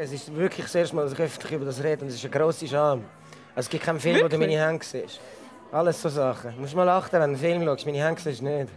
Es 0.00 0.12
ist 0.12 0.32
wirklich 0.32 0.64
das 0.64 0.76
erste 0.76 0.94
Mal, 0.94 1.02
dass 1.02 1.14
ich 1.14 1.18
öffentlich 1.18 1.52
über 1.54 1.64
das 1.64 1.82
rede 1.82 2.02
und 2.02 2.08
es 2.08 2.14
ist 2.14 2.24
eine 2.24 2.30
grosse 2.30 2.68
Scham. 2.68 3.04
Also, 3.52 3.66
es 3.66 3.68
gibt 3.68 3.82
keinen 3.82 3.98
Film, 3.98 4.22
wo 4.22 4.28
du 4.28 4.38
meine 4.38 4.56
Hände 4.56 4.84
siehst. 4.84 5.18
Alles 5.72 6.00
so 6.00 6.08
Sachen. 6.08 6.54
Du 6.54 6.60
musst 6.60 6.76
mal 6.76 6.88
achten, 6.88 7.14
wenn 7.14 7.20
du 7.20 7.24
einen 7.24 7.36
Film 7.36 7.64
schaust. 7.64 7.84
Meine 7.84 7.98
Hände 7.98 8.20
siehst 8.22 8.40
du 8.40 8.44
nicht. 8.44 8.70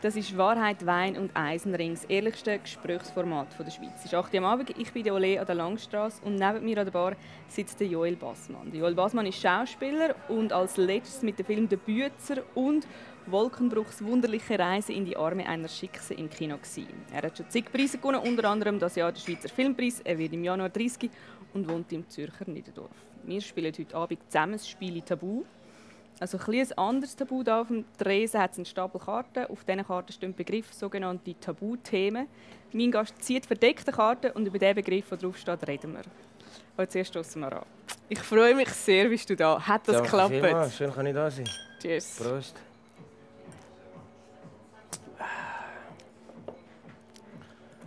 Das 0.00 0.16
ist 0.16 0.36
Wahrheit, 0.36 0.84
Wein 0.84 1.16
und 1.16 1.30
Eisenring, 1.34 1.94
das 1.94 2.04
ehrlichste 2.06 2.58
Gesprächsformat 2.58 3.48
der 3.56 3.70
Schweiz. 3.70 3.92
Es 3.98 4.06
ist 4.06 4.14
8 4.14 4.32
Uhr 4.32 4.38
am 4.38 4.46
Abend, 4.46 4.70
ich 4.76 4.92
bin 4.92 5.04
der 5.04 5.14
Ole 5.14 5.38
an 5.38 5.46
der 5.46 5.54
Langstrasse 5.54 6.20
und 6.24 6.34
neben 6.34 6.64
mir 6.64 6.78
an 6.78 6.86
der 6.86 6.90
Bar 6.90 7.12
sitzt 7.46 7.78
der 7.78 7.86
Joel 7.86 8.16
Bassmann. 8.16 8.68
Der 8.72 8.80
Joel 8.80 8.94
Bassmann 8.94 9.26
ist 9.26 9.40
Schauspieler 9.40 10.16
und 10.28 10.52
als 10.52 10.76
letztes 10.76 11.22
mit 11.22 11.38
dem 11.38 11.46
Film 11.46 11.68
«Der 11.68 11.76
Bützer» 11.76 12.38
und 12.56 12.84
Wolkenbruchs 13.26 14.02
wunderliche 14.02 14.58
Reise 14.58 14.92
in 14.92 15.04
die 15.04 15.16
Arme 15.16 15.46
einer 15.48 15.68
Schickse 15.68 16.14
im 16.14 16.28
Kino 16.28 16.56
gewesen. 16.56 16.88
Er 17.12 17.22
hat 17.22 17.36
schon 17.36 17.48
zig 17.48 17.70
Preise 17.72 17.98
gewonnen, 17.98 18.20
unter 18.20 18.48
anderem 18.48 18.78
das 18.78 18.96
Jahr 18.96 19.12
der 19.12 19.20
Schweizer 19.20 19.48
Filmpreis. 19.48 20.00
Er 20.00 20.18
wird 20.18 20.32
im 20.32 20.44
Januar 20.44 20.68
30 20.68 21.10
und 21.54 21.68
wohnt 21.68 21.92
im 21.92 22.08
Zürcher 22.08 22.48
Niederdorf. 22.48 22.90
Wir 23.24 23.40
spielen 23.40 23.72
heute 23.78 23.94
Abend 23.94 24.20
zusammen 24.28 24.52
das 24.52 24.68
Spiel 24.68 25.00
Tabu. 25.02 25.44
Also 26.20 26.38
ein, 26.38 26.54
ein 26.54 26.78
anderes 26.78 27.16
Tabu 27.16 27.42
da 27.42 27.62
auf 27.62 27.68
dem 27.68 27.84
Tresen 27.96 28.40
hat 28.40 28.56
einen 28.56 28.64
Stapel 28.64 29.00
Karten. 29.00 29.46
Auf 29.46 29.64
diesen 29.64 29.86
Karten 29.86 30.12
stehen 30.12 30.34
Begriffe, 30.34 30.74
sogenannte 30.74 31.34
Tabuthemen. 31.38 32.26
Mein 32.72 32.90
Gast 32.90 33.22
zieht 33.22 33.46
verdeckte 33.46 33.92
Karten 33.92 34.30
und 34.32 34.46
über 34.46 34.58
den 34.58 34.74
Begriff, 34.74 35.08
der 35.08 35.18
drauf 35.18 35.36
steht, 35.36 35.66
reden 35.66 35.92
wir. 35.92 36.02
Aber 36.76 36.88
zuerst 36.88 37.10
stoßen 37.10 37.40
wir 37.40 37.52
an. 37.52 37.66
Ich 38.08 38.20
freue 38.20 38.54
mich 38.54 38.68
sehr, 38.68 39.08
bist 39.08 39.28
du 39.30 39.36
da. 39.36 39.60
Hat 39.60 39.86
das 39.88 40.02
geklappt? 40.02 40.30
vielmals. 40.32 40.76
Schön, 40.76 40.92
kann 40.92 41.06
ich 41.06 41.14
da 41.14 41.30
sein. 41.30 41.48
Cheers. 41.80 42.16
Prost. 42.16 42.71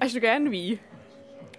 Hast 0.05 0.15
du 0.15 0.19
gerne 0.19 0.51
Wein? 0.51 0.77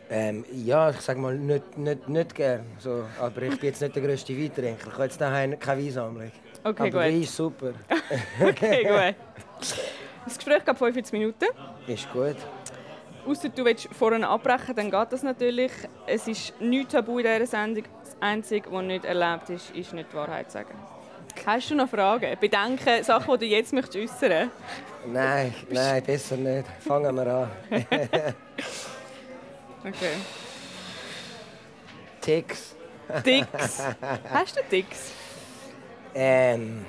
Ähm, 0.09 0.45
ja, 0.53 0.91
ich 0.91 1.01
sage 1.01 1.19
mal, 1.19 1.37
nicht, 1.37 1.77
nicht, 1.77 2.09
nicht 2.09 2.33
gern. 2.33 2.65
So, 2.79 3.05
aber 3.21 3.43
ich 3.43 3.59
bin 3.59 3.71
jetzt 3.71 3.83
nicht 3.83 3.97
der 3.97 4.03
grösste 4.05 4.41
Weintrinker. 4.41 4.87
Ich 4.87 4.93
habe 4.93 5.03
jetzt 5.03 5.21
daheim 5.21 5.59
keine 5.59 5.83
Weinsammlung. 5.83 6.31
Okay, 6.63 6.83
aber 6.83 6.85
gut. 6.85 6.95
Wein 6.95 7.23
ist 7.23 7.35
super. 7.35 7.73
Okay, 8.41 8.85
gut. 8.85 9.17
Das 10.25 10.37
Gespräch 10.37 10.65
geht 10.65 10.79
45 10.79 11.13
Minuten. 11.13 11.47
Ist 11.89 12.13
gut. 12.13 12.37
Außer 13.27 13.49
du 13.49 13.65
willst 13.65 13.89
vorne 13.99 14.29
abbrechen, 14.29 14.77
dann 14.77 14.93
geht 14.93 15.11
das 15.13 15.25
natürlich. 15.25 15.73
Es 16.07 16.29
ist 16.29 16.55
nichts 16.61 16.93
tabu 16.93 17.19
in 17.19 17.25
dieser 17.25 17.47
Sendung. 17.47 17.83
Das 18.05 18.17
Einzige, 18.21 18.71
was 18.71 18.85
nicht 18.85 19.05
erlaubt 19.05 19.51
ist, 19.51 19.75
ist 19.75 19.93
nicht 19.93 20.13
die 20.13 20.17
Wahrheit 20.17 20.53
zu 20.53 20.59
sagen. 20.59 20.79
Hast 21.45 21.71
du 21.71 21.75
noch 21.75 21.89
Fragen? 21.89 22.37
Bedenken, 22.41 23.03
Sachen, 23.03 23.39
die 23.41 23.49
du 23.49 23.57
jetzt 23.57 23.73
möchtest 23.73 23.97
äußern 23.97 24.53
Nein, 25.07 25.55
nein, 25.71 26.03
besser 26.03 26.37
nicht. 26.37 26.67
Fangen 26.81 27.15
wir 27.15 27.27
an. 27.27 27.51
Okay. 29.87 30.17
Ticks. 32.21 32.75
Dicks. 33.25 33.83
Hast 34.29 34.57
du 34.57 34.61
Dicks? 34.69 35.13
Ähm. 36.13 36.85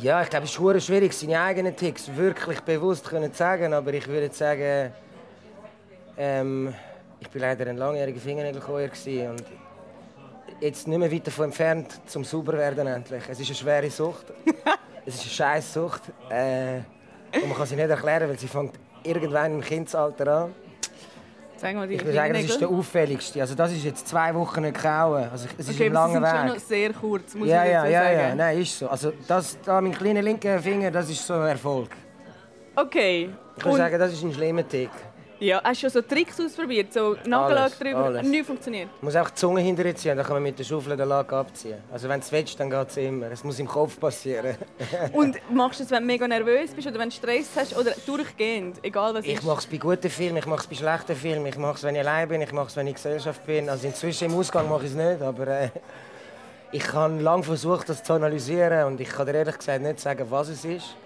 Ja, 0.00 0.22
ich 0.22 0.28
glaube, 0.28 0.46
es 0.46 0.58
ist 0.58 0.84
schwierig, 0.84 1.12
seine 1.12 1.40
eigenen 1.40 1.76
Ticks 1.76 2.10
wirklich 2.16 2.60
bewusst 2.62 3.06
zu 3.06 3.30
sagen. 3.32 3.72
Aber 3.74 3.94
ich 3.94 4.08
würde 4.08 4.34
sagen, 4.34 4.92
ähm, 6.16 6.74
ich 7.20 7.30
bin 7.30 7.42
leider 7.42 7.66
ein 7.68 7.76
langjähriger 7.76 8.20
Fingernägelkäuer 8.20 8.90
und 9.30 9.44
jetzt 10.60 10.88
nicht 10.88 10.98
mehr 10.98 11.12
weit 11.12 11.26
davon 11.28 11.44
entfernt, 11.46 12.00
zum 12.06 12.24
sauber 12.24 12.54
werden 12.54 12.88
endlich. 12.88 13.22
Es 13.28 13.38
ist 13.38 13.46
eine 13.46 13.54
schwere 13.54 13.90
Sucht. 13.90 14.26
es 15.08 15.14
ist 15.16 15.22
eine 15.22 15.30
scheiß 15.30 15.74
Sucht. 15.74 16.02
Äh, 16.30 16.78
und 17.34 17.48
man 17.48 17.56
kann 17.56 17.66
sie 17.66 17.76
nicht 17.76 17.88
erklären, 17.90 18.28
weil 18.28 18.38
sie 18.38 18.48
fängt 18.48 18.74
irgendwann 19.02 19.54
im 19.54 19.60
Kindesalter 19.60 20.26
an. 20.44 20.54
Sag 21.56 21.74
mal 21.74 21.88
die 21.88 21.94
Ich 21.94 22.00
würde 22.04 22.14
sagen, 22.14 22.34
das 22.34 22.44
ist 22.44 22.60
der 22.60 22.68
auffälligste. 22.68 23.40
Also 23.40 23.54
das 23.56 23.72
ist 23.72 23.84
jetzt 23.84 24.06
zwei 24.06 24.32
Wochen 24.34 24.62
nicht 24.62 24.80
kauen. 24.80 25.28
Also 25.30 25.48
es 25.58 25.68
ist 25.68 25.74
Okay, 25.74 25.86
ein 25.86 25.92
langer 25.92 26.12
sind 26.12 26.26
schon 26.28 26.44
Weg. 26.46 26.54
noch 26.54 26.60
sehr 26.60 26.92
kurz, 26.92 27.34
muss 27.34 27.48
Ja, 27.48 27.64
ich 27.64 27.70
ja, 27.72 27.84
ja, 27.86 28.10
ja, 28.12 28.20
sagen. 28.28 28.36
nein, 28.36 28.58
ist 28.62 28.78
so. 28.78 28.88
Also 28.88 29.12
das, 29.26 29.58
da, 29.64 29.80
mein 29.80 29.92
kleiner 29.92 30.22
linker 30.22 30.58
Finger, 30.60 30.90
das 30.92 31.10
ist 31.10 31.26
so 31.26 31.34
ein 31.34 31.48
Erfolg. 31.48 31.90
Okay. 32.76 33.30
Ich 33.56 33.64
würde 33.64 33.76
sagen, 33.76 33.98
das 33.98 34.12
ist 34.12 34.22
ein 34.22 34.32
schlimmer 34.32 34.66
Tick. 34.68 34.90
Ja, 35.40 35.60
hast 35.62 35.82
du 35.82 35.88
schon 35.88 35.90
so 35.90 36.02
Tricks 36.02 36.40
ausprobiert? 36.40 36.92
So 36.92 37.16
Nagellack 37.24 37.78
drüber? 37.78 37.98
alles. 37.98 38.26
Nichts 38.26 38.46
funktioniert? 38.46 38.88
Man 39.00 39.12
muss 39.12 39.16
auch 39.16 39.30
die 39.30 39.34
Zunge 39.36 39.60
hinterher 39.60 39.94
ziehen, 39.94 40.16
dann 40.16 40.26
kann 40.26 40.36
man 40.36 40.42
mit 40.42 40.58
der 40.58 40.64
Schaufel 40.64 40.96
den 40.96 41.08
Lack 41.08 41.32
abziehen. 41.32 41.78
Also 41.92 42.08
wenn 42.08 42.20
du 42.20 42.26
es 42.26 42.32
willst, 42.32 42.58
dann 42.58 42.70
geht 42.70 42.88
es 42.88 42.96
immer. 42.96 43.30
Es 43.30 43.44
muss 43.44 43.58
im 43.58 43.68
Kopf 43.68 43.98
passieren. 43.98 44.56
Und 45.12 45.36
machst 45.50 45.80
du 45.80 45.84
es, 45.84 45.90
wenn 45.90 46.00
du 46.02 46.06
mega 46.06 46.26
nervös 46.26 46.70
bist 46.70 46.86
oder 46.86 46.98
wenn 46.98 47.10
du 47.10 47.14
Stress 47.14 47.50
hast 47.56 47.76
oder 47.76 47.92
durchgehend, 48.06 48.78
egal 48.82 49.14
was 49.14 49.24
Ich 49.24 49.42
mache 49.42 49.58
es 49.58 49.66
bei 49.66 49.76
guten 49.76 50.10
Filmen, 50.10 50.38
ich 50.38 50.46
mache 50.46 50.60
es 50.60 50.66
bei 50.66 50.76
schlechten 50.76 51.16
Filmen, 51.16 51.46
ich 51.46 51.56
mache 51.56 51.76
es, 51.76 51.82
wenn 51.82 51.94
ich 51.94 52.00
allein 52.00 52.28
bin, 52.28 52.40
ich 52.40 52.52
mache 52.52 52.68
es, 52.68 52.76
wenn 52.76 52.86
ich 52.86 52.92
in 52.92 52.94
Gesellschaft 52.96 53.44
bin. 53.46 53.68
Also 53.68 53.86
inzwischen 53.86 54.30
im 54.30 54.38
Ausgang 54.38 54.68
mache 54.68 54.84
ich 54.84 54.90
es 54.90 54.96
nicht, 54.96 55.22
aber 55.22 55.46
äh, 55.46 55.68
ich 56.72 56.92
habe 56.92 57.18
lange 57.20 57.42
versucht, 57.42 57.88
das 57.88 58.02
zu 58.02 58.12
analysieren 58.12 58.84
und 58.86 59.00
ich 59.00 59.08
kann 59.08 59.26
dir 59.26 59.34
ehrlich 59.34 59.58
gesagt 59.58 59.82
nicht 59.82 60.00
sagen, 60.00 60.26
was 60.30 60.48
es 60.48 60.64
ist. 60.64 60.96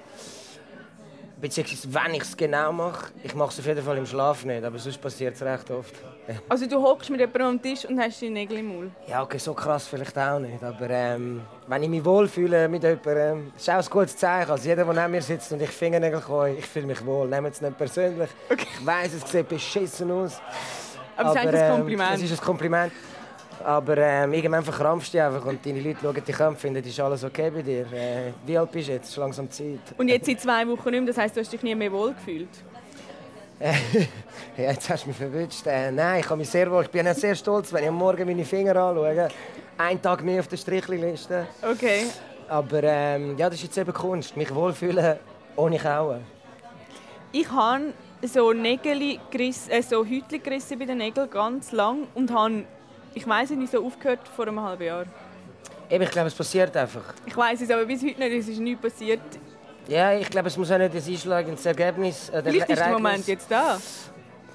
Beziehungsweise, 1.42 1.92
wenn 1.92 2.14
ich 2.14 2.22
es 2.22 2.36
genau 2.36 2.70
mache. 2.70 3.06
Ich 3.24 3.34
mache 3.34 3.50
es 3.50 3.58
auf 3.58 3.66
jeden 3.66 3.82
Fall 3.82 3.98
im 3.98 4.06
Schlaf 4.06 4.44
nicht, 4.44 4.62
aber 4.62 4.78
sonst 4.78 4.98
passiert 4.98 5.34
es 5.34 5.42
recht 5.42 5.68
oft. 5.72 5.92
Also 6.48 6.66
du 6.68 6.80
hockst 6.80 7.10
mit 7.10 7.18
jemandem 7.18 7.46
am 7.48 7.60
Tisch 7.60 7.84
und 7.84 7.98
hast 7.98 8.22
deine 8.22 8.34
Nägel 8.34 8.58
im 8.58 8.68
Maul. 8.68 8.90
Ja, 9.08 9.24
okay, 9.24 9.38
so 9.38 9.52
krass 9.52 9.88
vielleicht 9.88 10.16
auch 10.16 10.38
nicht. 10.38 10.62
Aber 10.62 10.88
ähm, 10.88 11.40
wenn 11.66 11.82
ich 11.82 11.88
mich 11.88 12.04
wohlfühle 12.04 12.68
mit 12.68 12.84
jemandem, 12.84 13.52
ist 13.56 13.68
auch 13.68 13.74
ein 13.74 13.84
gutes 13.90 14.16
Zeichen. 14.16 14.52
Also 14.52 14.68
jeder, 14.68 14.84
der 14.84 14.94
neben 14.94 15.10
mir 15.10 15.20
sitzt 15.20 15.50
und 15.50 15.60
ich 15.60 15.70
Fingernägel 15.70 16.20
kann, 16.20 16.56
ich 16.56 16.64
fühle 16.64 16.86
mich 16.86 17.04
wohl. 17.04 17.26
Nehmt 17.26 17.48
es 17.48 17.60
nicht 17.60 17.76
persönlich. 17.76 18.30
Ich 18.48 18.86
weiss, 18.86 19.12
es 19.12 19.28
sieht 19.28 19.48
beschissen 19.48 20.12
aus. 20.12 20.40
Aber, 21.16 21.30
es 21.30 21.34
ist 21.34 21.40
ein 21.40 21.54
ähm, 21.54 21.76
Kompliment. 21.76 22.14
Es 22.14 22.22
ist 22.22 22.40
ein 22.40 22.46
Kompliment. 22.46 22.92
Aber 23.64 23.96
ähm, 23.98 24.32
irgendwann 24.32 24.62
verkrampfst 24.62 25.12
du 25.14 25.18
dich 25.18 25.22
einfach 25.22 25.44
und 25.44 25.64
deine 25.64 25.80
Leute 25.80 25.98
schauen 26.02 26.24
dich 26.24 26.40
an 26.40 26.48
und 26.48 26.58
finden, 26.58 26.84
ist 26.84 27.00
alles 27.00 27.24
okay 27.24 27.50
bei 27.50 27.62
dir. 27.62 27.92
Äh, 27.92 28.32
wie 28.44 28.56
alt 28.58 28.70
bist 28.70 28.88
du 28.88 28.92
jetzt? 28.92 29.04
Es 29.04 29.10
ist 29.10 29.16
langsam 29.16 29.50
Zeit. 29.50 29.80
Und 29.96 30.08
jetzt 30.08 30.26
seit 30.26 30.40
zwei 30.40 30.66
Wochen 30.68 30.90
nicht 30.90 31.00
mehr, 31.00 31.06
das 31.06 31.18
heisst, 31.18 31.36
du 31.36 31.40
hast 31.40 31.52
dich 31.52 31.62
nie 31.62 31.74
mehr 31.74 31.92
wohl 31.92 32.12
gefühlt. 32.12 32.48
Ja, 33.60 33.72
jetzt 34.56 34.90
hast 34.90 35.04
du 35.04 35.08
mich 35.08 35.16
verwünscht. 35.16 35.66
Äh, 35.66 35.92
nein, 35.92 36.20
ich 36.20 36.26
habe 36.26 36.38
mich 36.38 36.48
sehr 36.50 36.70
wohl. 36.70 36.82
Ich 36.82 36.90
bin 36.90 37.06
auch 37.06 37.14
sehr 37.14 37.34
stolz, 37.34 37.72
wenn 37.72 37.84
ich 37.84 37.88
am 37.88 37.94
Morgen 37.94 38.26
meine 38.26 38.44
Finger 38.44 38.74
anschaue. 38.76 39.28
Ein 39.78 40.02
Tag 40.02 40.22
mehr 40.22 40.40
auf 40.40 40.48
der 40.48 40.56
Strichliste. 40.56 41.46
Okay. 41.62 42.06
Aber 42.48 42.82
ähm, 42.82 43.36
ja, 43.38 43.48
das 43.48 43.58
ist 43.58 43.64
jetzt 43.64 43.78
eben 43.78 43.92
Kunst. 43.92 44.36
Mich 44.36 44.52
wohlfühlen 44.54 45.16
ohne 45.56 45.78
Kauen. 45.78 46.20
Ich 47.30 47.50
habe 47.50 47.94
so 48.22 48.52
Nägel 48.52 49.18
gerissen, 49.30 49.70
äh, 49.70 49.82
so 49.82 50.04
Häutchen 50.04 50.42
gerissen 50.42 50.78
bei 50.78 50.84
den 50.84 50.98
Nägeln 50.98 51.30
ganz 51.30 51.72
lang 51.72 52.06
und 52.14 52.30
habe, 52.30 52.64
ich 53.14 53.26
weiß 53.26 53.50
nicht, 53.50 53.70
so 53.72 53.84
aufgehört 53.84 54.20
vor 54.34 54.46
einem 54.46 54.60
halben 54.60 54.84
Jahr. 54.84 55.04
Eben, 55.90 56.04
ich 56.04 56.10
glaube, 56.10 56.28
es 56.28 56.34
passiert 56.34 56.76
einfach. 56.76 57.02
Ich 57.26 57.36
weiß 57.36 57.60
es 57.60 57.70
aber 57.70 57.84
bis 57.84 58.02
heute 58.02 58.18
nicht, 58.18 58.32
es 58.32 58.48
ist 58.48 58.60
nichts 58.60 58.80
passiert. 58.82 59.20
Ja, 59.88 60.12
ich 60.14 60.30
glaube, 60.30 60.48
es 60.48 60.56
muss 60.56 60.70
auch 60.70 60.78
nicht 60.78 60.94
das 60.94 61.06
einschlagendes 61.08 61.66
Ergebnis. 61.66 62.28
Äh, 62.30 62.42
Vielleicht 62.42 62.70
ist 62.70 62.78
der 62.78 62.88
Moment 62.92 63.26
jetzt 63.26 63.50
da. 63.50 63.78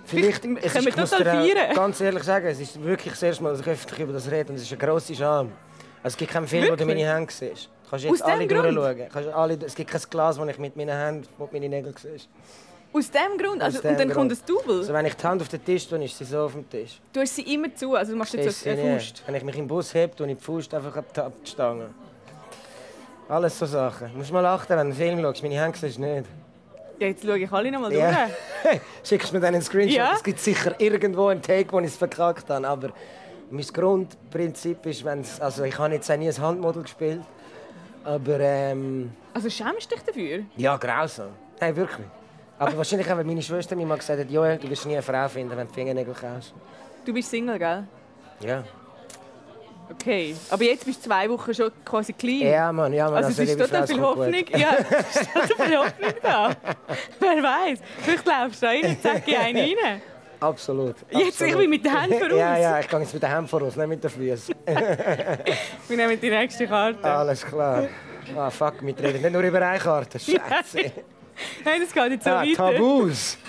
Vielleicht, 0.06 0.42
Vielleicht 0.42 0.66
es 0.66 0.74
können 0.74 0.86
wir 0.86 0.96
total 0.96 1.26
feiern. 1.26 1.76
Ganz 1.76 2.00
ehrlich 2.02 2.24
sagen, 2.24 2.48
es 2.48 2.60
ist 2.62 2.82
wirklich 2.82 3.14
das 3.14 3.24
erste 3.24 3.44
Mal, 3.44 3.52
dass 3.52 3.60
ich 3.60 3.68
öffentlich 3.68 4.00
über 4.00 4.14
das 4.14 4.32
rede 4.32 4.50
und 4.50 4.56
es 4.56 4.62
ist 4.64 4.72
eine 4.72 4.80
grosse 4.90 5.14
Scham. 5.14 5.52
Also, 6.02 6.14
es 6.14 6.18
gibt 6.18 6.32
keinen 6.32 6.48
Film, 6.48 6.64
wo 6.64 6.68
du 6.76 6.80
Wirklich? 6.80 7.04
meine 7.04 7.14
Hände 7.14 7.32
siehst. 7.34 7.66
Du 7.84 7.90
kannst 7.90 8.06
Aus 8.06 8.12
jetzt 8.20 8.24
alle 8.24 8.48
dem 8.48 8.62
Grund? 8.62 8.76
durchschauen. 8.78 9.10
Kannst 9.12 9.30
alle, 9.30 9.58
es 9.66 9.76
gibt 9.76 9.92
kein 9.92 10.02
Glas, 10.10 10.40
wo 10.40 10.46
ich 10.46 10.58
mit 10.58 10.78
meinen 10.78 10.98
Händen 10.98 11.28
wo 11.38 11.50
meine 11.52 11.68
Nägel 11.68 11.94
siehst. 12.02 12.30
Aus 12.98 13.12
dem 13.12 13.38
Grund? 13.38 13.62
Also, 13.62 13.82
dem 13.82 13.92
und 13.92 14.00
dann 14.00 14.10
kommt 14.12 14.30
Grund. 14.30 14.32
ein 14.32 14.46
Double? 14.46 14.80
Also, 14.80 14.94
wenn 14.94 15.06
ich 15.06 15.14
die 15.16 15.24
Hand 15.28 15.42
auf 15.42 15.50
den 15.50 15.64
Tisch 15.64 15.88
tue, 15.88 16.04
ist 16.04 16.18
sie 16.18 16.26
so 16.26 16.40
auf 16.42 16.54
dem 16.54 16.70
Tisch. 16.70 17.00
Du 17.14 17.20
hast 17.22 17.36
sie 17.36 17.54
immer 17.54 17.74
zu, 17.76 17.96
also 17.96 18.12
du 18.14 18.18
machst 18.18 18.34
jetzt 18.34 18.62
so 18.64 18.70
eine. 18.70 18.98
Faust. 18.98 19.24
Wenn 19.26 19.36
ich 19.36 19.44
mich 19.44 19.58
im 19.58 19.68
Bus 19.68 19.94
heb, 19.94 20.16
tue 20.16 20.30
ich 20.32 20.38
die 20.38 20.44
Faust 20.44 20.74
einfach 20.74 20.96
ab 20.98 21.06
die, 21.44 21.50
Stange. 21.50 21.90
Alles 23.30 23.60
so 23.60 23.66
Sachen. 23.66 24.10
Du 24.12 24.18
musst 24.18 24.32
mal 24.32 24.46
achten, 24.46 24.70
wenn 24.70 24.78
du 24.78 24.82
einen 24.84 24.94
Film 24.94 25.22
schaust. 25.22 25.44
Meine 25.44 25.62
Hände 25.62 25.78
siehst 25.78 25.98
du 25.98 26.02
nicht. 26.02 26.26
Ja, 27.00 27.08
jetzt 27.08 27.24
schaue 27.26 27.38
ich 27.38 27.52
alle 27.52 27.72
noch 27.72 27.82
mal 27.82 27.94
Ja. 27.94 28.28
durch. 28.64 28.80
Schickst 29.04 29.34
mir 29.34 29.40
dann 29.40 29.54
einen 29.54 29.62
Screenshot. 29.64 29.98
Ja. 29.98 30.14
Es 30.16 30.24
gibt 30.24 30.40
sicher 30.40 30.74
irgendwo 30.80 31.28
einen 31.28 31.42
Take, 31.42 31.72
wo 31.72 31.80
ich 31.80 31.88
es 31.88 31.98
verkackt 31.98 32.50
habe. 32.50 32.68
Aber 32.68 32.90
mein 33.52 33.66
Grundprinzip 33.66 34.86
ist, 34.86 35.04
wenn's, 35.06 35.40
also 35.40 35.64
ich 35.64 35.78
habe 35.78 35.94
jetzt 35.94 36.10
auch 36.10 36.18
nie 36.18 36.30
ein 36.30 36.38
Handmodel 36.42 36.84
gespielt. 36.84 37.22
Aber 38.04 38.40
ähm, 38.40 39.12
Also 39.34 39.50
schämst 39.50 39.92
du 39.92 39.96
dich 39.96 40.04
dafür? 40.06 40.40
ja, 40.56 40.78
grausam. 40.78 41.28
Nein, 41.60 41.76
wirklich. 41.76 42.08
Aber 42.60 42.78
wahrscheinlich 42.78 43.12
auch, 43.12 43.18
weil 43.18 43.24
meine 43.24 43.42
Schwester 43.42 43.76
mir 43.76 43.86
mal 43.86 43.98
gesagt 43.98 44.20
hat, 44.20 44.32
Joel, 44.32 44.58
du 44.58 44.70
wirst 44.70 44.86
nie 44.86 44.94
eine 44.94 45.02
Frau 45.02 45.28
finden, 45.28 45.56
wenn 45.56 45.68
du 45.68 45.74
Fingernägel 45.74 46.14
kaufst. 46.14 46.54
Du 47.06 47.14
bist 47.14 47.30
Single, 47.30 47.60
gell? 47.60 47.84
Ja. 48.42 48.64
Okay. 49.90 50.36
Aber 50.50 50.64
jetzt 50.64 50.86
bist 50.86 51.06
du 51.06 51.10
zwei 51.10 51.30
Wochen 51.30 51.54
schon 51.54 51.72
quasi 51.86 52.12
clean. 52.14 52.52
Ja, 52.52 52.72
Mann, 52.72 52.92
ja, 52.92 53.06
Mann. 53.06 53.24
Also 53.24 53.42
es 53.42 53.50
ist 53.50 53.60
total 53.60 53.88
viel 53.88 53.98
gut. 53.98 54.06
Hoffnung. 54.06 54.46
Ja, 54.50 54.76
es 54.90 55.16
ist 55.16 55.34
total 55.34 55.68
viel 55.68 55.78
Hoffnung 55.78 56.14
da. 56.22 56.52
Wer 57.20 57.44
weiß? 57.44 57.80
Vielleicht 58.02 58.26
laufst 58.26 58.62
du 58.62 58.66
rein 58.66 58.86
und 58.86 59.02
zack, 59.02 59.24
ich 59.26 59.38
einen 59.38 59.58
rein. 59.58 60.02
Absolut. 60.40 60.96
Jetzt, 61.10 61.12
ich 61.12 61.28
absolut. 61.28 61.58
bin 61.60 61.70
mit 61.70 61.86
den 61.86 62.00
Händen 62.00 62.20
voraus. 62.20 62.38
Ja, 62.38 62.58
ja, 62.58 62.80
ich 62.80 62.88
gehe 62.88 63.00
jetzt 63.00 63.14
mit 63.14 63.24
den 63.24 63.30
Händen 63.30 63.48
voraus, 63.48 63.76
nicht 63.76 63.88
mit 63.88 64.04
den 64.04 64.10
Füßen. 64.10 64.56
Wir 65.88 65.98
nehmen 65.98 66.20
die 66.20 66.30
nächste 66.30 66.68
Karte. 66.68 67.04
Alles 67.04 67.46
klar. 67.46 67.88
Ah, 68.36 68.50
fuck, 68.50 68.74
wir 68.82 69.00
reden 69.00 69.22
nicht 69.22 69.32
nur 69.32 69.42
über 69.42 69.62
eine 69.62 69.80
Karte. 69.80 70.20
Scheiße. 70.20 70.92
Nein, 71.66 71.82
das 71.82 71.94
geht 71.94 72.12
jetzt 72.12 72.24
so 72.24 72.30
Ah, 72.32 72.42
weiter. 72.42 72.72
Tabus. 72.74 73.38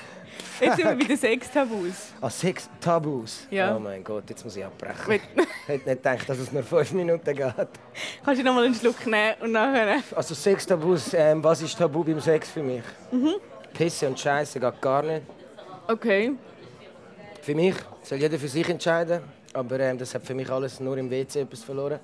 Jetzt 0.61 0.75
sind 0.77 0.87
wir 0.89 0.97
bei 0.97 1.05
den 1.05 1.17
Sex-Tabus. 1.17 1.95
Ah, 2.21 2.29
sechs 2.29 2.69
Tabus. 2.81 3.47
Ja. 3.49 3.77
Oh 3.77 3.79
mein 3.79 4.03
Gott, 4.03 4.25
jetzt 4.29 4.45
muss 4.45 4.57
ich 4.57 4.65
abbrechen. 4.65 5.21
Ich 5.37 5.69
hätte 5.69 5.89
nicht 5.89 6.03
gedacht, 6.03 6.29
dass 6.29 6.37
es 6.39 6.51
nur 6.51 6.65
fünf 6.65 6.91
Minuten 6.95 7.33
geht. 7.33 7.55
Kannst 8.25 8.41
du 8.41 8.45
noch 8.45 8.55
mal 8.57 8.65
einen 8.65 8.75
Schluck 8.75 9.07
nehmen 9.07 9.35
und 9.41 9.53
nachher... 9.53 10.03
Also 10.17 10.35
sechs 10.35 10.67
Tabus. 10.67 11.15
Ähm, 11.15 11.45
was 11.45 11.63
ist 11.63 11.79
Tabu 11.79 12.03
beim 12.03 12.19
Sex 12.19 12.51
für 12.51 12.65
mich? 12.65 12.83
Mhm. 13.13 13.35
Pisse 13.73 14.09
und 14.09 14.19
Scheiße 14.19 14.59
geht 14.59 14.81
gar 14.83 15.03
nicht. 15.05 15.23
Okay. 15.87 16.33
Für 17.41 17.55
mich 17.55 17.77
soll 18.03 18.19
jeder 18.19 18.37
für 18.37 18.49
sich 18.49 18.69
entscheiden. 18.69 19.21
Aber 19.55 19.79
ähm, 19.79 19.97
das 19.97 20.13
hat 20.13 20.25
für 20.27 20.35
mich 20.35 20.51
alles 20.51 20.81
nur 20.81 20.99
im 20.99 21.09
WC 21.09 21.43
etwas 21.43 21.63
verloren. 21.63 22.01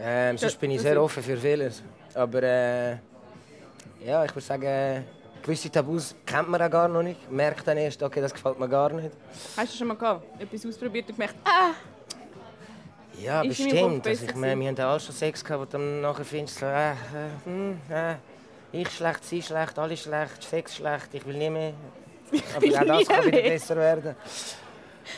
Ähm, 0.00 0.38
sonst 0.38 0.58
bin 0.58 0.70
ich 0.70 0.80
sehr 0.80 1.00
offen 1.02 1.22
für 1.22 1.36
vieles. 1.36 1.82
Aber 2.14 2.42
äh, 2.42 2.90
ja, 4.04 4.24
ich 4.24 4.34
würde 4.34 4.40
sagen, 4.40 5.04
gewisse 5.42 5.70
Tabus 5.70 6.14
kennt 6.24 6.48
man 6.48 6.60
auch 6.62 6.70
gar 6.70 6.88
noch 6.88 7.02
nicht. 7.02 7.30
Merkt 7.30 7.66
dann 7.66 7.76
erst, 7.78 8.02
okay, 8.02 8.20
das 8.20 8.32
gefällt 8.32 8.58
mir 8.58 8.68
gar 8.68 8.90
nicht. 8.92 9.10
Hast 9.56 9.72
du 9.74 9.78
schon 9.78 9.88
mal 9.88 9.96
gehabt? 9.96 10.40
etwas 10.40 10.66
ausprobiert 10.66 11.08
und 11.08 11.16
gemerkt, 11.16 11.36
ah, 11.44 11.72
Ja, 13.18 13.42
Ist 13.42 13.58
bestimmt. 13.58 14.06
Also, 14.06 14.26
ich 14.26 14.34
meine, 14.34 14.60
wir 14.60 14.68
haben 14.68 14.78
alle 14.78 15.00
schon 15.00 15.14
Sex 15.14 15.44
gehabt, 15.44 15.60
wo 15.60 15.64
du 15.64 15.70
dann 15.72 16.00
nachher 16.00 16.24
findest, 16.24 16.58
so, 16.58 16.66
äh, 16.66 16.92
äh, 16.92 16.94
hm, 17.44 17.78
äh, 17.90 18.14
ich 18.72 18.88
schlecht, 18.88 19.24
sie 19.24 19.42
schlecht, 19.42 19.78
alle 19.78 19.96
schlecht, 19.96 20.42
Sex 20.42 20.76
schlecht, 20.76 21.08
ich 21.12 21.26
will 21.26 21.36
nie 21.36 21.50
mehr. 21.50 21.72
Aber 22.56 22.66
auch 22.66 22.98
das 22.98 23.08
kann 23.08 23.26
wieder 23.26 23.42
besser 23.42 23.76
werden. 23.76 24.14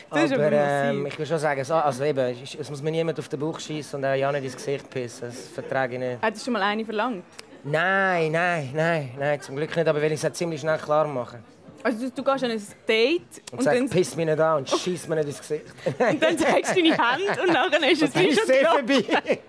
Das 0.09 0.31
aber 0.31 0.51
ähm, 0.51 1.05
ich 1.05 1.17
will 1.19 1.25
schon 1.25 1.39
sagen, 1.39 1.63
so, 1.63 1.73
also 1.75 2.03
eben, 2.03 2.35
es 2.59 2.69
muss 2.69 2.81
mir 2.81 2.91
niemand 2.91 3.19
auf 3.19 3.27
den 3.29 3.39
Bauch 3.39 3.59
schießen 3.59 3.99
und 3.99 4.05
auch 4.05 4.13
ja 4.15 4.31
nicht 4.31 4.45
ins 4.45 4.55
Gesicht 4.55 4.89
pissen. 4.89 5.27
Das 5.27 5.47
vertrage 5.49 5.93
ich 5.95 5.99
nicht. 5.99 6.21
hat 6.21 6.37
schon 6.37 6.53
mal 6.53 6.61
eine 6.61 6.85
verlangt? 6.85 7.23
Nein, 7.63 8.31
nein, 8.31 8.69
nein, 8.73 9.11
nein, 9.17 9.41
zum 9.41 9.55
Glück 9.55 9.75
nicht, 9.75 9.87
aber 9.87 10.01
will 10.01 10.11
ich 10.11 10.23
es 10.23 10.25
auch 10.29 10.33
ziemlich 10.33 10.59
schnell 10.61 10.77
klar 10.77 11.07
machen. 11.07 11.43
Also 11.85 12.07
du, 12.07 12.11
du 12.11 12.23
gehst 12.23 12.43
an 12.45 12.51
ein 12.51 12.61
Date 12.87 13.21
Und, 13.51 13.57
und, 13.59 13.63
sag, 13.63 13.73
dann, 13.75 13.89
piss 13.89 14.15
mich 14.15 14.25
nicht 14.25 14.39
an 14.39 14.57
und 14.59 14.69
schieß 14.69 15.07
mir 15.07 15.15
nicht 15.15 15.27
ins 15.27 15.39
Gesicht. 15.39 15.65
und 15.85 16.21
dann 16.23 16.37
zeigst 16.37 16.75
du 16.77 16.81
deine 16.81 16.97
Hand 16.97 17.39
und 17.41 17.53
nachher 17.53 17.91
ist 17.91 18.01
es 18.03 18.11
Dann 18.13 18.23
wie 18.23 18.27
ist 18.27 18.39
schon 18.39 18.49
es 18.49 18.55
sehr 18.55 18.69
vorbei. 18.69 19.03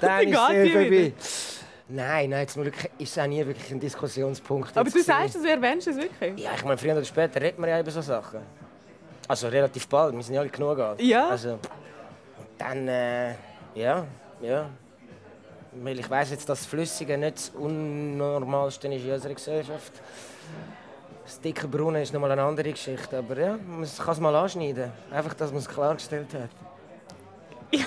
dann 0.00 0.28
ist 0.28 0.38
es 0.38 0.46
sehr 0.48 0.72
vorbei. 0.72 1.12
Nein, 1.88 2.30
nein, 2.30 2.48
zum 2.48 2.62
Glück 2.62 2.74
ist 2.98 3.16
es 3.16 3.18
auch 3.22 3.26
nie 3.28 3.46
wirklich 3.46 3.70
ein 3.70 3.78
Diskussionspunkt. 3.78 4.76
Aber 4.76 4.84
du 4.84 4.90
gewesen. 4.90 5.06
sagst, 5.06 5.34
du 5.36 5.48
erwähnst 5.48 5.86
es 5.86 5.96
wirklich? 5.96 6.42
Ja, 6.42 6.50
ich 6.56 6.64
meine, 6.64 6.76
früher 6.78 6.92
oder 6.94 7.04
später 7.04 7.40
redet 7.40 7.58
man 7.58 7.68
ja 7.70 7.78
über 7.78 7.90
so 7.90 8.00
Sachen. 8.00 8.40
Also 9.28 9.48
relativ 9.48 9.88
bald, 9.88 10.14
wir 10.14 10.22
sind 10.22 10.34
ja 10.34 10.40
alle 10.40 10.50
genug 10.50 10.78
alt. 10.78 11.00
Ja. 11.00 11.28
Also, 11.28 11.52
und 11.52 11.60
dann, 12.58 12.88
äh, 12.88 13.34
ja, 13.74 14.04
ja. 14.40 14.70
Weil 15.72 15.98
ich 15.98 16.08
weiss 16.08 16.30
jetzt, 16.30 16.48
dass 16.48 16.60
das 16.60 16.66
Flüssige 16.66 17.18
nicht 17.18 17.36
das 17.36 17.50
Unnormalste 17.50 18.88
ist 18.88 19.04
in 19.04 19.12
unserer 19.12 19.34
Gesellschaft. 19.34 19.92
Das 21.24 21.40
dicke 21.40 21.66
Brunnen 21.66 22.02
ist 22.02 22.12
nochmal 22.12 22.30
eine 22.30 22.42
andere 22.42 22.70
Geschichte. 22.70 23.18
Aber 23.18 23.36
ja, 23.38 23.58
man 23.66 23.86
kann 23.86 24.12
es 24.12 24.20
mal 24.20 24.34
anschneiden. 24.34 24.92
Einfach, 25.10 25.34
dass 25.34 25.50
man 25.50 25.58
es 25.58 25.68
klargestellt 25.68 26.28
hat. 26.32 26.50
Ich 27.70 27.84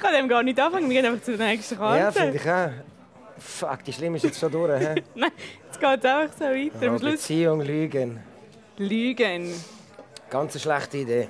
kann 0.00 0.14
dem 0.14 0.28
gar 0.28 0.42
nicht 0.42 0.58
anfangen, 0.58 0.88
wir 0.88 1.02
gehen 1.02 1.12
einfach 1.12 1.22
zur 1.22 1.36
nächsten 1.36 1.76
Karte. 1.76 1.98
Ja, 1.98 2.10
finde 2.10 2.36
ich 2.36 2.50
auch. 2.50 2.70
Fuck, 3.38 3.84
die 3.84 3.92
Schlimm 3.92 4.14
ist 4.14 4.24
jetzt 4.24 4.40
schon 4.40 4.50
durch. 4.50 4.80
Nein, 5.14 5.30
jetzt 5.66 5.78
geht 5.78 6.04
es 6.04 6.04
einfach 6.04 6.36
so 6.36 6.44
weiter. 6.44 6.84
Ja, 6.84 6.98
Beziehung, 6.98 7.60
Lügen. 7.60 8.31
Lügen. 8.88 9.54
Ganz 10.30 10.54
eine 10.54 10.60
schlechte 10.60 10.98
Idee. 10.98 11.28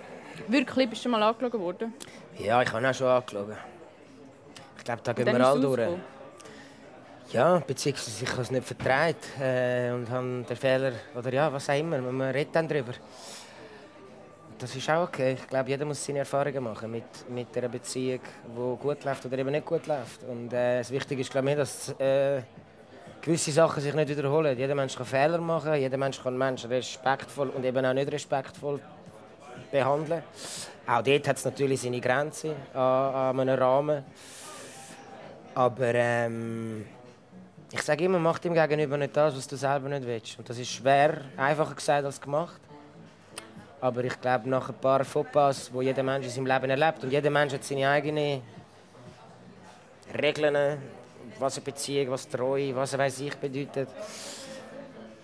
Wirklich, 0.49 0.89
bist 0.89 1.05
du 1.05 1.09
mal 1.09 1.23
angeschaut 1.23 1.61
worden? 1.61 1.93
Ja, 2.39 2.63
ich 2.63 2.73
habe 2.73 2.89
auch 2.89 2.95
schon 2.95 3.07
angeschaut. 3.07 3.57
Ich 4.79 4.85
glaube, 4.85 5.01
da 5.05 5.13
gehen 5.13 5.27
wir 5.27 5.47
alle 5.47 5.61
durch. 5.61 5.89
Ja, 7.33 7.59
beziehungsweise 7.67 8.25
ich 8.25 8.31
habe 8.31 8.43
es 8.43 8.51
nicht 8.51 8.65
vertraut 8.65 9.17
äh, 9.41 9.91
und 9.93 10.11
habe 10.11 10.45
den 10.49 10.57
Fehler, 10.57 10.93
oder 11.15 11.33
ja, 11.33 11.53
was 11.53 11.69
auch 11.71 11.79
immer, 11.79 11.99
man 11.99 12.31
redet 12.31 12.55
dann 12.55 12.69
darüber. 12.69 12.93
Das 14.59 14.77
ist 14.77 14.89
auch 14.91 15.05
okay. 15.05 15.33
Ich 15.33 15.49
glaube, 15.49 15.71
jeder 15.71 15.85
muss 15.85 16.05
seine 16.05 16.21
Erfahrungen 16.21 16.63
machen 16.63 16.91
mit, 16.91 17.31
mit 17.31 17.57
einer 17.57 17.69
Beziehung, 17.69 18.21
die 18.47 18.77
gut 18.83 19.03
läuft 19.05 19.25
oder 19.25 19.39
eben 19.39 19.51
nicht 19.51 19.65
gut 19.65 19.87
läuft. 19.87 20.23
Und 20.25 20.53
äh, 20.53 20.79
das 20.79 20.91
Wichtige 20.91 21.23
ist, 21.23 21.31
glaube 21.31 21.51
ich, 21.51 21.57
dass 21.57 21.89
äh, 21.99 22.43
gewisse 23.23 23.53
Sachen 23.53 23.81
sich 23.81 23.95
nicht 23.95 24.09
wiederholen. 24.09 24.59
Jeder 24.59 24.75
Mensch 24.75 24.97
kann 24.97 25.07
Fehler 25.07 25.39
machen, 25.39 25.75
jeder 25.75 25.97
Mensch 25.97 26.21
kann 26.23 26.37
Menschen 26.37 26.71
respektvoll 26.71 27.49
und 27.51 27.65
eben 27.65 27.87
auch 27.87 27.95
nicht 27.95 28.11
respektvoll 28.13 28.81
behandeln. 29.71 30.23
Auch 30.87 31.03
dort 31.03 31.29
hat 31.29 31.37
es 31.37 31.45
natürlich 31.45 31.81
seine 31.81 32.01
Grenzen 32.01 32.51
an, 32.75 32.81
an 32.81 33.41
einem 33.41 33.59
Rahmen. 33.59 34.05
Aber 35.55 35.95
ähm, 35.95 36.85
ich 37.71 37.83
sage 37.83 38.05
immer, 38.05 38.19
mach 38.19 38.41
dem 38.41 38.55
Gegenüber 38.55 38.97
nicht 38.97 39.17
das, 39.17 39.37
was 39.37 39.47
du 39.47 39.57
selber 39.57 39.89
nicht 39.89 40.05
willst. 40.05 40.39
Und 40.39 40.49
das 40.49 40.59
ist 40.59 40.71
schwer, 40.71 41.23
einfacher 41.37 41.75
gesagt 41.75 42.05
als 42.05 42.21
gemacht. 42.21 42.61
Aber 43.81 44.05
ich 44.05 44.21
glaube, 44.21 44.49
nach 44.49 44.69
ein 44.69 44.75
paar 44.75 45.05
Fauxpas, 45.05 45.71
die 45.73 45.85
jeder 45.85 46.03
Mensch 46.03 46.27
in 46.27 46.33
seinem 46.33 46.47
Leben 46.47 46.71
erlebt, 46.71 47.05
und 47.05 47.11
jeder 47.11 47.31
Mensch 47.31 47.53
hat 47.53 47.65
seine 47.65 47.89
eigenen 47.89 48.43
Regeln, 50.21 50.79
was 51.39 51.57
eine 51.57 51.65
Beziehung, 51.65 52.11
was 52.11 52.29
Treue, 52.29 52.75
was 52.75 52.97
weiß 52.97 53.21
ich 53.21 53.37
bedeutet. 53.37 53.89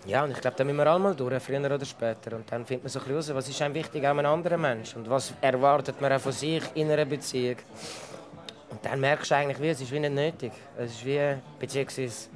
Ja, 0.06 0.24
und 0.24 0.30
ich 0.30 0.40
glaube, 0.40 0.56
da 0.56 0.64
müssen 0.64 0.76
wir 0.76 0.86
alle 0.86 0.98
mal 0.98 1.14
durch, 1.14 1.42
früher 1.42 1.60
oder 1.60 1.84
später. 1.84 2.36
Und 2.36 2.50
dann 2.50 2.64
findet 2.64 2.84
man 2.84 2.90
so 2.90 2.98
ein 2.98 3.04
bisschen 3.04 3.16
raus, 3.16 3.34
was 3.34 3.48
ist 3.48 3.60
einem 3.60 3.74
wichtig 3.74 4.06
an 4.06 4.18
einem 4.18 4.32
anderen 4.32 4.60
Menschen 4.60 5.02
und 5.02 5.10
was 5.10 5.34
erwartet 5.40 6.00
man 6.00 6.12
auch 6.12 6.20
von 6.20 6.32
sich 6.32 6.62
in 6.74 6.90
einer 6.90 7.04
Beziehung. 7.04 7.56
Und 8.70 8.84
dann 8.84 9.00
merkst 9.00 9.30
du 9.30 9.34
eigentlich, 9.34 9.60
wie, 9.60 9.68
es 9.68 9.80
ist 9.80 9.92
wie 9.92 10.00
nicht 10.00 10.14
nötig. 10.14 10.52
Es 10.78 10.92
ist 10.92 11.04
wie, 11.04 11.34
beziehungsweise, 11.58 12.28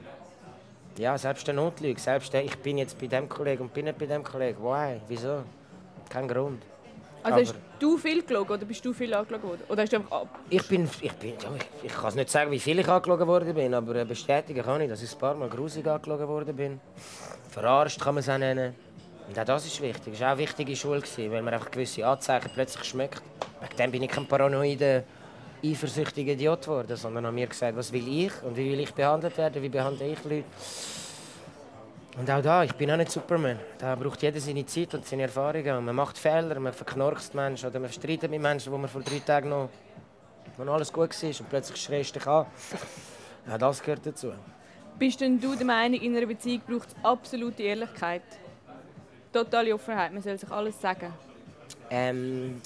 ja, 0.98 1.16
selbst 1.16 1.46
der 1.46 1.54
Notlüge, 1.54 2.00
selbst 2.00 2.32
der, 2.32 2.44
ich 2.44 2.56
bin 2.58 2.78
jetzt 2.78 2.98
bei 2.98 3.06
dem 3.06 3.28
Kollegen 3.28 3.62
und 3.62 3.72
bin 3.72 3.86
nicht 3.86 3.98
bei 3.98 4.06
dem 4.06 4.22
Kollegen. 4.22 4.62
Why? 4.62 5.00
Wieso? 5.08 5.42
Kein 6.10 6.28
Grund. 6.28 6.62
Also 7.22 7.38
hast 7.38 7.54
du 7.78 7.96
viel 7.96 8.22
gelogen 8.22 8.52
oder 8.52 8.64
bist 8.64 8.84
du 8.84 8.92
viel 8.92 9.12
angeschaut 9.14 9.42
worden? 9.42 9.60
Oder 9.68 9.82
hast 9.82 9.92
du 9.92 9.96
einfach 9.96 10.22
ab... 10.22 10.38
Ich 10.50 10.66
bin, 10.68 10.88
ich 11.00 11.12
bin, 11.12 11.30
ja, 11.30 11.48
ich, 11.56 11.86
ich 11.86 11.92
kann 11.92 12.08
es 12.08 12.14
nicht 12.14 12.30
sagen, 12.30 12.50
wie 12.50 12.58
viel 12.58 12.78
ich 12.78 12.88
angeschaut 12.88 13.26
worden 13.26 13.54
bin, 13.54 13.74
aber 13.74 13.94
äh, 13.96 14.04
bestätigen 14.04 14.62
kann 14.62 14.80
ich, 14.80 14.88
dass 14.88 15.02
ich 15.02 15.12
ein 15.12 15.18
paar 15.18 15.34
Mal 15.34 15.48
grusig 15.48 15.86
angeschaut 15.86 16.26
worden 16.26 16.56
bin. 16.56 16.80
Verarscht 17.50 18.00
kann 18.00 18.14
man 18.14 18.22
es 18.22 18.28
auch 18.28 18.38
nennen. 18.38 18.74
Und 19.28 19.38
auch 19.38 19.44
das 19.44 19.66
ist 19.66 19.80
wichtig. 19.80 20.12
Das 20.12 20.20
war 20.20 20.28
auch 20.28 20.32
eine 20.32 20.40
wichtige 20.40 20.74
Schule, 20.76 21.02
weil 21.16 21.42
man 21.42 21.54
einfach 21.54 21.70
gewisse 21.70 22.06
Anzeichen 22.06 22.50
plötzlich 22.52 22.84
schmeckt. 22.84 23.22
Wegen 23.60 23.76
dem 23.76 23.90
bin 23.92 24.02
ich 24.02 24.10
kein 24.10 24.26
paranoider, 24.26 25.04
eifersüchtiger 25.64 26.32
Idiot 26.32 26.62
geworden, 26.62 26.96
sondern 26.96 27.26
habe 27.26 27.34
mir 27.34 27.46
gesagt, 27.46 27.76
was 27.76 27.92
will 27.92 28.06
ich 28.08 28.32
und 28.42 28.56
wie 28.56 28.72
will 28.72 28.80
ich 28.80 28.92
behandelt 28.92 29.38
werden, 29.38 29.62
wie 29.62 29.68
behandle 29.68 30.08
ich 30.08 30.24
Leute. 30.24 30.44
Und 32.18 32.30
auch 32.30 32.42
da, 32.42 32.62
ich 32.62 32.74
bin 32.74 32.90
auch 32.90 32.96
nicht 32.96 33.10
Superman. 33.10 33.58
Da 33.78 33.94
braucht 33.94 34.20
jeder 34.20 34.38
seine 34.38 34.66
Zeit 34.66 34.94
und 34.94 35.06
seine 35.06 35.22
Erfahrungen. 35.22 35.78
Und 35.78 35.86
man 35.86 35.96
macht 35.96 36.18
Fehler, 36.18 36.60
man 36.60 36.72
verknorkst 36.72 37.34
Menschen 37.34 37.70
oder 37.70 37.80
man 37.80 37.90
streitet 37.90 38.30
mit 38.30 38.40
Menschen, 38.40 38.70
wo 38.70 38.76
man 38.76 38.88
vor 38.88 39.00
drei 39.00 39.18
Tagen 39.20 39.48
noch, 39.48 39.70
wo 40.58 40.64
noch 40.64 40.74
alles 40.74 40.92
gut 40.92 41.10
war 41.22 41.28
und 41.28 41.48
plötzlich 41.48 41.80
schreist 41.80 42.14
du 42.14 42.18
dich 42.18 42.28
an. 42.28 42.46
Ja, 43.44 43.58
das 43.58 43.82
gehört 43.82 44.06
dazu. 44.06 44.32
Bist 44.96 45.20
denn 45.20 45.40
du 45.40 45.56
der 45.56 45.66
Meinung, 45.66 46.00
in 46.00 46.16
einer 46.16 46.26
Beziehung 46.26 46.62
braucht 46.64 46.90
es 46.90 46.94
absolute 47.02 47.60
Ehrlichkeit? 47.60 48.22
Totale 49.32 49.74
Offenheit, 49.74 50.12
man 50.12 50.22
soll 50.22 50.38
sich 50.38 50.48
alles 50.48 50.80
sagen. 50.80 51.12
Ähm, 51.90 52.62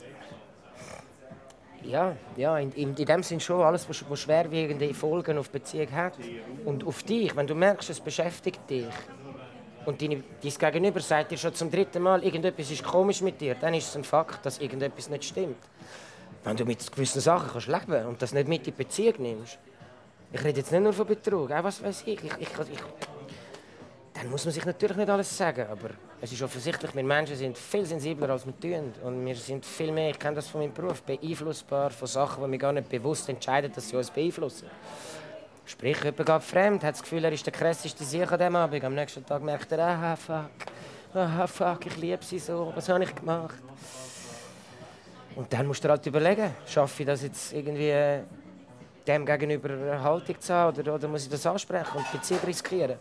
ja, 1.82 2.14
ja 2.36 2.58
in, 2.58 2.72
in, 2.72 2.94
in 2.94 3.06
dem 3.06 3.22
Sinn 3.22 3.40
schon 3.40 3.62
alles, 3.62 3.88
was, 3.88 4.04
was 4.06 4.20
schwerwiegende 4.20 4.92
Folgen 4.92 5.38
auf 5.38 5.48
Beziehung 5.48 5.90
hat. 5.92 6.18
Und 6.66 6.86
auf 6.86 7.02
dich, 7.02 7.34
wenn 7.34 7.46
du 7.46 7.54
merkst, 7.54 7.88
es 7.88 8.00
beschäftigt 8.00 8.68
dich 8.68 8.92
und 9.86 10.02
deine, 10.02 10.22
dein 10.42 10.72
Gegenüber 10.72 11.00
sagt 11.00 11.30
dir 11.30 11.38
schon 11.38 11.54
zum 11.54 11.70
dritten 11.70 12.02
Mal, 12.02 12.22
irgendetwas 12.22 12.70
ist 12.70 12.84
komisch 12.84 13.22
mit 13.22 13.40
dir, 13.40 13.54
dann 13.54 13.72
ist 13.74 13.88
es 13.88 13.96
ein 13.96 14.04
Fakt, 14.04 14.44
dass 14.44 14.58
irgendetwas 14.58 15.08
nicht 15.08 15.24
stimmt. 15.24 15.56
Wenn 16.44 16.56
du 16.56 16.64
mit 16.64 16.92
gewissen 16.92 17.20
Sachen 17.20 17.48
kannst 17.50 17.68
leben 17.68 18.06
und 18.06 18.20
das 18.20 18.32
nicht 18.32 18.48
mit 18.48 18.58
in 18.58 18.64
die 18.64 18.70
Beziehung 18.72 19.14
nimmst. 19.18 19.58
Ich 20.32 20.44
rede 20.44 20.58
jetzt 20.58 20.72
nicht 20.72 20.82
nur 20.82 20.92
von 20.92 21.06
Betrug, 21.06 21.50
auch 21.50 21.64
was 21.64 21.82
weiß 21.82 22.02
ich. 22.06 22.22
Ich, 22.22 22.32
ich, 22.38 22.48
ich. 22.48 22.80
Dann 24.12 24.30
muss 24.30 24.44
man 24.44 24.52
sich 24.52 24.64
natürlich 24.64 24.96
nicht 24.96 25.08
alles 25.08 25.36
sagen, 25.36 25.66
aber 25.70 25.90
es 26.20 26.32
ist 26.32 26.42
offensichtlich, 26.42 26.94
wir 26.94 27.04
Menschen 27.04 27.36
sind 27.36 27.56
viel 27.56 27.84
sensibler 27.84 28.30
als 28.30 28.46
wir 28.46 28.58
tun. 28.58 28.92
Und 29.02 29.24
wir 29.24 29.36
sind 29.36 29.64
viel 29.64 29.92
mehr, 29.92 30.10
ich 30.10 30.18
kenne 30.18 30.36
das 30.36 30.48
von 30.48 30.62
meinem 30.62 30.72
Beruf, 30.72 31.02
beeinflussbar 31.02 31.90
von 31.90 32.08
Sachen, 32.08 32.44
die 32.44 32.50
wir 32.50 32.58
gar 32.58 32.72
nicht 32.72 32.88
bewusst 32.88 33.28
entscheiden, 33.28 33.70
dass 33.72 33.88
sie 33.88 33.96
uns 33.96 34.10
beeinflussen. 34.10 34.68
Sprich, 35.66 35.98
jemand 36.04 36.26
geht 36.26 36.42
fremd, 36.42 36.84
hat 36.84 36.94
das 36.94 37.02
Gefühl, 37.02 37.24
er 37.24 37.32
ist 37.32 37.44
der 37.44 37.52
krasseste 37.52 38.04
Sieg 38.04 38.30
an 38.30 38.38
diesem 38.38 38.54
Abend. 38.54 38.84
Am 38.84 38.94
nächsten 38.94 39.26
Tag 39.26 39.42
merkt 39.42 39.72
er, 39.72 39.80
ah 39.80 40.14
fuck, 40.14 40.50
ah 41.12 41.46
fuck, 41.48 41.86
ich 41.86 41.96
liebe 41.96 42.24
sie 42.24 42.38
so, 42.38 42.72
was 42.72 42.88
habe 42.88 43.02
ich 43.02 43.12
gemacht? 43.12 43.56
Und 45.34 45.52
dann 45.52 45.66
musst 45.66 45.84
du 45.84 45.88
halt 45.88 46.06
überlegen, 46.06 46.54
schaffe 46.66 47.02
ich 47.02 47.06
das 47.06 47.22
jetzt 47.22 47.52
irgendwie 47.52 47.90
äh, 47.90 48.20
dem 49.08 49.26
gegenüber 49.26 49.70
eine 49.70 50.02
Haltung 50.02 50.40
zu 50.40 50.54
haben 50.54 50.78
oder, 50.78 50.94
oder 50.94 51.08
muss 51.08 51.24
ich 51.24 51.30
das 51.30 51.44
ansprechen 51.44 51.96
und 51.96 52.06
die 52.12 52.16
Beziehung 52.16 52.40
riskieren? 52.46 52.96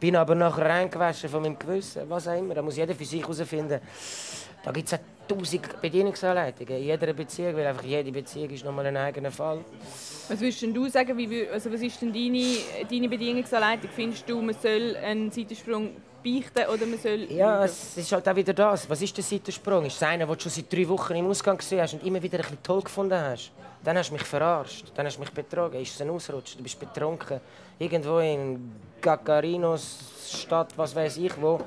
Bin 0.00 0.16
aber 0.16 0.34
nachher 0.34 0.66
reingewaschen 0.66 1.30
von 1.30 1.42
meinem 1.42 1.58
Gewissen, 1.58 2.02
was 2.10 2.26
auch 2.26 2.36
immer. 2.36 2.54
Da 2.54 2.62
muss 2.62 2.76
jeder 2.76 2.94
für 2.94 3.04
sich 3.04 3.22
herausfinden. 3.22 3.80
Da 4.64 4.72
gibt 4.72 4.92
es 4.92 4.98
tausend 5.28 5.80
Bedienungsanleitungen 5.80 6.76
in 6.76 6.84
jeder 6.84 7.12
Beziehung, 7.12 7.56
weil 7.56 7.66
einfach 7.66 7.84
jede 7.84 8.10
Beziehung 8.10 8.50
ist 8.50 8.64
nochmal 8.64 8.86
ein 8.86 8.96
eigener 8.96 9.30
Fall. 9.30 9.64
Was 10.28 10.40
würdest 10.40 10.62
denn 10.62 10.74
du 10.74 10.88
sagen, 10.88 11.16
wie, 11.16 11.48
also 11.48 11.72
was 11.72 11.80
ist 11.80 12.00
denn 12.00 12.12
deine, 12.12 12.44
deine 12.90 13.08
Bedienungsanleitung? 13.08 13.90
Findest 13.94 14.28
du, 14.28 14.40
man 14.40 14.54
soll 14.60 14.96
einen 14.96 15.30
Seitensprung 15.30 15.90
beichten 16.24 16.68
oder 16.72 16.86
man 16.86 16.98
soll... 16.98 17.30
Ja, 17.30 17.64
es 17.64 17.96
ist 17.96 18.10
halt 18.12 18.28
auch 18.28 18.36
wieder 18.36 18.52
das. 18.52 18.88
Was 18.90 19.00
ist 19.02 19.16
der 19.16 19.24
Seitensprung? 19.24 19.84
Ist 19.86 19.96
es 19.96 20.02
einer, 20.02 20.26
den 20.26 20.34
du 20.34 20.40
schon 20.40 20.52
seit 20.52 20.72
drei 20.72 20.88
Wochen 20.88 21.14
im 21.14 21.26
Ausgang 21.28 21.56
gesehen 21.56 21.80
hast 21.80 21.94
und 21.94 22.04
immer 22.04 22.22
wieder 22.22 22.38
ein 22.38 22.42
bisschen 22.42 22.62
toll 22.62 22.82
gefunden 22.82 23.20
hast? 23.20 23.52
Dann 23.84 23.96
hast 23.96 24.10
du 24.10 24.14
mich 24.14 24.24
verarscht, 24.24 24.86
dann 24.94 25.06
hast 25.06 25.16
du 25.16 25.20
mich 25.20 25.30
betrogen. 25.30 25.80
Ist 25.80 25.94
es 25.94 26.00
ein 26.00 26.10
Ausrutsch? 26.10 26.56
Du 26.56 26.62
bist 26.62 26.78
betrunken. 26.78 27.40
Irgendwo 27.78 28.18
in 28.18 28.72
Gagarinos 29.00 29.98
Stadt, 30.28 30.76
was 30.76 30.94
weiß 30.94 31.16
ich 31.18 31.40
wo. 31.40 31.60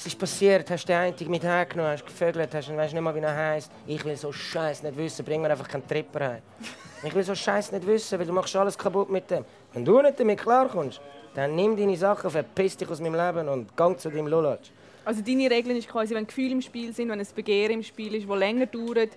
Es 0.00 0.06
ist 0.06 0.18
passiert, 0.18 0.70
hast 0.70 0.86
den 0.86 0.96
einen 0.96 1.30
mit 1.30 1.42
hergenommen, 1.42 1.92
hast 1.92 2.06
gevögelt, 2.06 2.54
hast, 2.54 2.74
weißt 2.74 2.94
nicht 2.94 3.02
mal, 3.02 3.14
wie 3.14 3.18
er 3.18 3.36
heisst. 3.36 3.70
Ich 3.86 4.02
will 4.02 4.16
so 4.16 4.32
Scheiß 4.32 4.82
nicht 4.82 4.96
wissen, 4.96 5.22
bring 5.26 5.42
mir 5.42 5.50
einfach 5.50 5.68
keinen 5.68 5.86
Tripper 5.86 6.26
heim. 6.26 6.42
Ich 7.04 7.14
will 7.14 7.22
so 7.22 7.34
Scheiß 7.34 7.70
nicht 7.72 7.86
wissen, 7.86 8.18
weil 8.18 8.26
du 8.26 8.32
machst 8.32 8.56
alles 8.56 8.78
kaputt 8.78 9.10
mit 9.10 9.30
dem. 9.30 9.44
Wenn 9.74 9.84
du 9.84 10.00
nicht 10.00 10.18
damit 10.18 10.40
klarkommst, 10.40 11.02
dann 11.34 11.54
nimm 11.54 11.76
deine 11.76 11.98
Sachen, 11.98 12.30
verpiss 12.30 12.78
dich 12.78 12.88
aus 12.88 12.98
meinem 12.98 13.14
Leben 13.14 13.46
und 13.46 13.76
gang 13.76 14.00
zu 14.00 14.08
deinem 14.08 14.26
Lulatsch. 14.26 14.70
Also 15.04 15.20
deine 15.20 15.50
Regeln 15.50 15.76
ist 15.76 15.86
quasi, 15.86 16.14
wenn 16.14 16.26
Gefühle 16.26 16.52
im 16.52 16.62
Spiel 16.62 16.94
sind, 16.94 17.10
wenn 17.10 17.20
ein 17.20 17.26
Begehren 17.34 17.72
im 17.72 17.82
Spiel 17.82 18.14
ist, 18.14 18.26
das 18.26 18.38
länger 18.38 18.66
dauert, 18.66 19.10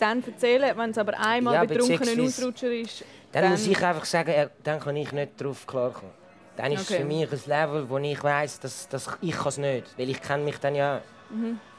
dann 0.00 0.24
erzählen. 0.24 0.76
Wenn 0.76 0.90
es 0.90 0.98
aber 0.98 1.16
einmal 1.16 1.54
Ja, 1.54 1.64
betrunken 1.64 2.08
ein 2.08 2.20
Ausrutscher 2.20 2.72
ist, 2.72 3.04
Dann, 3.30 3.50
muss 3.52 3.68
ich 3.68 3.80
einfach 3.84 4.04
sagen, 4.04 4.30
äh, 4.32 4.48
dann 4.64 4.80
kann 4.80 4.96
ich 4.96 5.12
nicht 5.12 5.40
darauf 5.40 5.64
klarkommen. 5.64 6.23
Dann 6.56 6.72
ist 6.72 6.82
Okay. 6.82 6.94
es 6.94 7.00
für 7.00 7.04
mich 7.04 7.32
ein 7.32 7.40
Level, 7.46 7.88
wo 7.88 7.98
ich 7.98 8.22
weiss, 8.22 8.60
dass, 8.60 8.88
dass 8.88 9.08
ich 9.20 9.34
es 9.46 9.58
nicht 9.58 9.84
kann. 9.86 9.92
Weil 9.98 10.10
ich 10.10 10.22
kenne 10.22 10.44
mich 10.44 10.58
dann 10.58 10.74
ja. 10.74 11.00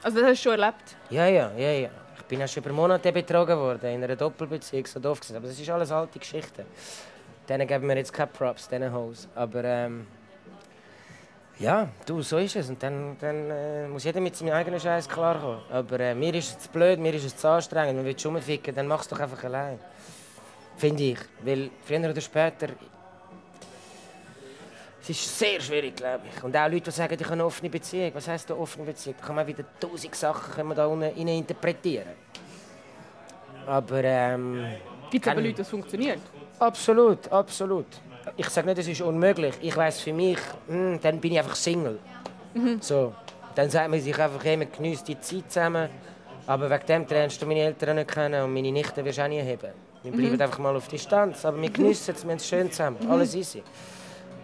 Also 0.04 0.20
das 0.20 0.30
hast 0.32 0.46
du 0.46 0.50
schon 0.52 0.60
erlebt? 0.60 0.96
Ja, 1.10 1.28
ja, 1.28 1.52
ja, 1.56 1.72
ja. 1.72 1.90
Ich 2.18 2.24
bin 2.26 2.40
ja 2.40 2.48
schon 2.48 2.64
über 2.64 2.74
Monate 2.74 3.12
betrogen 3.12 3.58
worden, 3.58 3.90
in 3.94 4.04
einer 4.04 4.16
Doppelbeziehung, 4.16 4.86
so 4.88 5.00
doof 5.00 5.20
gesagt. 5.20 5.38
Aber 5.38 5.48
das 5.48 5.58
ist 5.60 5.70
alles 5.70 5.92
alte 5.92 6.20
Geschichten. 6.20 6.66
Denen 7.48 7.68
geben 7.68 7.88
wir 7.88 7.96
jetzt 7.96 8.12
keine 8.12 8.28
Props, 8.28 8.68
diesen 8.68 8.92
Hoes. 8.94 9.28
Aber 9.36 9.64
ähm, 9.64 10.08
ja, 11.60 11.88
du, 12.06 12.22
so 12.22 12.38
ist 12.40 12.56
es. 12.58 12.68
Und 12.70 12.82
dann, 12.84 13.16
dann 13.22 13.50
äh, 13.52 13.88
muss 13.88 14.04
jeder 14.04 14.20
mit 14.20 14.36
seinem 14.36 14.54
eigenen 14.54 14.80
Scheiß 14.80 15.08
klarkommen. 15.08 15.60
Aber 15.72 16.00
äh, 16.00 16.14
mir 16.16 16.34
ist 16.34 16.50
es 16.50 16.60
zu 16.60 16.70
blöd, 16.70 17.00
mir 17.00 17.14
ist 17.14 17.24
es 17.26 17.38
zu 17.38 17.48
anstrengend. 17.48 17.96
Man 17.96 18.06
will 18.06 18.18
schon 18.20 18.34
rumficken, 18.36 18.76
dann 18.76 18.88
mach 18.88 19.02
es 19.02 19.08
doch 19.08 19.20
einfach 19.20 19.42
allein. 19.46 19.80
Finde 20.76 21.04
ich. 21.04 21.20
Weil 21.44 21.70
früher 21.86 22.10
oder 22.10 22.20
später. 22.22 22.68
Es 25.08 25.12
ist 25.12 25.38
sehr 25.38 25.62
schwierig, 25.62 25.96
glaube 25.96 26.24
ich. 26.28 26.44
Und 26.44 26.58
auch 26.58 26.68
Leute, 26.68 26.82
die 26.82 26.92
sagen, 26.92 27.14
ich 27.14 27.24
habe 27.24 27.34
eine 27.34 27.46
offene 27.46 27.70
Beziehung. 27.70 28.10
Was 28.16 28.28
heisst 28.28 28.50
eine 28.50 28.60
offene 28.60 28.86
Beziehung? 28.86 29.16
Da 29.20 29.28
kann 29.28 29.36
man 29.36 29.46
wieder 29.46 29.64
tausend 29.80 30.16
Sachen 30.16 30.52
können 30.52 30.70
wir 30.70 30.76
da 30.76 30.88
unten 30.88 31.28
interpretieren. 31.28 32.08
Aber 33.68 34.04
ähm, 34.04 34.66
Gibt 35.12 35.28
es 35.28 35.32
aber 35.32 35.42
Leute, 35.42 35.58
das 35.58 35.70
funktioniert? 35.70 36.20
absolut, 36.58 37.32
absolut. 37.32 37.86
Ich 38.36 38.50
sage 38.50 38.68
nicht, 38.68 38.80
es 38.80 38.88
ist 38.88 39.02
unmöglich. 39.02 39.54
Ich 39.62 39.78
weiß 39.78 40.02
für 40.02 40.12
mich, 40.14 40.40
hm, 40.68 41.00
dann 41.00 41.22
bin 41.22 41.34
ich 41.34 41.38
einfach 41.38 41.56
Single. 41.56 42.00
So. 42.82 43.14
Dann 43.54 43.70
sagt 43.70 43.90
man 43.92 44.02
sich 44.02 44.18
einfach, 44.18 44.44
hey, 44.44 44.58
man 44.58 44.72
genießt 44.72 45.08
die 45.08 45.20
Zeit 45.20 45.52
zusammen. 45.52 45.88
Aber 46.48 46.68
wegen 46.68 46.86
dem 46.88 47.06
lernst 47.08 47.40
du 47.40 47.46
meine 47.46 47.60
Eltern 47.60 47.98
nicht 47.98 48.10
kennen 48.12 48.44
und 48.44 48.52
meine 48.52 48.72
Nichten 48.72 49.06
wirst 49.06 49.20
du 49.20 49.24
auch 49.24 49.28
nie 49.28 49.42
haben. 49.42 49.72
Wir 50.02 50.12
bleiben 50.12 50.42
einfach 50.42 50.60
mal 50.60 50.76
auf 50.76 50.88
Distanz. 50.88 51.46
Aber 51.46 51.62
wir 51.62 51.70
geniessen 51.70 52.16
es, 52.16 52.24
wir 52.24 52.32
haben 52.32 52.38
es 52.38 52.48
schön 52.48 52.72
zusammen. 52.72 52.98
Alles 53.08 53.36
easy. 53.36 53.62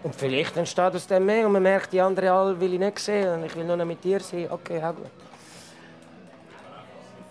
Und 0.04 0.16
vielleicht 0.16 0.58
entsteht 0.58 0.96
aus 0.96 1.06
dem 1.06 1.26
mehr 1.26 1.46
und 1.46 1.52
man 1.54 1.62
merkt, 1.62 1.94
die 1.94 2.02
anderen 2.02 2.30
alle 2.30 2.60
will 2.60 2.74
ich 2.74 2.80
nicht 2.80 3.00
sehen 3.00 3.34
und 3.34 3.46
ich 3.46 3.56
will 3.56 3.66
nur 3.66 3.78
noch 3.78 3.86
mit 3.86 4.04
dir 4.04 4.20
sein. 4.20 4.48
Okay, 4.50 4.84
auch 4.84 4.96
gut. 4.96 5.12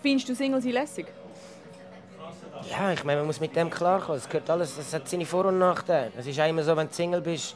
Findest 0.01 0.29
du 0.29 0.35
Single 0.35 0.61
sein 0.61 0.71
lässig? 0.71 1.07
Ja, 2.69 2.91
ich 2.91 3.03
meine, 3.03 3.19
man 3.19 3.27
muss 3.27 3.39
mit 3.39 3.55
dem 3.55 3.69
klarkommen. 3.69 4.17
Es 4.17 4.29
gehört 4.29 4.49
alles, 4.49 4.75
das 4.75 4.93
hat 4.93 5.07
seine 5.07 5.25
Vor- 5.25 5.45
und 5.45 5.59
Nachteile. 5.59 6.11
Es 6.17 6.25
ist 6.25 6.39
auch 6.39 6.47
immer 6.47 6.63
so, 6.63 6.75
wenn 6.77 6.87
du 6.87 6.93
Single 6.93 7.21
bist, 7.21 7.55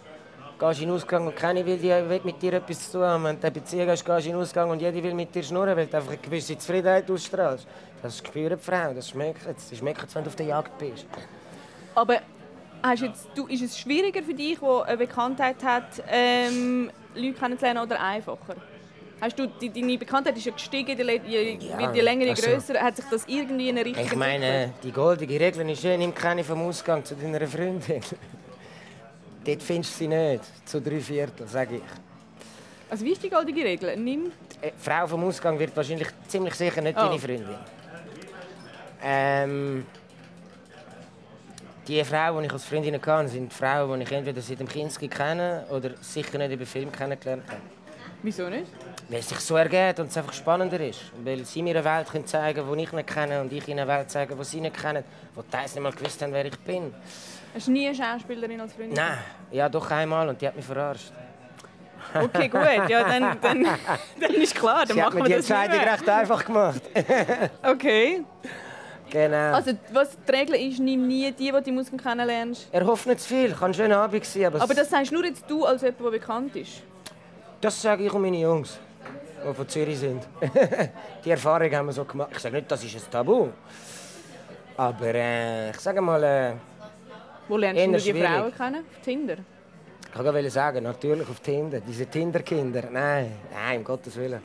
gehst 0.59 0.79
du 0.79 0.83
in 0.83 0.89
den 0.89 0.95
Ausgang 0.95 1.27
und 1.27 1.35
keiner 1.35 1.65
will, 1.65 1.81
will 1.81 2.21
mit 2.23 2.41
dir 2.41 2.53
etwas 2.53 2.91
zu 2.91 2.97
tun 2.97 3.07
haben. 3.07 3.23
Wenn 3.23 3.39
du 3.39 3.47
eine 3.47 3.51
Beziehung 3.51 3.87
hast, 3.87 4.03
gehst 4.03 4.25
du 4.25 4.29
in 4.29 4.35
den 4.35 4.41
Ausgang 4.41 4.69
und 4.69 4.81
jeder 4.81 5.01
will 5.01 5.13
mit 5.13 5.33
dir 5.33 5.43
schnurren, 5.43 5.77
weil 5.77 5.87
du 5.87 5.97
einfach 5.97 6.11
eine 6.11 6.19
gewisse 6.19 6.57
Zufriedenheit 6.57 7.09
ausstrahlst. 7.09 7.67
Das 8.01 8.17
spüren 8.17 8.57
die 8.57 8.63
Frauen, 8.63 8.95
das 8.95 9.09
schmeckt 9.09 9.45
es. 9.45 9.69
Das 9.69 9.77
schmeckt 9.77 10.13
wenn 10.13 10.23
du 10.23 10.29
auf 10.29 10.35
der 10.35 10.45
Jagd 10.45 10.77
bist. 10.77 11.05
Aber 11.93 12.19
hast 12.87 13.01
jetzt, 13.01 13.27
du, 13.35 13.47
ist 13.47 13.61
es 13.61 13.77
schwieriger 13.79 14.21
für 14.23 14.33
dich, 14.33 14.59
der 14.59 14.83
eine 14.83 14.97
Bekanntheit 14.97 15.63
hat, 15.63 16.03
ähm, 16.09 16.91
Leute 17.15 17.33
kennenzulernen 17.33 17.83
oder 17.83 18.01
einfacher? 18.01 18.55
Hast 19.21 19.39
du, 19.39 19.47
die, 19.47 19.69
deine 19.69 19.97
Bekanntheit 19.97 20.35
ist 20.37 20.45
ja 20.45 20.51
gestiegen, 20.51 20.97
je, 20.97 21.21
je, 21.25 21.57
Ja, 21.69 21.77
wird 21.79 21.95
je 21.95 22.01
länger, 22.01 22.25
je 22.25 22.29
also- 22.31 22.49
grösser. 22.49 22.73
Hat 22.81 22.97
sich 22.97 23.05
das 23.09 23.23
irgendwie 23.27 23.69
in 23.69 23.77
eine 23.77 23.85
Richtung 23.85 24.05
Ich 24.05 24.15
meine, 24.15 24.73
die 24.83 24.91
goldige 24.91 25.39
Regel 25.39 25.69
ist 25.69 25.83
ja, 25.83 25.95
nimm 25.97 26.13
keine 26.13 26.43
vom 26.43 26.61
Ausgang 26.67 27.03
zu 27.03 27.15
deiner 27.15 27.47
Freundin. 27.47 28.01
Dort 29.45 29.63
findest 29.63 29.93
du 29.93 29.97
sie 29.99 30.07
nicht, 30.07 30.43
zu 30.67 30.81
drei 30.81 30.99
Viertel, 30.99 31.47
sage 31.47 31.77
ich. 31.77 31.81
Also 32.89 33.05
wie 33.05 33.11
ist 33.13 33.23
die 33.23 33.29
goldige 33.29 33.63
Regel? 33.63 33.95
Nimm 33.95 34.31
Eine 34.61 34.71
Frau 34.77 35.07
vom 35.07 35.23
Ausgang 35.23 35.57
wird 35.57 35.75
wahrscheinlich 35.75 36.07
ziemlich 36.27 36.53
sicher 36.55 36.81
nicht 36.81 36.97
Oh. 36.97 37.01
deine 37.05 37.19
Freundin. 37.19 37.55
Ähm, 39.03 39.85
die 41.87 42.03
Frauen, 42.03 42.39
die 42.41 42.47
ich 42.47 42.53
als 42.53 42.65
Freundinnen 42.65 43.01
kann, 43.01 43.27
sind 43.27 43.53
Frauen, 43.53 43.99
die 43.99 44.05
ich 44.05 44.11
entweder 44.11 44.41
seit 44.41 44.59
dem 44.59 44.67
Kinski 44.67 45.07
kenne 45.07 45.65
oder 45.69 45.91
sicher 46.01 46.37
nicht 46.37 46.51
über 46.51 46.65
Film 46.65 46.91
kennengelernt 46.91 47.43
habe. 47.47 47.61
Wieso 48.23 48.49
nicht? 48.49 48.65
Weil 49.09 49.19
es 49.19 49.29
sich 49.29 49.39
so 49.39 49.55
ergeht 49.55 49.99
und 49.99 50.07
es 50.07 50.17
einfach 50.17 50.33
spannender 50.33 50.79
ist. 50.79 51.01
Weil 51.23 51.45
sie 51.45 51.61
mir 51.61 51.75
eine 51.77 51.85
Welt 51.85 52.09
können 52.09 52.25
zeigen 52.25 52.59
können, 52.65 52.77
die 52.77 52.83
ich 52.83 52.91
nicht 52.91 53.07
kenne 53.13 53.41
und 53.41 53.53
ich 53.53 53.67
ihnen 53.67 53.79
eine 53.79 53.87
Welt 53.87 54.09
zeigen, 54.09 54.35
die 54.37 54.43
sie 54.43 54.61
nicht 54.61 54.75
kennen, 54.81 55.03
wo 55.35 55.41
die 55.43 55.49
teils 55.49 55.75
nicht 55.75 55.83
mal 55.83 55.91
gewusst 55.91 56.21
haben, 56.23 56.33
wer 56.33 56.45
ich 56.45 56.57
bin. 56.59 56.93
Hast 57.53 57.67
du 57.67 57.71
nie 57.71 57.87
eine 57.87 57.95
Schauspielerin 57.95 58.59
als 58.61 58.73
Freundin? 58.73 58.95
Nein, 58.95 59.17
ja 59.51 59.69
doch 59.69 59.89
einmal 59.91 60.27
und 60.27 60.41
die 60.41 60.47
hat 60.47 60.55
mich 60.55 60.65
verarscht. 60.65 61.11
Okay, 62.13 62.47
gut. 62.47 62.89
Ja, 62.89 63.03
dann, 63.03 63.37
dann, 63.41 63.63
dann 64.19 64.33
ist 64.33 64.55
klar, 64.55 64.85
dann 64.85 64.95
Sie 64.95 65.03
hat 65.03 65.13
machen 65.13 65.23
mir 65.23 65.29
wir 65.29 65.41
die 65.41 65.47
das 65.47 65.49
nicht 65.49 65.57
Entscheidung 65.57 65.85
mehr. 65.85 65.93
recht 65.93 66.09
einfach 66.09 66.45
gemacht. 66.45 66.81
Okay. 67.63 68.23
Genau. 69.15 69.53
Also 69.53 69.71
was 69.93 70.17
die 70.27 70.31
Regel 70.31 70.55
ist, 70.55 70.79
nimm 70.79 71.07
nie 71.07 71.31
die, 71.31 71.45
die 71.45 71.51
du 71.51 71.69
im 71.69 71.79
Ausgang 71.79 71.99
kennenlernst. 71.99 72.67
er 72.71 72.85
hofft 72.85 73.07
nicht 73.07 73.21
zu 73.21 73.29
viel, 73.29 73.51
kann 73.53 73.71
ein 73.71 73.73
schöner 73.73 73.97
Abend 73.97 74.25
sein, 74.25 74.45
aber, 74.45 74.61
Aber 74.61 74.73
das 74.73 74.89
sagst 74.89 75.11
nur 75.11 75.25
jetzt 75.25 75.43
du 75.49 75.65
als 75.65 75.81
jemand, 75.81 76.01
der 76.01 76.09
bekannt 76.11 76.55
ist. 76.55 76.83
Das 77.61 77.81
sage 77.81 78.05
ich 78.05 78.13
und 78.13 78.21
meine 78.21 78.37
Jungs, 78.37 78.77
die 79.47 79.53
von 79.53 79.67
Zürich 79.67 79.99
sind. 79.99 80.23
die 81.25 81.31
Erfahrung 81.31 81.71
haben 81.73 81.87
wir 81.87 81.93
so 81.93 82.05
gemacht. 82.05 82.31
Ich 82.33 82.39
sage 82.39 82.55
nicht, 82.55 82.69
das 82.69 82.83
ist 82.83 82.95
ein 82.95 83.11
Tabu. 83.11 83.47
Aber 84.77 85.13
äh, 85.15 85.71
ich 85.71 85.79
sage 85.79 86.01
mal, 86.01 86.21
äh, 86.23 86.53
Wo 87.47 87.57
lernst 87.57 88.07
du 88.07 88.13
die. 88.13 88.21
Frauen 88.21 88.53
kennen? 88.53 88.83
Auf 88.83 89.03
Tinder? 89.03 89.37
ich 90.05 90.11
kann 90.11 90.23
gerade 90.23 90.49
sagen, 90.49 90.83
natürlich 90.83 91.27
auf 91.29 91.39
Tinder. 91.39 91.79
Diese 91.79 92.05
Tinder-Kinder. 92.05 92.83
Nein, 92.91 93.31
nein, 93.53 93.77
um 93.79 93.83
Gottes 93.83 94.15
Willen. 94.17 94.41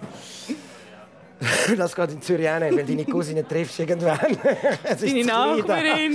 das 1.77 1.97
geht 1.97 2.11
in 2.13 2.21
Zürich 2.23 2.49
auch 2.49 2.59
nicht, 2.59 2.77
weil 2.77 2.85
deine 2.85 3.05
Cousine 3.05 3.47
triffst 3.47 3.79
irgendwann. 3.81 4.19
es 4.85 5.03
ist 5.03 5.15
Deine. 5.15 5.25
Nachbarin? 5.25 6.15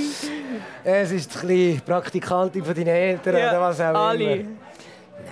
Es 0.83 1.11
ist 1.11 1.39
klein. 1.39 1.81
Praktikantin 1.85 2.63
von 2.63 2.75
deinen 2.75 2.87
Eltern 2.87 3.37
Ja, 3.37 3.49
oder 3.49 3.61
was 3.61 3.79
auch 3.81 3.85
alle. 3.95 4.35
immer. 4.35 4.49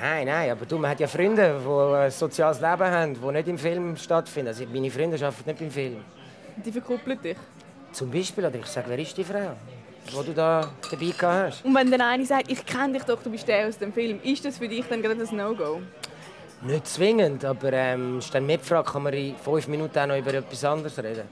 Nein, 0.01 0.25
nein, 0.25 0.50
aber 0.51 0.65
du, 0.65 0.77
man 0.79 0.91
hat 0.91 1.00
ja 1.00 1.07
Freunde, 1.07 1.62
die 1.63 1.95
ein 1.95 2.09
soziales 2.12 2.59
Leben 2.59 2.83
haben, 2.83 3.13
die 3.13 3.31
nicht 3.31 3.47
im 3.47 3.57
Film 3.57 3.95
stattfinden. 3.95 4.47
Also 4.50 4.65
meine 4.71 4.89
Freunde 4.89 5.15
arbeiten 5.17 5.50
nicht 5.50 5.62
im 5.62 5.71
Film. 5.71 5.97
Die 6.65 6.71
verkuppeln 6.71 7.21
dich. 7.21 7.38
Zum 7.91 8.09
Beispiel, 8.09 8.45
oder 8.45 8.55
ich 8.57 8.65
sage, 8.65 8.88
wer 8.89 8.97
ist 9.00 9.15
die 9.15 9.23
Frau, 9.23 9.51
die 10.07 10.25
du 10.25 10.33
da 10.33 10.71
dabei 10.89 11.05
gehabt 11.05 11.21
hast? 11.21 11.65
Und 11.65 11.75
wenn 11.75 11.91
der 11.91 12.05
eine 12.07 12.25
sagt, 12.25 12.50
ich 12.51 12.65
kenne 12.65 12.93
dich 12.93 13.03
doch, 13.03 13.21
du 13.21 13.29
bist 13.29 13.47
der 13.47 13.67
aus 13.67 13.77
dem 13.77 13.93
Film, 13.93 14.19
ist 14.23 14.43
das 14.43 14.57
für 14.57 14.67
dich 14.67 14.85
dann 14.89 15.01
gerade 15.03 15.21
ein 15.21 15.38
No-Go? 15.38 15.81
Nicht 16.65 16.88
zwingend, 16.88 17.43
aber 17.43 17.74
ähm, 17.74 18.20
ist 18.20 18.34
dann 18.34 18.46
mitgefragt, 18.46 18.91
kann 18.93 19.03
man 19.03 19.13
in 19.13 19.36
fünf 19.36 19.67
Minuten 19.67 19.98
auch 20.00 20.05
noch 20.08 20.17
über 20.17 20.34
etwas 20.34 20.63
anderes 20.63 20.98
reden. 20.98 21.27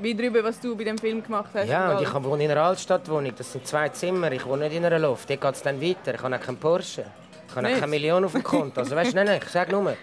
Wie 0.00 0.14
darüber, 0.14 0.42
was 0.44 0.60
du 0.60 0.76
bei 0.76 0.84
dem 0.84 0.98
Film 0.98 1.22
gemacht 1.22 1.50
hast? 1.54 1.68
Ja, 1.68 1.96
und 1.96 2.02
ich 2.02 2.14
wohne 2.14 2.44
in 2.44 2.50
einer 2.50 2.62
Altstadtwohnung, 2.62 3.32
das 3.36 3.52
sind 3.52 3.66
zwei 3.66 3.88
Zimmer, 3.90 4.30
ich 4.32 4.44
wohne 4.46 4.64
nicht 4.68 4.76
in 4.76 4.84
einer 4.84 4.98
Loft. 4.98 5.28
Dort 5.30 5.40
geht 5.40 5.54
es 5.54 5.62
dann 5.62 5.80
weiter, 5.80 6.14
ich 6.14 6.22
habe 6.22 6.36
auch 6.36 6.40
keinen 6.40 6.56
Porsche. 6.58 7.04
Ich 7.48 7.56
habe 7.56 7.66
auch 7.68 7.72
keine 7.72 7.86
Million 7.88 8.24
auf 8.24 8.32
dem 8.32 8.42
Konto. 8.42 8.80
Also 8.80 8.94
weißt 8.96 9.12
du, 9.12 9.16
nein, 9.16 9.26
nein, 9.26 9.40
ich 9.42 9.48
sage 9.48 9.72
nur, 9.72 9.94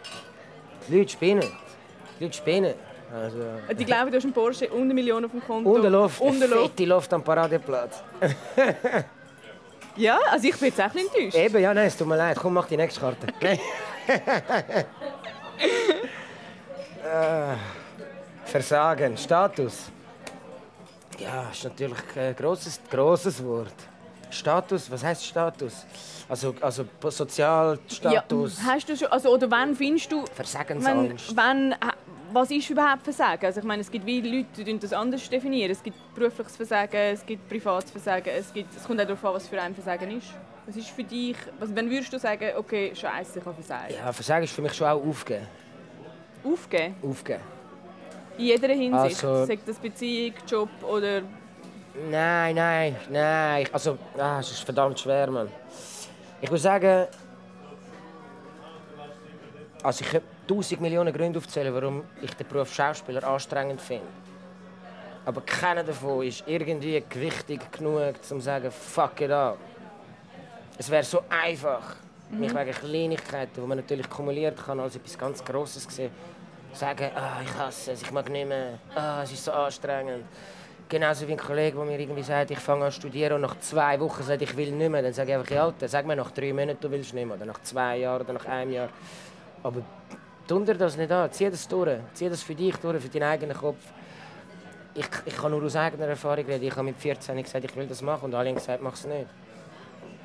die 0.88 0.98
Leute 0.98 1.10
spinnen. 1.10 1.48
Die 2.20 2.24
Leute 2.26 2.38
spinnen. 2.38 2.74
Also, 3.14 3.38
Die 3.78 3.86
glauben, 3.86 4.12
du 4.12 4.18
hast 4.18 4.24
einen 4.26 4.34
Porsche 4.34 4.68
und 4.70 4.82
eine 4.82 4.94
Million 4.94 5.24
auf 5.24 5.32
dem 5.32 5.42
Konto. 5.46 5.70
und 5.70 5.80
eine 5.80 5.90
Luft, 5.90 6.20
Und 6.20 6.36
eine 6.36 6.46
eine 6.46 6.56
Luft. 6.56 6.72
fette 6.72 6.86
Luft 6.86 7.14
am 7.14 7.24
Paradeplatz. 7.24 8.02
Ja, 10.00 10.20
also 10.30 10.48
ich 10.48 10.56
bin 10.58 10.68
jetzt 10.68 10.80
auch 10.80 10.94
enttäuscht. 10.94 11.36
Eben, 11.36 11.60
ja, 11.60 11.74
nein, 11.74 11.88
es 11.88 11.98
tut 11.98 12.08
mir 12.08 12.18
leid. 12.18 12.38
Komm, 12.40 12.54
mach 12.54 12.68
die 12.68 12.78
nächste 12.78 13.00
Karte. 13.00 13.26
Äh, 17.04 17.56
Versagen, 18.46 19.18
Status. 19.18 19.92
Ja, 21.20 21.50
ist 21.52 21.64
natürlich 21.64 21.98
ein 22.16 22.36
grosses, 22.36 22.80
grosses 22.90 23.44
Wort. 23.44 23.74
Status, 24.30 24.92
was 24.92 25.04
heißt 25.04 25.26
Status? 25.26 25.86
Also, 26.30 26.54
also 26.60 26.86
Sozialstatus, 27.02 28.58
Ja, 28.60 28.66
hast 28.74 28.90
du 28.90 28.98
schon, 28.98 29.08
also, 29.08 29.30
oder 29.34 29.50
wann 29.50 29.74
findest 29.76 30.12
du, 30.12 30.24
wenn, 30.24 30.34
Versagensangst. 30.36 31.36
wenn, 31.36 31.72
äh, 31.72 31.76
was 32.34 32.52
ist 32.52 32.70
überhaupt 32.70 33.04
Versagen? 33.04 33.46
Also 33.46 33.62
ich 33.62 33.66
meine, 33.66 33.82
es 33.82 33.90
gibt 33.90 34.06
wie 34.06 34.20
Leute, 34.20 34.64
die 34.64 34.78
das 34.78 34.92
anders 34.92 35.30
definieren. 35.30 35.72
Es 35.72 35.82
gibt 35.82 35.98
berufliches 36.14 36.58
Versagen, 36.58 36.98
es 37.14 37.26
gibt 37.26 37.48
privates 37.48 37.90
Versagen, 37.90 38.30
es, 38.38 38.52
gibt, 38.54 38.76
es 38.76 38.84
kommt 38.84 39.00
auch 39.00 39.06
darauf 39.06 39.24
an, 39.24 39.34
was 39.36 39.48
für 39.48 39.62
ein 39.62 39.74
Versagen 39.74 40.12
ist. 40.18 40.28
Was 40.68 40.76
ist 40.76 40.90
für 40.90 41.04
dich, 41.04 41.38
was, 41.60 41.74
wenn 41.74 41.90
würdest 41.90 42.12
du 42.12 42.20
sagen, 42.20 42.50
okay, 42.58 42.94
scheiße, 42.94 43.40
ich 43.40 43.46
habe 43.46 43.56
Versagen? 43.56 43.94
Ja, 43.94 44.12
Versagen 44.12 44.44
ist 44.44 44.54
für 44.54 44.62
mich 44.62 44.74
schon 44.74 44.88
auch 44.88 45.02
aufgeben. 45.02 45.48
Aufgeben? 46.44 46.96
Aufgeben. 47.02 47.40
In 48.38 48.46
jeder 48.46 48.68
Hinsicht? 48.68 49.24
Also- 49.24 49.46
Sagt 49.46 49.66
das 49.66 49.78
Beziehung, 49.80 50.34
Job 50.46 50.70
oder... 50.84 51.22
Nein, 52.12 52.54
nein, 52.54 52.96
nein. 53.10 53.66
Also, 53.72 53.98
ah, 54.18 54.40
es 54.42 54.52
ist 54.52 54.60
verdammt 54.60 55.00
schwer, 55.00 55.32
Mann. 55.32 55.50
Ich 56.42 56.50
würde 56.50 56.62
sagen, 56.62 57.08
also 59.82 60.04
ich 60.04 60.12
könnte 60.12 60.28
tausend 60.48 60.82
Millionen 60.82 61.14
Gründe 61.14 61.40
aufzählen, 61.40 61.74
warum 61.74 62.04
ich 62.22 62.34
den 62.34 62.46
Beruf 62.46 62.74
Schauspieler 62.74 63.24
anstrengend 63.24 63.82
finde. 63.82 64.06
Aber 65.26 65.42
keiner 65.42 65.84
davon 65.84 66.24
ist 66.28 66.44
irgendwie 66.46 67.02
gewichtig 67.10 67.72
genug, 67.72 68.16
um 68.16 68.22
zu 68.22 68.40
sagen, 68.42 68.70
fuck 68.70 69.22
it 69.22 69.32
up. 69.32 69.58
Es 70.78 70.92
wäre 70.92 71.04
so 71.04 71.24
einfach, 71.30 71.96
mich 72.30 72.54
wegen 72.54 72.72
Kleinigkeiten, 72.72 73.62
die 73.62 73.68
man 73.68 73.78
natürlich 73.78 74.08
kumuliert 74.10 74.64
kann, 74.64 74.80
als 74.80 74.96
etwas 74.96 75.18
ganz 75.18 75.44
Grosses 75.44 75.88
sehen, 75.90 76.12
sagen, 76.72 77.10
ah, 77.16 77.42
ich 77.44 77.54
hasse 77.58 77.94
es, 77.94 78.04
ich 78.04 78.12
mag 78.12 78.30
nicht 78.30 78.48
mehr, 78.48 78.78
ah, 78.94 79.24
es 79.24 79.32
ist 79.32 79.44
so 79.44 79.52
anstrengend. 79.52 80.26
Genauso 80.90 81.28
wie 81.28 81.32
ein 81.32 81.38
Kollege, 81.38 81.76
der 81.76 81.86
mir 81.86 82.00
irgendwie 82.00 82.22
sagt, 82.22 82.52
ich 82.52 82.60
fange 82.60 82.86
an 82.86 82.92
zu 82.92 83.00
studieren 83.00 83.34
und 83.34 83.42
nach 83.42 83.60
zwei 83.60 84.00
Wochen 84.00 84.24
sagt, 84.24 84.42
ich 84.42 84.56
will 84.56 84.72
nicht 84.72 84.90
mehr. 84.90 85.02
Dann 85.02 85.12
sage 85.12 85.32
ich 85.32 85.38
einfach, 85.38 85.52
ja, 85.52 85.66
Alter, 85.66 85.88
sag 85.88 86.06
mir 86.06 86.16
nach 86.16 86.32
drei 86.32 86.54
Monaten, 86.54 86.78
du 86.80 86.90
willst 86.90 87.14
nicht 87.14 87.26
mehr. 87.26 87.36
Oder 87.36 87.46
nach 87.46 87.62
zwei 87.62 87.98
Jahren 87.98 88.22
oder 88.22 88.34
nach 88.34 88.46
einem 88.46 88.72
Jahr. 88.72 88.90
Aber 89.64 89.82
tu 90.48 90.64
dir 90.64 90.76
das 90.76 90.96
nicht 90.96 91.12
an. 91.12 91.30
Zieh 91.32 91.50
das 91.50 91.68
durch. 91.68 91.98
Zieh 92.14 92.30
das 92.30 92.42
für 92.42 92.56
dich 92.56 92.78
durch, 92.78 93.02
für 93.02 93.10
deinen 93.10 93.24
eigenen 93.24 93.58
Kopf. 93.58 93.80
Ich, 94.94 95.10
ich 95.26 95.36
kann 95.36 95.52
nur 95.52 95.62
aus 95.62 95.76
eigener 95.76 96.08
Erfahrung 96.08 96.46
reden. 96.46 96.64
Ich 96.64 96.72
habe 96.72 96.84
mit 96.84 96.98
14 96.98 97.44
gesagt, 97.44 97.66
ich 97.66 97.76
will 97.76 97.88
das 97.88 98.02
machen. 98.02 98.26
Und 98.26 98.36
alle 98.36 98.48
haben 98.48 98.56
gesagt, 98.56 98.82
mach 98.82 98.94
es 98.94 99.06
nicht. 99.06 99.28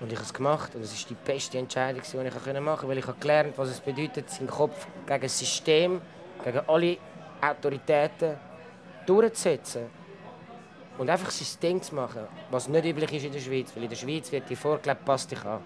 Und 0.03 0.11
ich 0.11 0.19
habe 0.19 0.27
es 0.27 0.35
gemacht. 0.35 0.75
Und 0.75 0.83
es 0.83 0.93
ist 0.93 1.09
die 1.09 1.15
beste 1.15 1.59
Entscheidung, 1.59 2.03
die 2.03 2.17
ich 2.17 2.61
machen 2.61 2.65
konnte. 2.65 2.89
Weil 2.89 2.99
ich 2.99 3.07
habe 3.07 3.19
gelernt, 3.21 3.57
was 3.57 3.69
es 3.69 3.81
bedeutet, 3.81 4.29
seinen 4.29 4.49
Kopf 4.49 4.87
gegen 5.07 5.23
das 5.23 5.39
System, 5.39 6.01
gegen 6.45 6.61
alle 6.67 6.99
Autoritäten 7.41 8.37
durchzusetzen. 9.07 9.87
Und 10.99 11.09
einfach 11.09 11.31
sein 11.31 11.61
Ding 11.63 11.81
zu 11.81 11.95
machen, 11.95 12.23
was 12.51 12.69
nicht 12.69 12.85
üblich 12.85 13.13
ist 13.13 13.25
in 13.25 13.33
der 13.33 13.41
Schweiz. 13.41 13.71
Weil 13.75 13.85
in 13.85 13.89
der 13.89 13.97
Schweiz 13.97 14.31
wird 14.33 14.51
dir 14.51 14.57
vorgelebt, 14.57 15.05
passt 15.05 15.31
dich 15.31 15.43
an. 15.45 15.61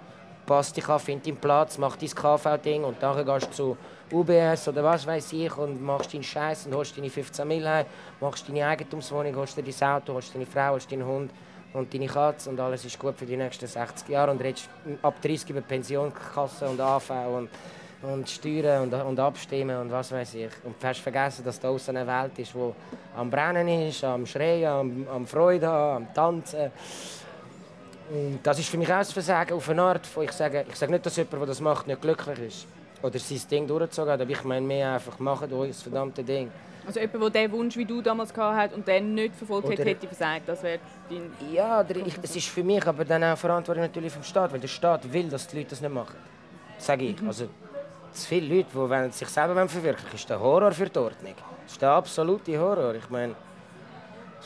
Passt 0.45 0.77
dich 0.77 0.89
an, 0.89 1.01
find 1.01 1.27
deinen 1.27 1.39
Platz, 1.39 1.79
mach 1.79 1.97
dein 1.97 2.11
KV-Ding 2.11 2.85
und 2.85 3.03
dann 3.03 3.25
gehst 3.25 3.49
du 3.49 3.53
zu 3.53 3.77
UBS 4.13 4.69
oder 4.69 4.85
was 4.85 5.05
weiß 5.05 5.33
ich 5.33 5.57
und 5.57 5.83
machst 5.83 6.15
deinen 6.15 6.23
Scheiß 6.23 6.67
und 6.67 6.75
holst 6.77 6.97
deine 6.97 7.11
15 7.11 7.49
Mil 7.49 7.69
heim, 7.69 7.85
machst 8.21 8.49
deine 8.49 8.65
Eigentumswohnung, 8.65 9.35
holst 9.35 9.57
dir 9.57 9.65
dein 9.65 9.89
Auto, 9.89 10.15
holst 10.15 10.33
deine 10.33 10.47
Frau, 10.47 10.71
holst 10.71 10.93
deinen 10.93 11.05
Hund 11.05 11.33
und 11.77 11.93
deine 11.93 12.07
Katze 12.07 12.51
und 12.51 12.59
alles 12.59 12.85
ist 12.85 12.99
gut 12.99 13.17
für 13.17 13.27
die 13.27 13.37
nächsten 13.37 13.67
60 13.67 14.09
Jahre 14.09 14.31
und 14.31 14.41
redest 14.41 14.69
ab 15.03 15.21
30 15.21 15.51
über 15.51 15.61
Pensionskasse 15.61 16.69
und 16.69 16.81
AV 16.81 17.11
und, 17.11 17.49
und 18.03 18.29
Steuern 18.29 18.85
und, 18.85 18.95
und 18.95 19.21
Abstimmen 19.21 19.77
und 19.79 19.91
was 19.91 20.11
weiß 20.11 20.35
ich. 20.35 20.51
Und 20.65 20.83
du 20.83 20.87
hast 20.87 21.01
vergessen, 21.01 21.45
dass 21.45 21.61
da 21.61 21.69
außen 21.69 21.97
eine 21.97 22.07
Welt 22.07 22.39
ist, 22.39 22.55
die 22.55 22.73
am 23.17 23.31
Brennen 23.31 23.69
ist, 23.69 24.03
am 24.05 24.25
Schreien, 24.27 24.71
am, 24.71 25.07
am 25.09 25.27
Freude 25.27 25.67
haben, 25.67 26.07
am 26.07 26.15
Tanzen. 26.15 26.71
Und 28.09 28.39
das 28.43 28.59
ist 28.59 28.69
für 28.69 28.79
mich 28.79 28.91
auch 28.91 28.99
ein 28.99 29.05
Versagen 29.05 29.55
auf 29.55 29.69
eine 29.69 29.83
Art, 29.83 30.09
wo 30.15 30.23
ich 30.23 30.33
sage, 30.33 30.65
ich 30.69 30.77
sage 30.77 30.93
nicht, 30.93 31.05
dass 31.05 31.17
jemand, 31.17 31.33
der 31.33 31.47
das 31.47 31.61
macht, 31.61 31.87
nicht 31.87 32.01
glücklich 32.01 32.39
ist. 32.39 32.67
Oder 33.03 33.19
sein 33.19 33.41
Ding 33.51 33.67
durchzogen 33.67 34.13
hat, 34.13 34.21
aber 34.21 34.31
ich 34.31 34.45
meine 34.45 34.67
mehr 34.67 34.95
einfach, 34.95 35.19
machen 35.19 35.53
euch 35.53 35.71
das 35.71 35.83
verdammte 35.83 36.25
Ding. 36.25 36.51
Also 36.87 37.01
jemand, 37.01 37.35
der 37.35 37.49
den 37.49 37.53
Wunsch, 37.53 37.77
wie 37.77 37.85
du 37.85 38.01
damals 38.01 38.33
gehabt 38.33 38.57
hast 38.57 38.75
und 38.75 38.87
den 38.87 39.15
nicht 39.15 39.35
verfolgt 39.35 39.69
hätte, 39.69 39.83
Oder- 39.83 39.91
hätte 39.91 40.07
versagt. 40.07 40.49
Das 40.49 40.63
wäre 40.63 40.79
dein... 41.11 41.31
Ja, 41.53 41.85
ich, 41.89 42.17
es 42.23 42.37
ist 42.37 42.49
für 42.49 42.63
mich 42.63 42.87
aber 42.87 43.05
dann 43.05 43.25
auch 43.25 43.37
Verantwortung 43.37 43.83
natürlich 43.83 44.13
vom 44.13 44.23
Staat, 44.23 44.53
weil 44.53 44.61
der 44.61 44.69
Staat 44.69 45.13
will, 45.13 45.29
dass 45.29 45.49
die 45.49 45.57
Leute 45.59 45.71
das 45.71 45.81
nicht 45.81 45.93
machen. 45.93 46.17
Sage 46.79 47.07
ich. 47.07 47.17
Also, 47.27 47.49
zu 48.13 48.29
viele 48.29 48.55
Leute, 48.55 48.69
die 48.71 48.77
wollen 48.77 49.11
sich 49.11 49.29
selber 49.29 49.69
verwirklichen 49.69 50.15
ist 50.15 50.31
der 50.31 50.39
Horror 50.41 50.73
für 50.73 50.87
die 50.89 50.99
Ordnung. 50.99 51.35
Das 51.65 51.73
ist 51.73 51.83
der 51.83 51.91
absolute 51.91 52.59
Horror. 52.59 52.95
Ich 52.95 53.11
meine, 53.11 53.35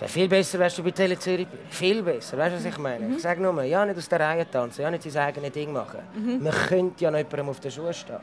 es 0.01 0.03
wäre 0.03 0.13
viel 0.13 0.29
besser, 0.29 0.59
wärst 0.59 0.79
du 0.79 0.83
bei 0.83 0.93
Tele 0.93 1.19
Zürich. 1.19 1.47
Viel 1.69 2.03
besser, 2.03 2.39
weißt 2.39 2.55
du, 2.55 2.59
was 2.59 2.65
ich 2.65 2.79
meine? 2.79 3.17
Ich 3.17 3.23
sage 3.23 3.43
nur, 3.43 3.63
ja, 3.65 3.85
nicht 3.85 3.99
aus 3.99 4.09
der 4.09 4.21
Reihe 4.21 4.51
tanzen, 4.51 4.81
ja, 4.81 4.91
nicht 4.91 5.03
sein 5.03 5.29
eigenes 5.29 5.53
Ding 5.53 5.75
machen. 5.75 6.01
Man 6.41 6.53
könnte 6.53 7.05
ja 7.05 7.11
noch 7.11 7.19
jemandem 7.19 7.51
auf 7.51 7.61
den 7.61 7.71
Schuhen 7.71 7.93
stehen. 7.93 8.17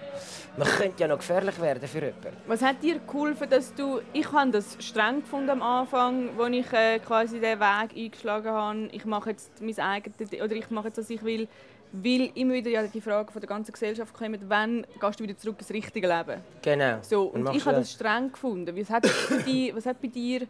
Man 0.57 0.67
könnte 0.67 0.99
ja 0.99 1.07
noch 1.07 1.19
gefährlich 1.19 1.61
werden 1.61 1.87
für 1.87 1.99
jemanden. 1.99 2.35
Was 2.47 2.63
hat 2.63 2.81
dir 2.81 2.99
geholfen, 3.05 3.47
dass 3.47 3.75
du... 3.75 4.01
Ich 4.11 4.31
habe 4.31 4.49
das 4.49 4.75
streng 4.79 5.21
gefunden 5.21 5.51
am 5.51 5.61
Anfang, 5.61 6.29
als 6.39 6.55
ich 6.55 6.73
äh, 6.73 6.97
quasi 6.97 7.39
den 7.39 7.59
Weg 7.59 7.95
eingeschlagen 7.95 8.51
habe. 8.51 8.89
Ich 8.91 9.05
mache 9.05 9.29
jetzt 9.29 9.51
mein 9.61 9.77
eigenes... 9.77 10.33
Oder 10.33 10.55
ich 10.55 10.71
mache 10.71 10.87
jetzt, 10.87 10.97
was 10.97 11.09
ich 11.11 11.23
will. 11.23 11.47
Weil 11.91 12.31
immer 12.33 12.55
wieder 12.55 12.71
ja 12.71 12.83
die 12.87 13.01
Frage 13.01 13.31
von 13.31 13.39
der 13.39 13.47
ganzen 13.47 13.71
Gesellschaft 13.71 14.13
kommt, 14.15 14.39
wann 14.49 14.85
gehst 14.99 15.19
du 15.19 15.23
wieder 15.23 15.37
zurück 15.37 15.57
ins 15.59 15.69
richtige 15.69 16.07
Leben? 16.07 16.41
Genau. 16.61 16.97
So, 17.01 17.25
und 17.25 17.53
ich 17.55 17.63
habe 17.65 17.77
das 17.77 17.91
streng 17.91 18.31
gefunden. 18.31 18.75
Was 18.75 18.89
hat, 18.89 19.05
für 19.05 19.41
dich, 19.43 19.75
was 19.75 19.85
hat 19.85 20.01
bei 20.01 20.07
dir 20.07 20.47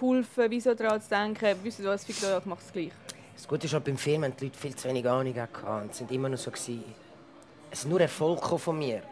geholfen, 0.00 0.44
wieso 0.48 0.74
daran 0.74 1.00
zu 1.00 1.10
denken, 1.10 1.56
wisst 1.62 1.80
ihr 1.80 1.86
was, 1.86 2.08
ich 2.08 2.20
mache 2.44 2.60
es 2.64 2.72
gleich? 2.72 2.92
Das 3.36 3.46
Gute 3.46 3.66
ist, 3.66 3.74
auch 3.74 3.80
beim 3.80 3.96
Film 3.96 4.24
haben 4.24 4.34
die 4.38 4.46
Leute 4.46 4.58
viel 4.58 4.74
zu 4.74 4.88
wenig 4.88 5.08
Ahnung 5.08 5.32
gehabt 5.32 5.84
und 5.84 5.94
sind 5.94 6.10
immer 6.10 6.28
noch 6.28 6.38
so 6.38 6.50
gewesen. 6.50 6.84
Es 7.70 7.80
ist 7.80 7.88
nur 7.88 8.00
Erfolg 8.00 8.44
von 8.60 8.78
mir. 8.78 9.02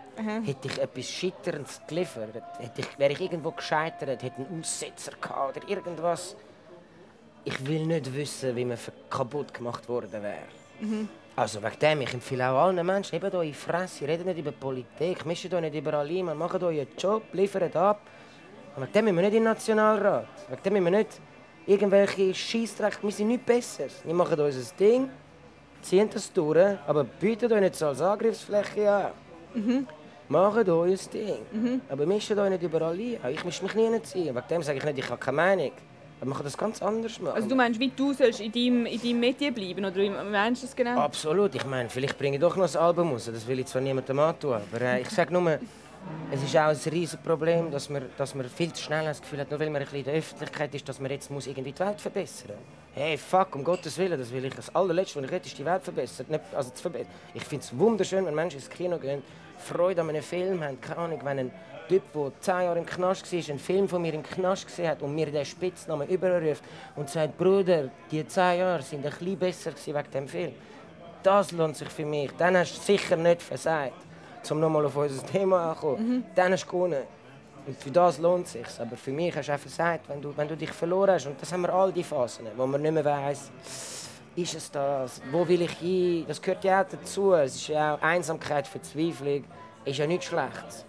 Hätte 0.45 0.67
ich 0.67 0.79
etwas 0.79 1.09
Scheiterndes 1.09 1.81
geliefert, 1.87 2.43
hätte 2.59 2.81
ich, 2.81 2.99
wäre 2.99 3.13
ich 3.13 3.21
irgendwo 3.21 3.53
gescheitert, 3.53 4.21
hätte 4.21 4.37
einen 4.37 4.61
Aussetzer 4.61 5.13
gehabt 5.21 5.57
oder 5.57 5.69
irgendwas. 5.69 6.35
Ich 7.45 7.65
will 7.65 7.87
nicht 7.87 8.13
wissen, 8.13 8.57
wie 8.57 8.65
man 8.65 8.77
kaputt 9.09 9.55
gemacht 9.55 9.89
worden 9.89 10.21
wäre. 10.23 11.09
Also 11.37 11.63
wegen 11.63 11.79
dem, 11.79 12.01
ich 12.01 12.13
empfehle 12.13 12.51
auch 12.51 12.65
allen 12.65 12.85
Menschen, 12.85 13.13
hebt 13.13 13.33
eure 13.33 13.55
Fresse, 13.55 14.09
redet 14.09 14.27
nicht 14.27 14.41
über 14.41 14.51
Politik, 14.51 15.25
mischt 15.25 15.55
euch 15.55 15.61
nicht 15.61 15.77
überall 15.77 16.09
ein, 16.09 16.37
macht 16.37 16.61
euren 16.65 16.89
Job, 16.99 17.23
liefert 17.33 17.77
ab. 17.77 18.01
Und 18.79 18.85
wegen 18.85 18.93
dem 18.93 19.05
müssen 19.07 19.17
wir 19.17 19.23
nicht 19.23 19.35
in 19.35 19.43
den 19.43 19.45
Nationalrat. 19.45 20.29
Wegen 20.49 20.63
dem 20.63 20.73
müssen 20.75 20.85
wir 20.85 20.99
nicht 20.99 21.21
irgendwelche 21.67 22.33
Scheissdreck, 22.35 22.99
wir 23.03 23.11
sind 23.11 23.29
nicht 23.29 23.45
besser. 23.45 23.87
Wir 24.05 24.15
machen 24.15 24.39
unser 24.39 24.75
Ding, 24.79 25.09
ziehen 25.83 26.09
das 26.13 26.33
durch, 26.33 26.77
aber 26.87 27.03
bietet 27.05 27.51
euch 27.51 27.61
nicht 27.61 27.75
so 27.75 27.89
als 27.89 28.01
Angriffsfläche 28.01 28.91
an. 28.91 29.87
Macht 30.29 30.69
euer 30.69 30.97
Ding. 31.13 31.81
Aber 31.89 32.07
mischt 32.07 32.31
euch 32.31 32.51
nicht 32.51 32.63
überall 32.63 32.95
ein. 32.95 33.19
Auch 33.23 33.29
Ich 33.29 33.45
mische 33.45 33.65
mich 33.65 33.75
nie 33.75 33.87
ein. 33.87 34.01
Wegen 34.05 34.43
dem 34.49 34.63
sage 34.63 34.79
ich 34.79 34.85
nicht, 34.85 34.99
ich 34.99 35.11
habe 35.11 35.19
keine 35.19 35.37
Meinung. 35.37 35.73
Aber 36.21 36.31
man 36.31 36.37
kann 36.37 36.45
das 36.45 36.57
ganz 36.57 36.81
anders 36.83 37.21
machen. 37.21 37.35
Also 37.35 37.49
du 37.49 37.55
meinst, 37.57 37.81
wie 37.81 37.89
du 37.89 38.13
sollst 38.13 38.41
in 38.41 38.53
deinem, 38.53 38.87
in 38.87 39.01
deinem 39.01 39.21
Metier 39.21 39.53
bleiben, 39.53 39.85
oder 39.85 39.97
wie 39.97 40.11
meinst 40.11 40.63
du 40.63 40.67
das 40.67 40.77
genau? 40.77 41.01
Absolut. 41.01 41.55
Ich 41.55 41.65
meine, 41.65 41.89
vielleicht 41.89 42.17
bringe 42.19 42.37
ich 42.37 42.41
doch 42.41 42.57
noch 42.57 42.73
ein 42.73 42.81
Album 42.81 43.13
raus. 43.13 43.31
Das 43.33 43.47
will 43.47 43.59
ich 43.59 43.67
zwar 43.67 43.83
niemandem 43.83 44.19
antun, 44.21 44.55
aber 44.55 44.81
äh, 44.81 45.01
ich 45.01 45.11
sage 45.11 45.33
nur, 45.33 45.59
es 46.31 46.43
ist 46.43 46.57
auch 46.57 46.69
ein 46.69 46.77
riesiges 46.93 47.17
Problem, 47.25 47.71
dass 47.71 47.89
man, 47.89 48.03
dass 48.19 48.35
man 48.35 48.49
viel 48.51 48.73
zu 48.73 48.83
schnell 48.83 49.07
das 49.07 49.21
Gefühl 49.21 49.41
hat, 49.41 49.51
nur 49.51 49.59
weil 49.61 49.71
man 49.71 49.81
ein 49.81 49.85
bisschen 49.85 50.01
in 50.01 50.05
der 50.05 50.15
Öffentlichkeit 50.15 50.75
ist, 50.75 50.89
dass 50.89 51.01
man 51.01 51.11
jetzt 51.11 51.31
muss 51.31 51.47
irgendwie 51.47 51.73
die 51.73 51.81
Welt 51.81 52.01
verbessern 52.01 52.57
Hey, 52.95 53.17
fuck, 53.17 53.55
um 53.55 53.63
Gottes 53.63 53.97
Willen, 53.97 54.19
das 54.19 54.33
will 54.33 54.45
ich. 54.45 54.55
Das 54.55 54.75
allerletzte, 54.75 55.19
was 55.19 55.25
ich 55.25 55.31
will, 55.31 55.41
ist 55.45 55.59
die 55.59 55.65
Welt 55.65 55.83
verbessern. 55.83 56.27
Nicht, 56.29 56.43
also 56.53 56.71
zu 56.71 56.83
verbessern. 56.83 57.13
Ich 57.33 57.45
finde 57.45 57.65
es 57.65 57.79
wunderschön, 57.79 58.27
wenn 58.27 58.35
Menschen 58.35 58.59
ins 58.59 58.69
Kino 58.69 58.99
gehen, 58.99 59.23
Freude 59.57 60.01
an 60.01 60.09
einem 60.09 60.23
Film 60.23 60.63
haben. 60.63 60.81
Keine 60.81 60.99
Ahnung, 60.99 61.21
wenn 61.23 61.39
ein 61.39 61.51
Typ, 61.89 62.03
der 62.13 62.33
zehn 62.41 62.63
Jahre 62.65 62.79
im 62.79 62.87
Knast 62.87 63.33
war, 63.33 63.49
einen 63.49 63.59
Film 63.59 63.89
von 63.89 64.03
mir 64.03 64.13
im 64.13 64.23
Knast 64.23 64.67
gesehen 64.67 64.89
hat 64.89 65.01
und 65.01 65.15
mir 65.15 65.27
den 65.27 65.45
Spitznamen 65.45 66.09
überruft 66.09 66.63
und 66.97 67.09
sagt, 67.09 67.39
Bruder, 67.39 67.89
die 68.11 68.27
zehn 68.27 68.59
Jahre 68.59 68.83
sind 68.83 69.07
ein 69.07 69.13
bisschen 69.13 69.39
besser 69.39 69.73
wegen 69.87 70.11
dem 70.11 70.29
Film. 70.29 70.53
Das 71.23 71.53
lohnt 71.53 71.77
sich 71.77 71.89
für 71.89 72.05
mich. 72.05 72.31
Dann 72.37 72.57
hast 72.57 72.77
du 72.77 72.81
sicher 72.81 73.17
nicht 73.17 73.43
versagt, 73.43 74.08
um 74.51 74.61
nochmal 74.61 74.87
auf 74.87 74.97
unser 74.97 75.25
Thema 75.27 75.71
anzukommen. 75.71 76.25
Dann 76.35 76.53
hast 76.53 76.65
du 76.65 76.71
gewonnen. 76.71 77.03
Und 77.67 77.77
für 77.77 77.91
das 77.91 78.19
lohnt 78.19 78.47
es 78.47 78.53
sich. 78.53 78.67
Aber 78.81 78.97
für 78.97 79.11
mich 79.13 79.37
hast 79.37 79.49
du 79.49 79.55
auch 79.55 79.59
versagt, 79.59 80.09
wenn 80.09 80.23
du, 80.23 80.35
wenn 80.37 80.49
du 80.49 80.57
dich 80.57 80.71
verloren 80.71 81.11
hast. 81.11 81.27
Und 81.27 81.41
das 81.41 81.53
haben 81.53 81.63
wir 81.63 81.73
all 81.73 81.93
die 81.93 82.05
Phasen, 82.05 82.47
wo 82.57 82.67
man 82.67 82.81
nicht 82.81 82.93
mehr 82.93 83.05
weiss, 83.05 83.51
ist 84.35 84.55
es 84.55 84.71
das? 84.71 85.21
Wo 85.31 85.47
will 85.47 85.63
ich 85.63 85.73
hin? 85.73 86.25
Das 86.27 86.41
gehört 86.41 86.65
ja 86.65 86.83
auch 86.83 86.87
dazu. 86.89 87.35
Es 87.35 87.57
ist 87.57 87.69
ja 87.69 87.95
auch 87.95 88.03
Einsamkeit, 88.03 88.67
Verzweiflung. 88.67 89.45
Ist 89.85 89.99
ja 89.99 90.07
nichts 90.07 90.27
Schlechtes. 90.27 90.85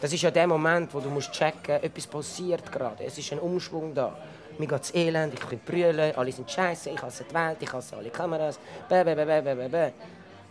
Das 0.00 0.12
ist 0.12 0.22
ja 0.22 0.30
der 0.30 0.46
Moment, 0.46 0.94
wo 0.94 1.00
du 1.00 1.08
musst 1.08 1.32
checken, 1.32 1.82
etwas 1.82 2.06
passiert 2.06 2.70
gerade. 2.70 3.02
Es 3.04 3.18
ist 3.18 3.32
ein 3.32 3.40
Umschwung 3.40 3.92
da. 3.94 4.16
Mir 4.56 4.68
geht 4.68 4.82
es 4.82 4.94
elend, 4.94 5.34
ich 5.34 5.40
kann 5.40 5.58
brüllen, 5.64 6.14
alle 6.16 6.32
sind 6.32 6.50
scheiße, 6.50 6.90
ich 6.90 7.02
hasse 7.02 7.24
die 7.24 7.34
Welt, 7.34 7.58
ich 7.60 7.72
hasse 7.72 7.96
alle 7.96 8.10
Kameras. 8.10 8.58
Bäh, 8.88 9.02
bäh, 9.02 9.14
bäh, 9.14 9.24
bäh, 9.24 9.54
bäh, 9.54 9.68
bäh. 9.68 9.90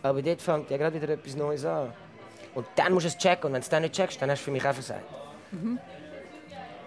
Aber 0.02 0.22
dort 0.22 0.42
fängt 0.42 0.70
ja 0.70 0.76
gerade 0.76 1.00
wieder 1.00 1.14
etwas 1.14 1.34
Neues 1.34 1.64
an. 1.64 1.92
Und 2.54 2.66
dann 2.76 2.92
musst 2.92 3.04
du 3.04 3.08
es 3.08 3.18
checken. 3.18 3.46
Und 3.46 3.52
wenn 3.52 3.60
du 3.60 3.64
es 3.64 3.68
dann 3.68 3.82
nicht 3.82 3.94
checkst, 3.94 4.20
dann 4.20 4.30
hast 4.30 4.40
du 4.40 4.44
für 4.46 4.50
mich 4.50 4.66
auch 4.66 4.72
versagt. 4.72 5.04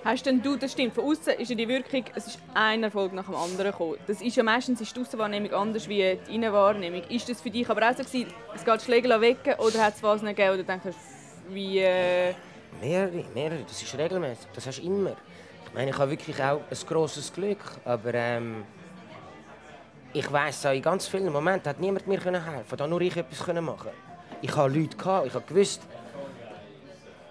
Hast 0.04 0.26
denn 0.26 0.42
du, 0.42 0.56
das 0.56 0.72
stimmt, 0.72 0.96
von 0.96 1.04
außen 1.06 1.34
ist 1.34 1.50
ja 1.50 1.56
die 1.56 1.68
Wirkung, 1.68 2.04
es 2.16 2.26
ist 2.26 2.40
ein 2.56 2.82
Erfolg 2.84 3.14
nach 3.14 3.26
dem 3.26 3.36
anderen 3.36 3.72
gekommen. 3.72 3.98
Das 4.08 4.20
ist 4.20 4.36
ja 4.36 4.42
meistens 4.42 4.82
ist 4.82 4.96
die 4.96 5.00
Aussenwahrnehmung 5.00 5.54
anders 5.54 5.88
wie 5.88 6.18
die 6.28 6.36
Innenwahrnehmung. 6.36 7.04
Ist 7.10 7.30
das 7.30 7.40
für 7.40 7.52
dich 7.52 7.70
aber 7.70 7.88
auch 7.88 7.96
so 7.96 8.04
gewesen, 8.04 8.34
es 8.56 8.66
geht 8.66 8.82
Schläge 8.82 9.22
weg 9.22 9.58
oder 9.60 9.86
hat 9.86 9.96
es 9.96 10.02
was 10.02 10.22
gegeben, 10.22 10.54
oder 10.56 10.64
denkst 10.64 10.86
du, 10.86 11.54
wie, 11.54 11.80
äh, 11.80 12.34
Mehrere, 12.80 13.26
mehrere. 13.34 13.64
Das 13.64 13.82
ist 13.82 13.98
regelmäßig. 13.98 14.48
Das 14.54 14.66
hast 14.66 14.80
du 14.80 14.84
immer. 14.84 15.16
Ich 15.66 15.74
meine, 15.74 15.92
ich 15.92 15.98
habe 15.98 16.12
wirklich 16.12 16.42
auch 16.42 16.62
ein 16.70 16.88
grosses 16.88 17.34
Glück. 17.34 17.60
Aber 17.84 18.14
ähm, 18.14 18.64
ich 20.14 20.32
weiss 20.32 20.66
auch, 20.66 20.72
in 20.72 20.82
ganz 20.82 21.08
vielen 21.08 21.32
Momenten 21.32 21.70
hat 21.70 21.80
niemand 21.80 22.08
mir 22.08 22.20
helfen 22.20 22.34
können. 22.34 22.66
Da 22.78 22.88
nur 22.88 23.02
ich 23.02 23.16
etwas 23.16 23.46
machen 23.62 23.92
Ich 24.44 24.56
habe 24.56 24.74
Leute, 24.74 24.98
gehabt, 24.98 25.28
ich 25.28 25.34
habe 25.34 25.46
gewusst. 25.46 25.82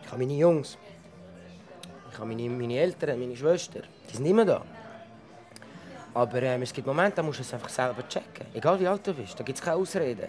Ich 0.03 0.13
habe 0.13 0.19
meine 0.19 0.39
Jungs. 0.39 0.79
Ich 2.13 2.19
habe 2.19 2.27
meine, 2.27 2.49
meine 2.49 2.79
Eltern, 2.79 3.19
meine 3.19 3.37
Schwester. 3.37 3.81
Die 4.09 4.17
sind 4.17 4.27
immer 4.27 4.45
da. 4.45 4.63
Aber 6.15 6.43
ähm, 6.43 6.63
es 6.63 6.73
gibt 6.73 6.87
Momente, 6.87 7.17
da 7.17 7.23
musst 7.23 7.39
du 7.39 7.43
es 7.43 7.55
einfach 7.55 7.69
selber 7.69 8.03
checken. 8.09 8.47
Egal 8.55 8.79
wie 8.81 8.87
alt 8.87 9.07
du 9.07 9.15
bist, 9.15 9.39
da 9.39 9.45
gibt 9.45 9.59
es 9.59 9.65
keine 9.65 9.77
Ausreden. 9.77 10.29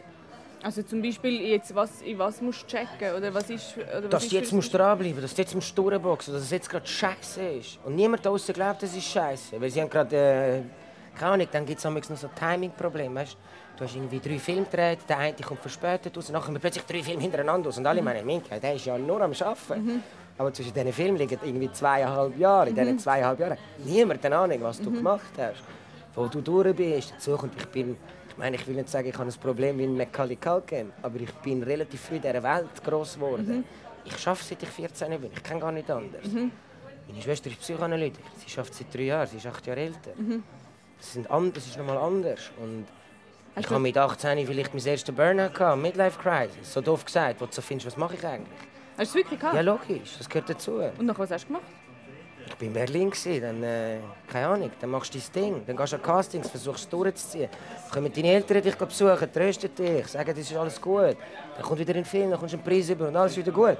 Also 0.63 0.84
zum 0.84 1.02
Beispiel, 1.02 1.41
jetzt, 1.41 1.74
was, 1.74 2.02
in 2.04 2.20
was 2.20 2.39
musst 2.39 2.63
du 2.63 2.67
checken? 2.67 3.15
Oder 3.15 3.34
was 3.34 3.50
ist, 3.50 3.76
oder 3.78 4.04
was 4.04 4.10
dass 4.10 4.24
ist 4.24 4.32
du 4.32 4.36
jetzt 4.36 4.54
musst 4.54 4.74
dranbleiben 4.74 5.22
dass 5.22 5.34
du 5.34 5.41
jetzt 5.41 5.56
musst 5.56 5.76
durchboxen 5.76 6.34
dass 6.34 6.44
es 6.44 6.52
jetzt 6.52 6.70
gerade 6.70 6.86
scheiße 6.86 7.41
ist. 7.41 7.80
Und 7.84 7.96
niemand 7.96 8.26
da 8.26 8.36
glaubt, 8.54 8.84
das 8.84 8.96
ist 8.96 9.06
scheiße. 9.06 9.60
Weil 9.60 9.72
sie 9.72 9.82
haben 9.82 9.89
gerade, 9.89 10.15
äh, 10.15 10.62
keine 11.17 11.32
Ahnung, 11.34 11.48
dann 11.52 11.65
gibt 11.65 11.80
es 11.84 12.10
noch 12.10 12.17
so 12.17 12.30
Timing-Probleme. 12.36 13.26
Du 13.82 13.88
hast 13.88 13.96
irgendwie 13.96 14.20
drei 14.20 14.38
Filme 14.38 14.65
gedreht, 14.65 15.00
der 15.10 15.17
eine 15.17 15.34
kommt 15.34 15.60
verspätet 15.60 16.15
raus, 16.15 16.30
nachher 16.30 16.54
plötzlich 16.60 16.84
drei 16.84 17.02
Filme 17.02 17.20
hintereinander 17.20 17.70
aus. 17.70 17.80
Und 17.80 17.88
alle 17.88 18.00
mhm. 18.00 18.06
meinen, 18.06 18.28
Minka, 18.28 18.60
der 18.60 18.76
ist 18.76 18.86
ja 18.86 18.96
nur 18.96 19.20
am 19.20 19.32
Arbeiten. 19.32 19.84
Mhm. 19.84 20.04
Aber 20.38 20.54
zwischen 20.54 20.72
diesen 20.72 20.94
Filmen 20.94 21.17
liegen 21.17 21.39
irgendwie 21.44 21.72
zweieinhalb 21.72 22.38
Jahre. 22.38 22.70
In 22.70 22.76
diesen 22.76 22.91
mhm. 22.91 23.00
zweieinhalb 23.00 23.39
Jahren 23.39 23.58
niemand 23.84 24.24
eine 24.24 24.38
Ahnung, 24.38 24.62
was 24.62 24.80
du 24.80 24.91
mhm. 24.91 24.98
gemacht 24.98 25.34
hast. 25.36 25.63
Wo 26.13 26.28
du 26.28 26.41
durch 26.41 26.76
bist. 26.76 27.13
Dazu 27.13 27.36
kommt, 27.36 27.58
ich 27.58 27.65
bin 27.70 27.98
ich 28.30 28.38
meine, 28.38 28.56
ich 28.56 28.67
will 28.67 28.76
nicht 28.76 28.88
sagen, 28.88 29.10
ich 29.10 29.17
habe 29.17 29.28
ein 29.28 29.39
Problem 29.39 29.80
wie 29.80 29.86
ein 29.86 29.98
Macaulay 29.98 30.36
Culkin, 30.36 30.94
aber 31.02 31.20
ich 31.20 31.34
bin 31.38 31.63
relativ 31.63 32.02
früh 32.02 32.17
in 32.17 32.22
dieser 32.22 32.44
Welt 32.44 32.84
groß 32.84 33.15
geworden. 33.15 33.48
Mhm. 33.48 33.63
Ich 34.06 34.28
arbeite 34.28 34.46
seit 34.46 34.62
ich 34.62 34.70
14 34.70 35.20
bin. 35.20 35.32
Ich 35.36 35.41
kenne 35.41 35.60
gar 35.60 35.72
nicht 35.72 35.89
anders. 35.89 36.24
Mhm. 36.26 36.52
Meine 37.08 37.20
Schwester 37.20 37.50
ist 37.50 37.60
Psychoanalytikerin. 37.62 38.32
Sie 38.46 38.60
arbeitet 38.60 38.76
seit 38.78 38.94
drei 38.94 39.02
Jahren. 39.06 39.28
Sie 39.28 39.38
ist 39.38 39.48
acht 39.48 39.65
Jahre 39.65 39.80
älter. 39.80 40.12
Mhm. 40.15 40.44
Das, 41.00 41.13
sind 41.13 41.32
an, 41.32 41.52
das 41.52 41.65
ist 41.65 41.80
nochmal 41.80 41.98
anders. 41.98 42.52
Und 42.62 42.86
ich 43.60 43.70
habe 43.70 43.80
mit 43.80 43.98
18 43.98 44.46
vielleicht 44.46 44.74
mein 44.74 44.86
erstes 44.86 45.14
Burnout 45.14 45.54
gehabt, 45.54 45.82
Midlife 45.82 46.20
Crisis. 46.20 46.74
So 46.74 46.82
doof 46.82 47.04
gesagt, 47.06 47.42
wo 47.42 47.46
du 47.46 47.52
so 47.52 47.62
findest, 47.62 47.88
was 47.88 47.98
mache 47.98 48.16
ich 48.16 48.26
eigentlich? 48.26 48.48
Hast 48.98 49.14
du 49.14 49.20
es 49.20 49.26
wirklich 49.26 49.40
gehabt? 49.40 49.56
Ja, 49.56 49.62
logisch. 49.62 50.18
Das 50.18 50.30
gehört 50.30 50.50
dazu. 50.50 50.80
Und 50.98 51.06
nach 51.06 51.18
was 51.20 51.32
hast 51.32 51.44
du 51.44 51.48
gemacht? 51.48 51.66
Ich 52.46 52.54
war 52.54 52.68
in 52.68 52.74
Berlin, 52.74 53.12
dann, 53.42 53.64
äh, 53.64 54.00
keine 54.28 54.48
Ahnung, 54.48 54.72
dann 54.80 54.90
machst 54.90 55.14
du 55.14 55.20
dein 55.20 55.44
Ding. 55.44 55.64
Dann 55.66 55.78
gehst 55.78 55.94
du 55.94 55.98
an 55.98 56.02
Castings, 56.02 56.50
versuchst 56.50 56.84
es 56.84 56.90
durchzuziehen. 56.90 57.50
Dann 57.84 57.92
kommen 57.92 58.14
deine 58.14 58.28
Eltern 58.30 58.62
dich 58.62 58.76
besuchen, 58.76 59.32
trösten 59.32 59.74
dich, 59.76 60.08
sagen, 60.08 60.30
das 60.36 60.40
ist 60.40 60.56
alles 60.56 60.82
gut. 60.82 61.18
Dann 61.56 61.64
kommt 61.64 61.80
wieder 61.80 61.96
ein 61.96 62.06
Film, 62.06 62.32
dann 62.32 62.40
kommst 62.40 62.54
du 62.54 62.58
einen 62.58 62.66
Preis 62.66 62.90
über 62.90 63.08
und 63.08 63.16
alles 63.16 63.38
wieder 63.38 63.52
gut. 63.52 63.78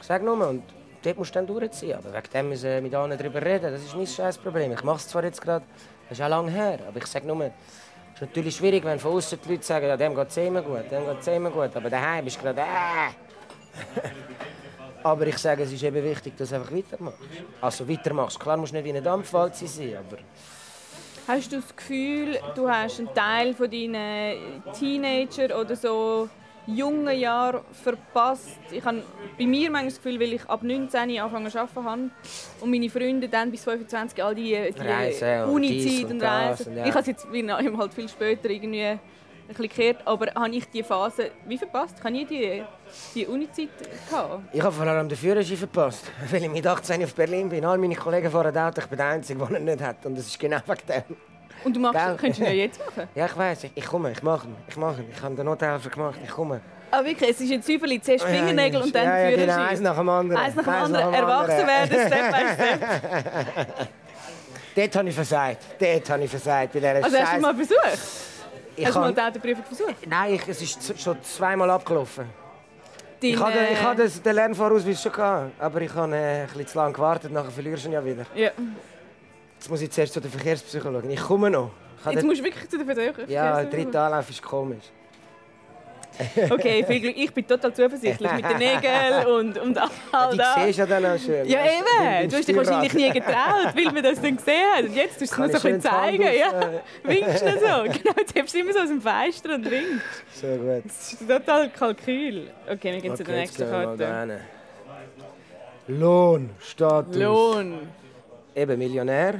Ich 0.00 0.06
sage 0.06 0.24
nur, 0.24 0.48
und 0.48 0.62
dort 1.02 1.18
musst 1.18 1.34
du 1.34 1.38
dann 1.38 1.46
durchziehen. 1.46 1.94
Aber 1.94 2.12
wegen 2.12 2.30
dem 2.32 2.48
müssen 2.48 2.70
wir 2.70 2.80
mit 2.80 2.94
anderen 2.94 3.18
darüber 3.18 3.42
reden. 3.42 3.72
Das 3.72 3.82
ist 3.82 3.94
mein 3.94 4.06
scheiß 4.06 4.38
Problem. 4.38 4.72
Ich 4.72 4.84
mache 4.84 4.96
es 4.96 5.08
zwar 5.08 5.24
jetzt 5.24 5.40
gerade, 5.40 5.64
das 6.08 6.18
ist 6.18 6.24
auch 6.24 6.28
lange 6.28 6.50
her, 6.50 6.78
aber 6.86 6.98
ich 6.98 7.06
sage 7.06 7.26
nur, 7.26 7.50
ist 8.16 8.22
natürlich 8.22 8.56
schwierig, 8.56 8.82
wenn 8.84 8.98
von 8.98 9.12
außen 9.12 9.38
die 9.44 9.52
Leute 9.52 9.64
sagen, 9.64 9.86
ja, 9.86 9.96
dem 9.96 10.14
geht 10.14 10.28
es 10.28 10.36
immer 10.38 10.62
gut, 10.62 10.90
dem 10.90 11.04
geht 11.04 11.20
es 11.20 11.26
immer 11.26 11.50
gut. 11.50 11.76
Aber 11.76 11.90
daheim 11.90 12.24
bist 12.24 12.38
du 12.38 12.42
gerade, 12.42 12.62
äh. 12.62 13.12
Aber 15.02 15.26
ich 15.26 15.36
sage, 15.36 15.64
es 15.64 15.72
ist 15.72 15.82
eben 15.82 16.02
wichtig, 16.02 16.34
dass 16.36 16.48
du 16.48 16.56
einfach 16.56 16.72
weitermachst. 16.72 17.18
Also 17.60 17.88
weitermachst. 17.88 18.40
Klar 18.40 18.56
musst 18.56 18.72
du 18.72 18.76
nicht 18.76 18.86
wie 18.86 18.96
ein 18.96 19.04
Dampfwalze 19.04 19.66
sein, 19.66 19.98
aber... 19.98 20.16
Hast 21.28 21.52
du 21.52 21.56
das 21.56 21.76
Gefühl, 21.76 22.38
du 22.54 22.68
hast 22.68 23.00
einen 23.00 23.12
Teil 23.12 23.52
von 23.52 23.70
deinen 23.70 24.62
Teenager 24.72 25.60
oder 25.60 25.76
so 25.76 26.28
jungen 26.66 27.18
Jahren 27.18 27.60
verpasst? 27.72 28.58
Ich 28.70 28.84
habe 28.84 29.02
bei 29.38 29.46
mir 29.46 29.70
manchmal 29.70 29.84
das 29.86 29.96
Gefühl, 29.96 30.20
weil 30.20 30.32
ich 30.34 30.44
ab 30.48 30.62
19 30.62 31.00
angefangen 31.18 31.50
zu 31.50 31.60
arbeiten 31.60 31.84
habe 31.84 32.10
und 32.60 32.70
meine 32.70 32.90
Freunde 32.90 33.28
dann 33.28 33.50
bis 33.50 33.64
25 33.64 34.22
all 34.22 34.34
die, 34.34 34.52
die 34.52 35.50
Uni-Zeit 35.50 36.10
und 36.10 36.22
Reisen. 36.22 36.76
Ja. 36.76 36.86
Ich 36.86 36.94
habe 36.94 37.06
jetzt 37.06 37.26
halt 37.26 37.94
viel 37.94 38.08
später 38.08 38.50
irgendwie 38.50 38.98
ein 39.48 39.54
bisschen 39.54 39.68
gekehrt, 39.68 39.98
aber 40.04 40.26
habe 40.34 40.54
ich 40.54 40.68
die 40.70 40.82
Phase 40.82 41.30
wie 41.46 41.56
verpasst? 41.56 42.02
Habe 42.02 42.16
ich 42.16 42.26
die, 42.26 42.62
die 43.14 43.26
Uni-Zeit 43.26 43.68
gehabt? 44.10 44.42
Ich 44.52 44.60
habe 44.60 44.74
vor 44.74 44.86
allem 44.86 45.08
den 45.08 45.16
Führerschein 45.16 45.56
verpasst, 45.56 46.04
weil 46.30 46.42
ich 46.42 46.50
mit 46.50 46.66
18 46.66 47.04
auf 47.04 47.14
Berlin 47.14 47.48
bin. 47.48 47.64
All 47.64 47.78
meine 47.78 47.94
Kollegen 47.94 48.30
fahren 48.30 48.56
Auto, 48.56 48.80
ich 48.80 48.86
bin 48.86 48.98
der 48.98 49.06
Einzige, 49.06 49.38
der 49.46 49.58
ihn 49.58 49.64
nicht 49.64 49.80
hat. 49.80 50.04
Und 50.04 50.18
das 50.18 50.26
ist 50.26 50.38
genau 50.38 50.58
wegen 50.66 50.80
dem. 50.88 51.16
Und 51.64 51.74
du 51.74 51.80
machst, 51.80 52.18
könntest 52.18 52.40
du 52.40 52.44
ihn 52.44 52.56
jetzt 52.56 52.80
machen? 52.84 53.08
Ja, 53.14 53.26
ich 53.26 53.36
weiß. 53.36 53.64
Ich, 53.64 53.72
ich 53.74 53.84
komme, 53.86 54.12
ich 54.12 54.22
mache. 54.22 54.48
Ich 54.68 54.76
mache. 54.76 55.04
Ich 55.10 55.22
habe 55.22 55.34
den 55.34 55.46
Nothelfer 55.46 55.90
gemacht, 55.90 56.18
ich 56.22 56.30
komme. 56.30 56.60
Ah, 56.90 57.04
wirklich? 57.04 57.30
Es 57.30 57.40
ist 57.40 57.52
ein 57.52 57.62
Züferli, 57.62 58.00
zuerst 58.00 58.24
Fingernägel 58.24 58.80
und 58.80 58.94
dann 58.94 59.04
ja, 59.04 59.18
ja, 59.18 59.28
Führerschein? 59.30 59.56
Genau, 59.56 59.68
eins 59.70 59.80
nach 59.80 59.96
dem 59.96 60.08
anderen. 60.08 60.42
Eins 60.42 60.54
nach 60.54 60.64
dem 60.64 60.72
anderen. 60.72 61.14
Erwachsen 61.14 61.66
werden, 61.66 61.98
Step 62.06 62.30
by 62.30 62.54
Step. 62.54 63.88
Dort 64.76 64.96
habe 64.96 65.08
ich 65.08 65.14
versagt. 65.14 65.64
Dort 65.78 66.10
habe 66.10 66.24
ich 66.24 66.30
versagt. 66.30 66.76
Also 66.76 67.18
hast 67.18 67.36
du 67.36 67.40
mal 67.40 67.54
versucht? 67.54 67.98
Ich 68.76 68.86
Hast 68.86 68.94
du 68.94 69.00
mal 69.00 69.12
die 69.12 69.20
Autoprüfung 69.20 69.64
versucht? 69.64 70.06
Nein, 70.06 70.38
es 70.46 70.62
ist 70.62 71.02
schon 71.02 71.22
zweimal 71.22 71.70
abgelaufen. 71.70 72.26
Deine... 73.20 73.32
Ich 73.32 73.40
hatte, 73.40 73.58
ich 73.72 73.82
hatte 73.82 74.08
den 74.10 74.34
Lernvorausweis 74.34 75.02
schon 75.02 75.12
gehabt, 75.12 75.52
aber 75.58 75.80
ich 75.80 75.94
habe 75.94 76.14
äh, 76.14 76.42
ein 76.42 76.46
bisschen 76.48 76.66
zu 76.66 76.78
lange 76.78 76.92
gewartet, 76.92 77.32
nachher 77.32 77.50
verlierst 77.50 77.84
du 77.84 77.88
ihn 77.88 77.92
ja 77.94 78.04
wieder. 78.04 78.26
Ja. 78.34 78.50
Jetzt 79.58 79.70
muss 79.70 79.80
ich 79.80 79.90
zuerst 79.90 80.12
zu 80.12 80.20
der 80.20 80.30
Verkehrspsychologin. 80.30 81.10
Ich 81.10 81.20
komme 81.20 81.50
noch. 81.50 81.70
Ich 82.04 82.12
Jetzt 82.12 82.24
musst 82.24 82.40
du 82.40 82.44
wirklich 82.44 82.68
zu 82.68 82.76
der 82.76 82.86
Verkehrspsychologin? 82.86 83.34
Ja, 83.34 83.62
der 83.62 83.70
dritte 83.70 84.00
Anlauf 84.00 84.30
ist 84.30 84.42
komisch. 84.42 84.84
Okay, 86.50 86.84
viel 86.86 87.00
Glück. 87.00 87.16
Ich 87.16 87.32
bin 87.32 87.46
total 87.46 87.72
zuversichtlich 87.72 88.32
mit 88.32 88.44
den 88.44 88.58
Nägeln 88.58 89.26
und, 89.38 89.58
und 89.58 89.78
all 90.12 90.36
das. 90.36 90.54
Die 90.56 90.64
siehst 90.66 90.78
ja 90.78 90.86
dann 90.86 91.06
auch 91.06 91.18
schön. 91.18 91.46
Ja, 91.46 91.60
eben. 91.64 92.28
Du 92.28 92.36
hast 92.36 92.48
dich 92.48 92.56
wahrscheinlich 92.56 92.94
nie 92.94 93.10
getraut, 93.10 93.74
weil 93.74 93.92
man 93.92 94.02
das 94.02 94.20
dann 94.20 94.36
gesehen 94.36 94.64
hat. 94.74 94.84
Und 94.84 94.94
jetzt 94.94 95.18
tust 95.18 95.36
du 95.36 95.42
es 95.42 95.52
nur 95.52 95.60
so 95.60 95.68
ein 95.68 95.80
zeigen. 95.80 96.22
Ja. 96.22 96.80
Winkst 97.02 97.42
du 97.42 97.52
so. 97.52 97.82
Genau, 97.82 98.14
jetzt 98.18 98.34
hebst 98.34 98.54
du 98.54 98.58
immer 98.58 98.72
so 98.72 98.80
aus 98.80 98.88
dem 98.88 99.00
Fenster 99.00 99.54
und 99.54 99.70
winkst. 99.70 100.04
So 100.34 100.46
gut. 100.46 100.82
Das 100.84 101.12
ist 101.12 101.28
total 101.28 101.70
Kalkül. 101.70 102.50
Okay, 102.66 102.92
wir 102.92 103.00
gehen 103.00 103.12
okay, 103.12 103.14
zu 103.14 103.24
der 103.24 103.36
nächsten 103.36 103.70
Karte. 103.70 104.40
Lohnstatus. 105.88 107.16
Lohn. 107.16 107.88
Eben 108.56 108.78
Millionär. 108.78 109.34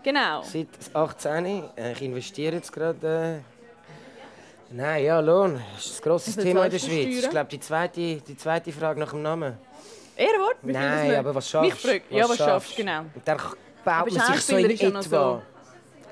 Genau. 0.00 0.42
Seit 0.42 0.68
18. 0.94 1.44
Äh, 1.76 1.92
ich 1.92 2.02
investiere 2.02 2.54
jetzt 2.54 2.72
gerade... 2.72 3.42
Äh, 3.42 4.72
Nein, 4.72 5.04
ja, 5.04 5.18
Lohn 5.18 5.60
das 5.74 5.86
ist 5.86 5.98
ein 5.98 6.04
grosses 6.04 6.36
Thema 6.36 6.66
in 6.66 6.70
der 6.70 6.78
Schweiz. 6.78 7.24
Ich 7.24 7.30
glaube, 7.30 7.50
die 7.50 7.58
zweite, 7.58 8.00
die 8.00 8.36
zweite 8.36 8.70
Frage 8.70 9.00
nach 9.00 9.10
dem 9.10 9.22
Namen. 9.22 9.58
Ehrenwort? 10.16 10.58
Nein, 10.62 11.16
aber 11.16 11.34
was 11.34 11.50
schaffst 11.50 11.84
du? 11.84 12.00
Ja, 12.10 12.28
was 12.28 12.36
schaffst 12.38 12.70
du, 12.70 12.76
genau. 12.76 13.00
Und 13.00 13.22
dann 13.24 13.38
baut 13.84 14.12
man 14.12 14.32
sich 14.32 14.40
so 14.42 14.56
in 14.56 14.70
etwa. 14.70 15.00
So. 15.00 15.42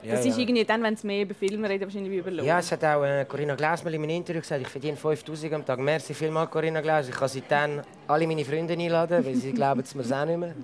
Ja, 0.02 0.14
das 0.14 0.26
ist 0.26 0.38
irgendwie 0.38 0.64
dann, 0.64 0.82
wenn 0.82 0.94
es 0.94 1.04
mehr 1.04 1.22
über 1.22 1.34
Filme 1.34 1.68
reden, 1.68 1.84
wahrscheinlich 1.84 2.10
wie 2.10 2.18
über 2.18 2.30
Lohn. 2.32 2.44
Ja, 2.44 2.58
es 2.58 2.72
hat 2.72 2.84
auch 2.84 3.04
äh, 3.04 3.24
Corinna 3.28 3.54
Glaus 3.54 3.84
mal 3.84 3.94
in 3.94 4.00
meinem 4.00 4.16
Interview 4.16 4.40
gesagt, 4.40 4.62
ich 4.62 4.68
verdiene 4.68 4.96
5000 4.96 5.52
am 5.54 5.64
Tag. 5.64 5.78
Merci 5.78 6.12
vielmals, 6.14 6.50
Corinna 6.50 6.80
Glaus. 6.80 7.08
Ich 7.08 7.14
kann 7.14 7.28
seitdem 7.28 7.82
alle 8.08 8.26
meine 8.26 8.44
Freunde 8.44 8.72
einladen, 8.74 9.24
weil 9.24 9.34
sie 9.36 9.52
glauben 9.52 9.80
es 9.82 9.94
mir 9.94 10.02
auch 10.02 10.24
nicht 10.24 10.38
mehr. 10.38 10.54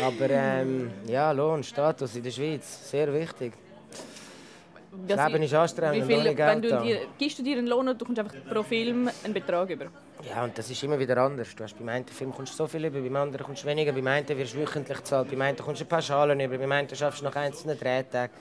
Aber 0.00 0.30
ähm, 0.30 0.90
ja, 1.06 1.32
Lohn, 1.32 1.62
Status 1.62 2.16
in 2.16 2.22
der 2.22 2.30
Schweiz, 2.30 2.90
sehr 2.90 3.12
wichtig. 3.12 3.52
Das 5.06 5.26
Leben 5.26 5.42
ist 5.42 5.54
anstrengend 5.54 6.06
wie 6.06 6.14
viel, 6.14 6.36
wenn 6.36 6.62
du 6.62 6.82
dir, 6.82 7.00
Gibst 7.18 7.38
du 7.38 7.42
dir 7.42 7.56
einen 7.56 7.66
Lohn 7.66 7.88
und 7.88 8.00
du 8.00 8.04
kommst 8.04 8.20
einfach 8.20 8.36
pro 8.50 8.62
Film 8.62 9.08
einen 9.24 9.32
Betrag 9.32 9.70
über? 9.70 9.86
Ja, 10.28 10.44
und 10.44 10.56
das 10.56 10.70
ist 10.70 10.82
immer 10.82 10.98
wieder 10.98 11.16
anders. 11.16 11.54
Du 11.56 11.64
hast, 11.64 11.78
beim 11.78 11.88
einen 11.88 12.06
Film 12.06 12.32
kommst 12.32 12.52
du 12.52 12.56
so 12.58 12.66
viel 12.66 12.84
über, 12.84 13.00
beim 13.00 13.16
anderen 13.16 13.44
kommst 13.46 13.64
du 13.64 13.68
weniger, 13.68 13.92
beim 13.92 14.06
einen 14.06 14.28
wirst 14.28 14.54
du 14.54 14.58
wöchentlich 14.58 14.98
gezahlt, 14.98 15.30
beim 15.30 15.40
einen 15.40 15.56
kommst 15.56 15.80
du 15.80 15.84
ein 15.84 15.88
paar 15.88 16.02
Schalen 16.02 16.38
über, 16.40 16.58
beim 16.58 16.72
einen 16.72 16.94
schaffst 16.94 17.20
du 17.20 17.24
nach 17.24 17.36
einzelnen 17.36 17.78
Drehtagen. 17.78 18.34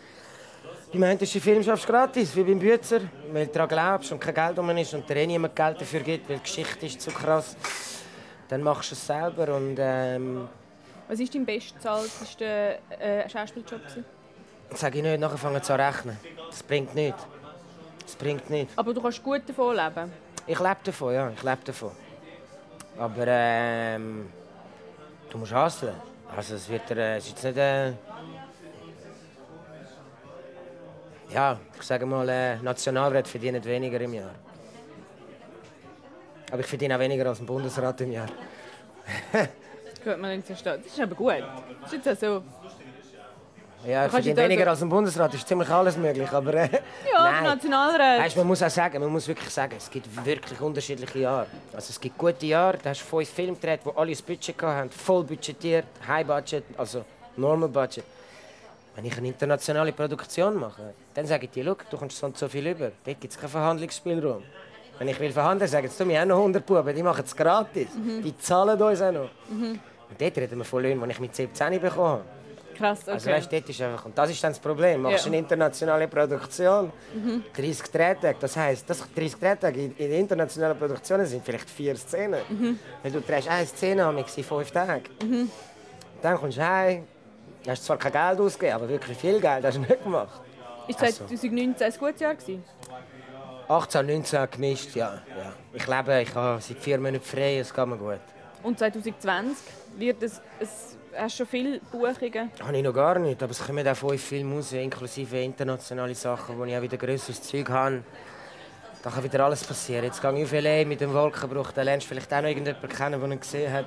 Beim 0.92 1.04
einen 1.04 1.20
Film 1.20 1.64
schaffst 1.64 1.88
du 1.88 1.92
gratis, 1.92 2.36
wie 2.36 2.44
beim 2.44 2.60
Bützer, 2.60 3.00
weil 3.32 3.48
du 3.48 3.54
daran 3.54 3.70
glaubst 3.70 4.12
und 4.12 4.20
kein 4.20 4.34
Geld 4.34 4.60
um 4.60 4.70
ist 4.72 4.94
und 4.94 5.10
dir 5.10 5.16
eh 5.16 5.28
niemand 5.28 5.56
Geld 5.56 5.80
dafür 5.80 6.02
gibt, 6.02 6.30
weil 6.30 6.38
die 6.38 6.44
Geschichte 6.44 6.86
ist 6.86 7.00
zu 7.00 7.12
krass. 7.12 7.56
Dann 8.50 8.62
machst 8.62 8.92
du 8.92 8.96
es 8.96 9.08
selber 9.08 9.56
und... 9.56 9.78
Ähm, 9.80 10.50
Was 11.12 11.20
war 11.20 11.28
dein 11.28 11.46
bestzahltester 11.46 12.76
äh, 12.98 13.30
Schauspieljob? 13.30 13.82
Sage 14.70 14.98
ich 15.00 15.04
nicht, 15.04 15.20
nachher 15.20 15.38
fangen 15.38 15.62
zu 15.62 15.78
rechnen. 15.78 16.18
Das 16.50 16.64
bringt 16.64 16.96
nichts. 16.96 17.22
Das 18.04 18.16
bringt 18.16 18.50
nichts. 18.50 18.78
Aber 18.78 18.94
du 18.94 19.02
kannst 19.02 19.22
gut 19.22 19.42
davon 19.46 19.76
leben? 19.76 20.10
Ich 20.48 20.58
lebe 20.58 20.78
davon, 20.82 21.14
ja. 21.14 21.30
Ich 21.32 21.44
lebe 21.44 21.58
davon. 21.66 21.92
Aber 22.98 23.26
ähm, 23.28 24.30
du 25.30 25.38
musst 25.38 25.54
hustlen. 25.54 25.96
Also 26.34 26.56
es 26.56 26.70
wird 26.70 26.90
äh, 26.92 27.18
es 27.18 27.26
ist 27.26 27.32
jetzt 27.32 27.44
nicht... 27.44 27.58
Äh, 27.58 27.92
ja, 31.34 31.60
ich 31.78 31.84
sage 31.84 32.06
mal, 32.06 32.30
äh, 32.30 32.56
Nationalrat 32.62 33.28
verdient 33.28 33.66
weniger 33.66 34.00
im 34.00 34.14
Jahr. 34.14 34.36
Aber 36.50 36.62
ich 36.62 36.68
verdiene 36.68 36.96
auch 36.96 37.00
weniger 37.00 37.26
als 37.26 37.42
ein 37.42 37.46
Bundesrat 37.46 38.00
im 38.00 38.14
Jahr. 38.14 38.30
gut, 40.04 40.18
man 40.20 40.44
Das 40.44 40.60
ist 40.60 41.00
aber 41.00 41.16
gut. 41.16 41.34
Das 41.82 41.94
ist 41.94 42.06
jetzt 42.06 42.08
also 42.08 42.44
Ja, 43.86 44.08
verdiene 44.10 44.40
jetzt 44.40 44.50
weniger 44.50 44.70
als 44.70 44.82
im 44.82 44.90
Bundesrat, 44.90 45.34
ist 45.34 45.48
ziemlich 45.48 45.70
alles 45.70 45.98
möglich, 45.98 46.32
aber... 46.32 46.54
Äh, 46.54 46.70
Ja, 47.12 47.32
nein. 47.32 47.44
Nationalrat. 47.44 48.20
Weißt, 48.22 48.38
man 48.38 48.48
muss 48.48 48.62
auch 48.62 48.70
sagen, 48.70 49.00
man 49.00 49.12
muss 49.12 49.28
wirklich 49.28 49.50
sagen, 49.50 49.74
es 49.78 49.90
gibt 49.90 50.08
wirklich 50.26 50.62
unterschiedliche 50.62 51.20
Jahre. 51.20 51.48
Also 51.74 51.90
es 51.90 52.00
gibt 52.00 52.18
gute 52.18 52.46
Jahre, 52.46 52.78
da 52.78 52.92
hast 52.92 53.02
du 53.02 53.06
fünf 53.06 53.30
Filme 53.30 53.54
gedreht, 53.54 53.82
die 53.86 53.98
alle 53.98 54.12
das 54.12 54.22
Budget 54.22 54.62
hatten, 54.62 54.92
voll 54.92 55.24
budgetiert, 55.24 55.86
High 56.08 56.28
Budget, 56.28 56.64
also 56.78 57.04
Normal 57.38 57.70
Budget. 57.70 58.04
Wenn 58.96 59.06
ich 59.06 59.18
eine 59.18 59.28
internationale 59.30 59.94
Produktion 59.94 60.56
mache, 60.60 60.94
dann 61.14 61.26
sage 61.26 61.46
ich 61.46 61.52
dir, 61.52 61.64
«Schau, 61.64 61.76
du 61.90 61.98
kommst 61.98 62.18
so 62.18 62.26
und 62.28 62.38
so 62.38 62.48
viel 62.48 62.68
über. 62.68 62.92
Dort 63.04 63.22
gibt 63.22 63.34
es 63.34 63.40
keinen 63.40 63.50
Verhandlungsspielraum. 63.50 64.44
Wenn 65.00 65.08
ich 65.08 65.20
will 65.20 65.32
verhandeln, 65.32 65.68
sagen 65.68 65.88
sie, 65.88 66.06
mir 66.06 66.22
auch 66.22 66.26
noch 66.26 66.38
100 66.38 66.64
Buben, 66.64 66.96
die 66.96 67.02
machen 67.02 67.24
es 67.26 67.36
gratis. 67.36 67.88
Die 67.96 68.38
zahlen 68.38 68.80
uns 68.80 69.02
auch 69.02 69.12
noch. 69.12 69.30
Und 70.12 70.22
dort 70.22 70.38
reden 70.38 70.58
wir 70.58 70.66
von 70.66 70.84
Löhnen, 70.84 71.02
die 71.04 71.12
ich 71.12 71.20
mit 71.20 71.36
17 71.36 71.80
bekommen 71.80 71.98
habe. 72.00 72.22
Krass, 72.78 73.00
okay. 73.04 73.12
Also 73.12 73.30
weißt, 73.30 73.52
dort 73.52 73.70
ist 73.70 73.82
einfach, 73.82 74.06
und 74.06 74.18
das 74.18 74.30
ist 74.32 74.44
dann 74.44 74.52
das 74.52 74.60
Problem. 74.60 75.02
Machst 75.02 75.26
Ja. 75.26 75.28
eine 75.28 75.38
internationale 75.38 76.08
Produktion, 76.08 76.92
30 77.56 77.92
Drehtage, 77.92 78.38
das 78.40 78.56
heisst, 78.56 78.90
das 78.90 79.04
30 79.14 79.36
Drehtage 79.40 79.80
in, 79.80 79.96
in 79.98 80.12
internationalen 80.12 80.78
Produktionen 80.78 81.26
sind 81.26 81.44
vielleicht 81.46 81.70
vier 81.70 81.96
Szenen. 81.96 82.42
Weil 83.04 83.12
du 83.12 83.22
drehst 83.22 83.48
eine 83.50 83.66
Szene 83.68 84.06
am 84.06 84.18
in 84.18 84.26
fünf 84.26 84.72
Tage. 84.72 85.04
Dann 86.22 86.38
kommst 86.38 86.58
du 86.58 86.68
heim, 86.68 87.04
hast 87.68 87.86
zwar 87.86 87.98
kein 87.98 88.12
Geld 88.12 88.40
ausgegeben, 88.40 88.76
aber 88.76 88.90
wirklich 88.90 89.18
viel 89.18 89.40
Geld 89.40 89.64
hast 89.66 89.76
du 89.76 89.82
nicht 89.82 90.04
gemacht. 90.04 90.42
ist 90.88 91.02
also. 91.02 91.26
2019 91.26 91.86
ein 91.88 92.00
gutes 92.00 92.22
Jahr 92.22 92.36
gewesen? 92.36 92.64
18, 93.68 94.06
19 94.06 94.52
gemischt, 94.52 94.96
ja. 94.96 95.22
ja. 95.38 95.54
Ich 95.74 95.88
lebe, 95.88 96.22
ich 96.22 96.36
habe 96.36 96.62
seit 96.62 96.78
vier 96.80 96.98
Monaten 97.00 97.24
frei, 97.24 97.60
es 97.60 97.74
geht 97.74 97.86
mir 97.88 97.98
gut. 97.98 98.20
Und 98.64 98.78
2020 98.78 99.58
wird 99.98 100.24
es, 100.24 100.42
es 100.60 100.98
hast 101.16 101.38
schon 101.38 101.48
viele 101.48 101.80
Buchungen. 101.92 102.52
Habe 102.62 102.78
ich 102.78 102.84
noch 102.84 102.94
gar 102.94 103.20
nicht, 103.20 103.42
aber 103.42 103.52
es 103.52 103.66
kommen 103.66 103.88
auch 103.88 103.96
fünf 103.96 104.22
Filme 104.22 104.56
raus, 104.56 104.72
inklusive 104.74 105.40
internationale 105.40 106.16
Sachen, 106.16 106.58
wo 106.58 106.66
ich 106.66 106.76
auch 106.76 106.82
wieder 106.82 106.98
grösseres 106.98 107.42
Zeug 107.42 107.70
habe. 107.70 108.04
Da 109.04 109.10
kann 109.10 109.24
wieder 109.24 109.46
alles 109.46 109.64
passieren. 109.64 110.06
Jetzt 110.06 110.22
gehe 110.22 110.34
ich 110.36 110.44
auf 110.44 110.54
L.A. 110.54 110.86
mit 110.86 111.02
dem 111.02 111.14
Wolkenbruch, 111.14 111.72
da 111.72 111.82
lernst 111.82 112.06
du 112.06 112.10
vielleicht 112.10 112.32
auch 112.34 112.42
noch 112.42 112.50
irgendjemanden 112.50 112.90
kennen, 112.90 113.20
der 113.20 113.32
ihn 113.32 113.40
gesehen 113.40 113.74
hat. 113.74 113.86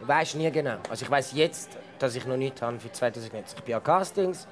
Ich 0.00 0.08
weiß 0.08 0.34
nie 0.34 0.50
genau. 0.50 0.76
Also 0.88 1.04
ich 1.04 1.10
weiß 1.10 1.32
jetzt, 1.32 1.76
dass 1.98 2.14
ich 2.14 2.26
noch 2.26 2.36
nichts 2.36 2.62
habe 2.62 2.78
für 2.78 2.90
2019. 2.90 3.58
Ich 3.58 3.64
bin 3.64 3.74
an 3.74 3.82
Castings, 3.82 4.38
ist 4.38 4.48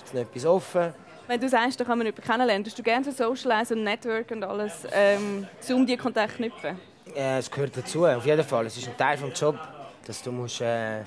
jetzt 0.00 0.14
noch 0.14 0.20
etwas 0.20 0.44
offen. 0.44 0.94
Wenn 1.26 1.40
du 1.40 1.48
sagst, 1.48 1.78
da 1.78 1.84
kann 1.84 1.98
man 1.98 2.06
jemanden 2.06 2.26
kennenlernen, 2.26 2.64
tust 2.64 2.78
du 2.78 2.82
gerne 2.82 3.04
so 3.04 3.10
Socialize 3.12 3.74
und 3.74 3.84
Network 3.84 4.30
und 4.30 4.42
alles, 4.44 4.86
ähm, 4.92 5.46
um 5.70 5.86
die 5.86 5.96
Kontakte 5.96 6.36
knüpfen? 6.36 6.78
Äh, 7.14 7.38
es 7.38 7.50
gehört 7.50 7.76
dazu, 7.76 8.06
auf 8.06 8.24
jeden 8.24 8.44
Fall. 8.44 8.66
Es 8.66 8.76
ist 8.78 8.88
ein 8.88 8.96
Teil 8.96 9.18
des 9.18 9.38
Jobs, 9.38 9.58
dass 10.08 10.22
du 10.22 10.32
musst, 10.32 10.62
äh, 10.62 11.02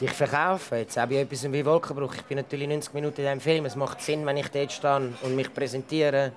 dich 0.00 0.10
verkaufen 0.10 0.78
Jetzt 0.78 0.98
auch 0.98 1.06
bei 1.06 1.16
etwas 1.16 1.52
wie 1.52 1.64
Wolkenbruch. 1.64 2.14
Ich 2.14 2.22
bin 2.22 2.38
natürlich 2.38 2.66
90 2.66 2.94
Minuten 2.94 3.20
in 3.20 3.26
diesem 3.26 3.40
Film. 3.40 3.66
Es 3.66 3.76
macht 3.76 4.00
Sinn, 4.00 4.24
wenn 4.24 4.38
ich 4.38 4.48
dort 4.48 4.72
stehe 4.72 5.12
und 5.22 5.36
mich 5.36 5.52
präsentiere. 5.52 6.32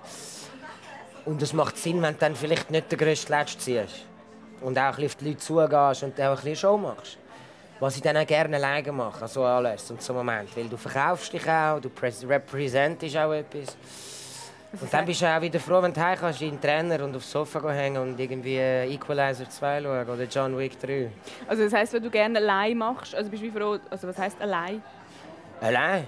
Und 1.25 1.41
es 1.41 1.53
macht 1.53 1.77
Sinn, 1.77 2.01
wenn 2.01 2.13
du 2.13 2.19
dann 2.19 2.36
vielleicht 2.36 2.69
nicht 2.69 2.91
den 2.91 2.99
grössten 2.99 3.31
Letzt 3.31 3.62
ziehst. 3.62 4.05
Und 4.60 4.77
auch 4.77 4.83
ein 4.83 4.89
bisschen 4.95 5.07
auf 5.07 5.15
die 5.15 5.25
Leute 5.25 5.38
zugehst 5.38 6.03
und 6.03 6.19
auch 6.19 6.29
ein 6.29 6.36
bisschen 6.36 6.55
Show 6.57 6.77
machst. 6.77 7.17
Was 7.79 7.95
ich 7.95 8.01
dann 8.01 8.17
auch 8.17 8.27
gerne 8.27 8.57
alleine 8.57 8.91
mache, 8.91 9.27
so 9.27 9.43
alles 9.43 9.89
und 9.89 10.01
so 10.01 10.13
Moment. 10.13 10.55
Weil 10.57 10.67
du 10.67 10.75
verkaufst 10.75 11.31
dich 11.31 11.47
auch, 11.47 11.79
du 11.79 11.89
representest 12.27 13.15
auch 13.15 13.31
etwas. 13.31 13.77
Und 14.79 14.93
dann 14.93 15.05
bist 15.05 15.21
du 15.21 15.25
auch 15.25 15.41
wieder 15.41 15.59
froh, 15.59 15.81
wenn 15.81 15.93
du 15.93 15.99
heim 16.01 16.17
kannst, 16.19 16.41
in 16.41 16.51
den 16.51 16.61
Trainer 16.61 17.03
und 17.03 17.15
aufs 17.15 17.31
Sofa 17.31 17.67
hängen 17.71 17.97
und 18.01 18.19
irgendwie 18.19 18.57
Equalizer 18.57 19.49
2 19.49 19.81
schauen 19.81 20.09
oder 20.09 20.23
John 20.25 20.57
Wick 20.57 20.79
3. 20.79 21.09
Also 21.47 21.63
das 21.63 21.73
heisst, 21.73 21.93
wenn 21.93 22.03
du 22.03 22.09
gerne 22.11 22.37
allein 22.37 22.77
machst, 22.77 23.15
also 23.15 23.29
bist 23.29 23.41
du 23.41 23.47
wie 23.47 23.51
froh, 23.51 23.77
also 23.89 24.07
was 24.07 24.17
heisst 24.17 24.39
allein? 24.41 24.83
Allein? 25.61 26.05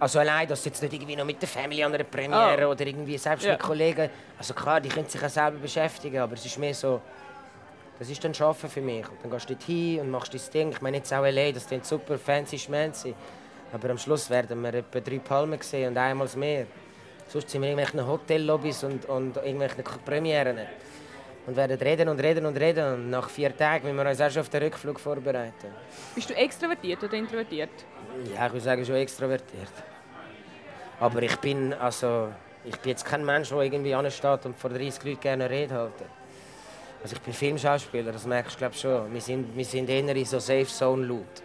Also 0.00 0.20
allein, 0.20 0.46
dass 0.48 0.62
du 0.62 0.68
jetzt 0.70 0.80
nicht 0.80 0.92
irgendwie 0.94 1.16
noch 1.16 1.24
mit 1.24 1.42
der 1.42 1.48
Family 1.48 1.82
an 1.82 1.92
einer 1.92 2.04
Premiere 2.04 2.66
Oh. 2.66 2.70
oder 2.70 2.86
irgendwie 2.86 3.18
selbst 3.18 3.44
Ja. 3.44 3.52
mit 3.52 3.60
Kollegen... 3.60 4.08
Also 4.38 4.54
klar, 4.54 4.80
die 4.80 4.88
können 4.88 5.08
sich 5.08 5.22
auch 5.22 5.28
selber 5.28 5.58
beschäftigen, 5.58 6.18
aber 6.20 6.34
es 6.34 6.46
ist 6.46 6.58
mehr 6.58 6.74
so... 6.74 7.00
Das 7.98 8.08
ist 8.08 8.22
dann 8.22 8.32
Arbeiten 8.40 8.68
für 8.68 8.80
mich. 8.80 9.08
Und 9.08 9.18
dann 9.24 9.30
gehst 9.32 9.50
du 9.50 9.54
dort 9.54 9.64
hin 9.64 10.00
und 10.00 10.10
machst 10.12 10.32
dein 10.32 10.40
Ding. 10.54 10.70
Ich 10.70 10.80
meine 10.80 10.98
jetzt 10.98 11.12
auch 11.12 11.24
L.A., 11.24 11.50
das 11.50 11.66
klingt 11.66 11.84
super 11.84 12.16
fancy 12.16 12.56
schmancy. 12.56 13.12
Aber 13.72 13.90
am 13.90 13.98
Schluss 13.98 14.30
werden 14.30 14.62
wir 14.62 14.72
etwa 14.72 15.00
drei 15.00 15.18
Palmen 15.18 15.60
sehen 15.60 15.88
und 15.90 15.98
einmal 15.98 16.28
mehr. 16.36 16.66
Sonst 17.28 17.50
sind 17.50 17.60
wir 17.60 17.70
in 17.70 17.78
irgendwelchen 17.78 18.10
Hotellobbys 18.10 18.84
und, 18.84 19.04
und 19.04 19.36
irgendwelchen 19.36 19.84
Premieren. 20.04 20.58
Und 21.46 21.56
werden 21.56 21.78
reden 21.78 22.08
und 22.08 22.20
reden 22.20 22.46
und 22.46 22.56
reden. 22.56 22.94
Und 22.94 23.10
nach 23.10 23.28
vier 23.28 23.54
Tagen 23.56 23.84
müssen 23.84 23.96
wir 23.96 24.08
uns 24.08 24.20
auch 24.20 24.30
schon 24.30 24.40
auf 24.40 24.48
den 24.48 24.62
Rückflug 24.62 24.98
vorbereiten. 24.98 25.68
Bist 26.14 26.30
du 26.30 26.34
extrovertiert 26.34 27.02
oder 27.04 27.14
introvertiert? 27.14 27.70
Ja, 28.34 28.46
ich 28.46 28.52
würde 28.52 28.64
sagen, 28.64 28.84
schon 28.84 28.96
extrovertiert. 28.96 29.72
Aber 31.00 31.22
ich 31.22 31.36
bin, 31.36 31.74
also, 31.74 32.28
ich 32.64 32.76
bin 32.78 32.90
jetzt 32.90 33.04
kein 33.04 33.24
Mensch, 33.24 33.50
der 33.50 33.60
irgendwie 33.60 33.94
ansteht 33.94 34.46
und 34.46 34.56
vor 34.56 34.70
30 34.70 35.04
Leuten 35.04 35.20
gerne 35.20 35.44
eine 35.44 35.54
Rede 35.54 35.74
halten. 35.74 36.04
Also 37.02 37.14
ich 37.14 37.22
bin 37.22 37.32
Filmschauspieler, 37.32 38.10
das 38.10 38.26
merkst 38.26 38.56
du 38.56 38.58
glaub 38.58 38.72
ich, 38.72 38.80
schon. 38.80 39.12
Wir 39.12 39.20
sind, 39.20 39.56
wir 39.56 39.64
sind 39.64 39.88
eher 39.88 40.16
in 40.16 40.24
so 40.24 40.38
Safe 40.40 40.66
Zone 40.66 41.06
laut. 41.06 41.42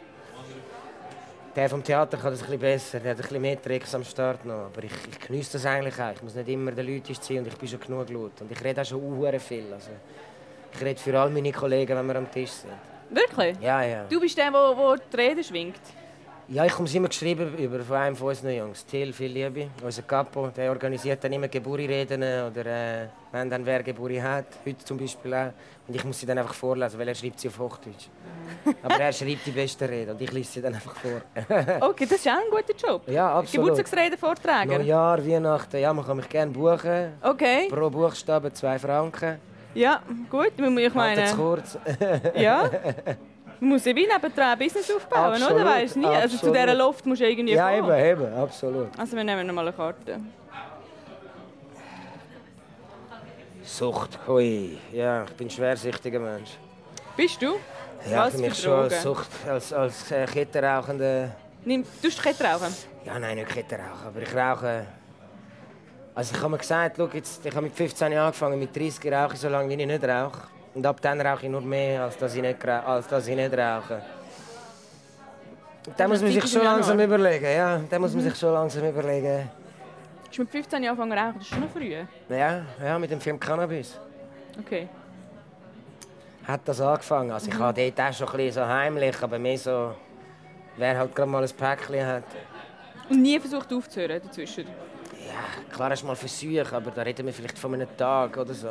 Der 1.56 1.70
vom 1.70 1.84
Theater 1.84 2.18
kann 2.18 2.32
das 2.32 2.42
ein 2.42 2.46
bisschen 2.46 2.60
besser, 2.60 3.00
der 3.00 3.12
hat 3.12 3.18
ein 3.18 3.22
bisschen 3.22 3.42
mehr 3.42 3.62
Tricks 3.62 3.94
am 3.94 4.04
Start 4.04 4.44
noch. 4.44 4.66
Aber 4.66 4.84
ich, 4.84 4.92
ich 5.12 5.20
genieße 5.20 5.54
das 5.54 5.66
eigentlich 5.68 6.00
auch. 6.02 6.12
Ich 6.12 6.24
muss 6.24 6.34
nicht 6.34 6.50
immer 6.50 6.72
den 6.72 6.88
Leuten 6.88 7.13
ziehen 7.13 7.39
und 7.39 7.48
ich 7.48 7.56
bin 7.56 7.70
schon 7.70 7.80
genug 7.80 8.10
laut. 8.10 8.42
Und 8.42 8.52
ich 8.52 8.63
rede 8.63 8.82
auch 8.82 8.86
schon 8.86 9.22
sehr 9.22 9.39
viel. 9.39 9.72
Also, 9.72 9.92
ich 10.74 10.82
rede 10.82 11.00
für 11.00 11.20
all 11.20 11.30
meine 11.30 11.52
Kollegen, 11.52 11.96
wenn 11.96 12.08
wir 12.08 12.16
am 12.16 12.32
Tisch 12.32 12.50
sind. 12.50 12.74
Wirklich? 13.12 13.56
Ja, 13.62 13.84
ja. 13.84 14.06
Du 14.10 14.20
bist 14.20 14.36
der, 14.36 14.50
der, 14.50 14.74
der 14.74 14.98
die 15.12 15.16
Rede 15.16 15.44
schwingt. 15.44 15.80
Ja, 16.49 16.65
ich 16.65 16.73
komme 16.73 16.89
immer 16.93 17.08
geschrieben 17.08 17.58
über 17.58 17.79
von 17.79 17.95
einem 17.95 18.15
von 18.15 18.27
unseren 18.27 18.51
Jungs. 18.53 18.86
Till, 18.86 19.13
viel 19.13 19.32
Liebe. 19.32 19.69
Unser 19.82 20.01
Capo, 20.01 20.49
der 20.49 20.71
organisiert 20.71 21.23
dann 21.23 21.32
immer 21.32 21.47
Geburtsreden 21.47 22.21
oder 22.21 22.65
äh, 22.65 23.08
wenn 23.32 23.49
dann 23.49 23.65
wer 23.65 23.82
Geburi 23.82 24.17
hat, 24.17 24.45
heute 24.65 24.84
zum 24.84 24.97
Beispiel 24.97 25.34
auch. 25.34 25.51
Und 25.88 25.95
ich 25.95 26.03
muss 26.03 26.19
sie 26.19 26.25
dann 26.25 26.38
einfach 26.38 26.53
vorlesen, 26.53 26.99
weil 26.99 27.08
er 27.08 27.15
schreibt 27.15 27.39
sie 27.39 27.47
auf 27.47 27.58
Hochdeutsch. 27.60 28.08
Aber 28.84 28.99
er 28.99 29.13
schreibt 29.13 29.45
die 29.45 29.51
besten 29.51 29.86
Reden 29.86 30.12
und 30.12 30.21
ich 30.21 30.32
lese 30.34 30.51
sie 30.53 30.62
dann 30.62 30.75
einfach 30.75 30.95
vor. 30.95 31.21
Okay, 31.89 32.06
das 32.06 32.19
ist 32.19 32.27
auch 32.27 32.34
ein 32.34 32.49
guter 32.51 32.75
Job. 32.75 33.08
ja, 33.08 33.36
absolut. 33.36 33.69
Geburtstagsrede 33.69 34.17
vortragen. 34.17 34.69
Neujahr, 34.69 35.25
Weihnachten, 35.25 35.77
ja, 35.79 35.93
man 35.93 36.06
kann 36.06 36.17
mich 36.17 36.27
gerne 36.29 36.51
buchen. 36.51 37.13
Okay, 37.21 37.67
Pro 37.69 37.89
Buchstabe 37.89 38.51
zwei 38.51 38.77
Franken. 38.77 39.39
ja, 39.75 40.01
gut. 40.29 40.51
Ich 40.58 40.93
meine, 40.93 41.23
es 41.23 41.36
kurz. 41.36 41.77
ja. 42.36 42.69
Man 43.60 43.70
muss 43.70 43.86
ja 43.86 43.96
wie 43.96 44.08
nebendran 44.08 44.50
ein 44.52 44.60
Business 44.60 44.92
aufbauen, 44.92 45.34
Absolut, 45.34 45.54
oder? 45.54 45.66
Weißt 45.66 45.96
du 45.96 46.00
nie. 46.00 46.06
Also 46.06 46.38
zu 46.38 46.52
dieser 46.52 46.74
Loft 46.74 47.06
musst 47.06 47.22
du 47.22 47.30
irgendwie 47.30 47.54
ja, 47.54 47.80
kommen. 47.80 47.96
eben, 47.98 48.22
eben, 48.24 48.34
absolut. 48.36 48.88
Also 48.98 49.16
wir 49.16 49.24
nehmen 49.24 49.48
noch 49.48 49.54
mal 49.54 49.62
eine 49.68 49.74
Karte. 49.74 50.20
Sucht, 53.63 54.20
hui. 54.28 54.78
Ja, 54.92 55.24
ich 55.24 55.32
bin 55.32 55.48
ein 55.48 55.50
schwersichtiger 55.52 56.20
Mensch. 56.20 56.52
Bist 57.16 57.42
du? 57.42 57.56
Ja, 58.10 58.26
Was 58.26 58.36
für 58.36 58.42
mich 58.42 58.62
schon 58.62 58.74
als? 58.74 59.02
Sucht, 59.02 59.30
als, 59.48 59.72
als 59.72 60.12
äh, 60.12 60.26
Kettenrauchender. 60.26 61.32
Nimm, 61.63 61.86
tust 62.02 62.20
du 62.20 62.24
Kette 62.24 62.44
rauchen? 62.44 62.76
Ja, 63.06 63.18
nein, 63.18 63.38
nicht 63.38 63.50
Kettenrauchen, 63.50 64.08
aber 64.08 64.22
ich 64.22 64.36
rauche. 64.36 64.86
Also 66.13 66.36
ich 66.36 66.42
habe 66.42 66.52
mir 66.52 66.58
gesagt, 66.58 66.98
schau, 66.98 67.08
jetzt, 67.13 67.46
ich 67.46 67.56
habe 67.56 67.63
mit 67.66 67.74
15 67.74 68.12
Jahren 68.12 68.26
angefangen, 68.26 68.60
mit 68.60 68.76
30 68.76 69.12
rauche 69.12 69.34
ich 69.34 69.39
so 69.39 69.48
lange, 69.48 69.70
wie 69.70 69.82
ich 69.82 69.88
nicht 69.88 70.04
rauche. 70.04 70.42
Und 70.74 70.86
ab 70.86 71.00
dann 71.02 71.22
rauche 71.22 71.46
ich 71.46 71.52
nur 71.52 71.62
mehr, 71.62 72.04
als 72.04 72.18
dass 72.18 72.34
ich 72.36 72.42
nicht, 72.42 72.66
als 72.66 73.08
dass 73.08 73.28
ich 73.28 73.36
nicht 73.36 73.54
rauche. 73.54 74.02
Da 75.98 76.08
muss 76.08 76.22
man 76.22 76.32
sich 76.32 76.48
schon 76.50 76.64
langsam 76.64 77.00
überlegen, 77.00 77.46
ja. 77.46 77.80
Da 77.90 78.00
muss 78.00 78.14
man 78.14 78.24
sich 78.24 78.36
schon 78.36 78.54
langsam 78.54 78.86
überlegen. 78.88 79.50
Hast 80.30 80.40
mit 80.40 80.50
15 80.50 80.84
Jahren 80.84 81.00
angefangen 81.00 81.20
rauchen? 81.20 81.34
Das 81.38 81.44
ist 81.44 81.50
schon 81.50 81.60
noch 81.60 81.70
früh. 81.70 81.94
Ja, 82.30 82.62
ja, 82.84 83.00
mit 83.00 83.12
dem 83.12 83.22
Film 83.22 83.40
Cannabis 83.40 84.00
Okay. 84.60 84.88
hat 86.48 86.62
das 86.66 86.82
angefangen. 86.82 87.32
Also 87.32 87.52
ich 87.52 87.58
habe 87.60 87.74
dort 87.96 88.10
auch 88.10 88.14
schon 88.14 88.28
ein 88.30 88.38
bisschen 88.38 88.64
so 88.64 88.68
heimlich, 88.68 89.22
aber 89.22 89.38
mehr 89.38 89.58
so, 89.58 89.94
wer 90.78 90.98
halt 90.98 91.14
gerade 91.16 91.30
mal 91.30 91.44
ein 91.44 91.50
Päckchen 91.50 92.06
hat. 92.06 92.24
Und 93.10 93.22
nie 93.22 93.40
versucht 93.40 93.72
aufzuhören 93.74 94.22
dazwischen? 94.24 94.66
Ja, 95.34 95.74
klar 95.74 95.89
hast 95.89 96.04
du 96.04 96.08
mal 96.08 96.15
Versuche, 96.15 96.76
aber 96.76 96.91
da 96.91 97.02
reden 97.02 97.26
wir 97.26 97.34
vielleicht 97.34 97.58
von 97.58 97.74
einem 97.74 97.88
Tag 97.98 98.38
oder 98.38 98.54
so. 98.54 98.69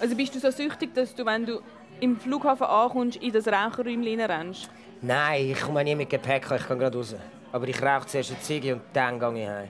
Also 0.00 0.14
bist 0.14 0.34
du 0.34 0.40
so 0.40 0.50
süchtig, 0.50 0.94
dass 0.94 1.14
du, 1.14 1.24
wenn 1.24 1.46
du 1.46 1.60
im 2.00 2.18
Flughafen 2.18 2.66
ankommst, 2.66 3.16
in 3.16 3.32
das 3.32 3.46
Raucherräumchen 3.46 4.20
rennst? 4.20 4.68
Nein, 5.00 5.50
ich 5.50 5.60
komme 5.60 5.82
nie 5.84 5.94
mit 5.94 6.10
Gepäck, 6.10 6.50
ich 6.50 6.66
kann 6.66 6.78
gerade 6.78 6.96
raus. 6.98 7.14
Aber 7.50 7.66
ich 7.68 7.82
rauche 7.82 8.06
zuerst 8.06 8.30
eine 8.30 8.40
Ziege 8.40 8.74
und 8.74 8.82
dann 8.92 9.18
gehe 9.18 9.42
ich 9.42 9.48
heim. 9.48 9.68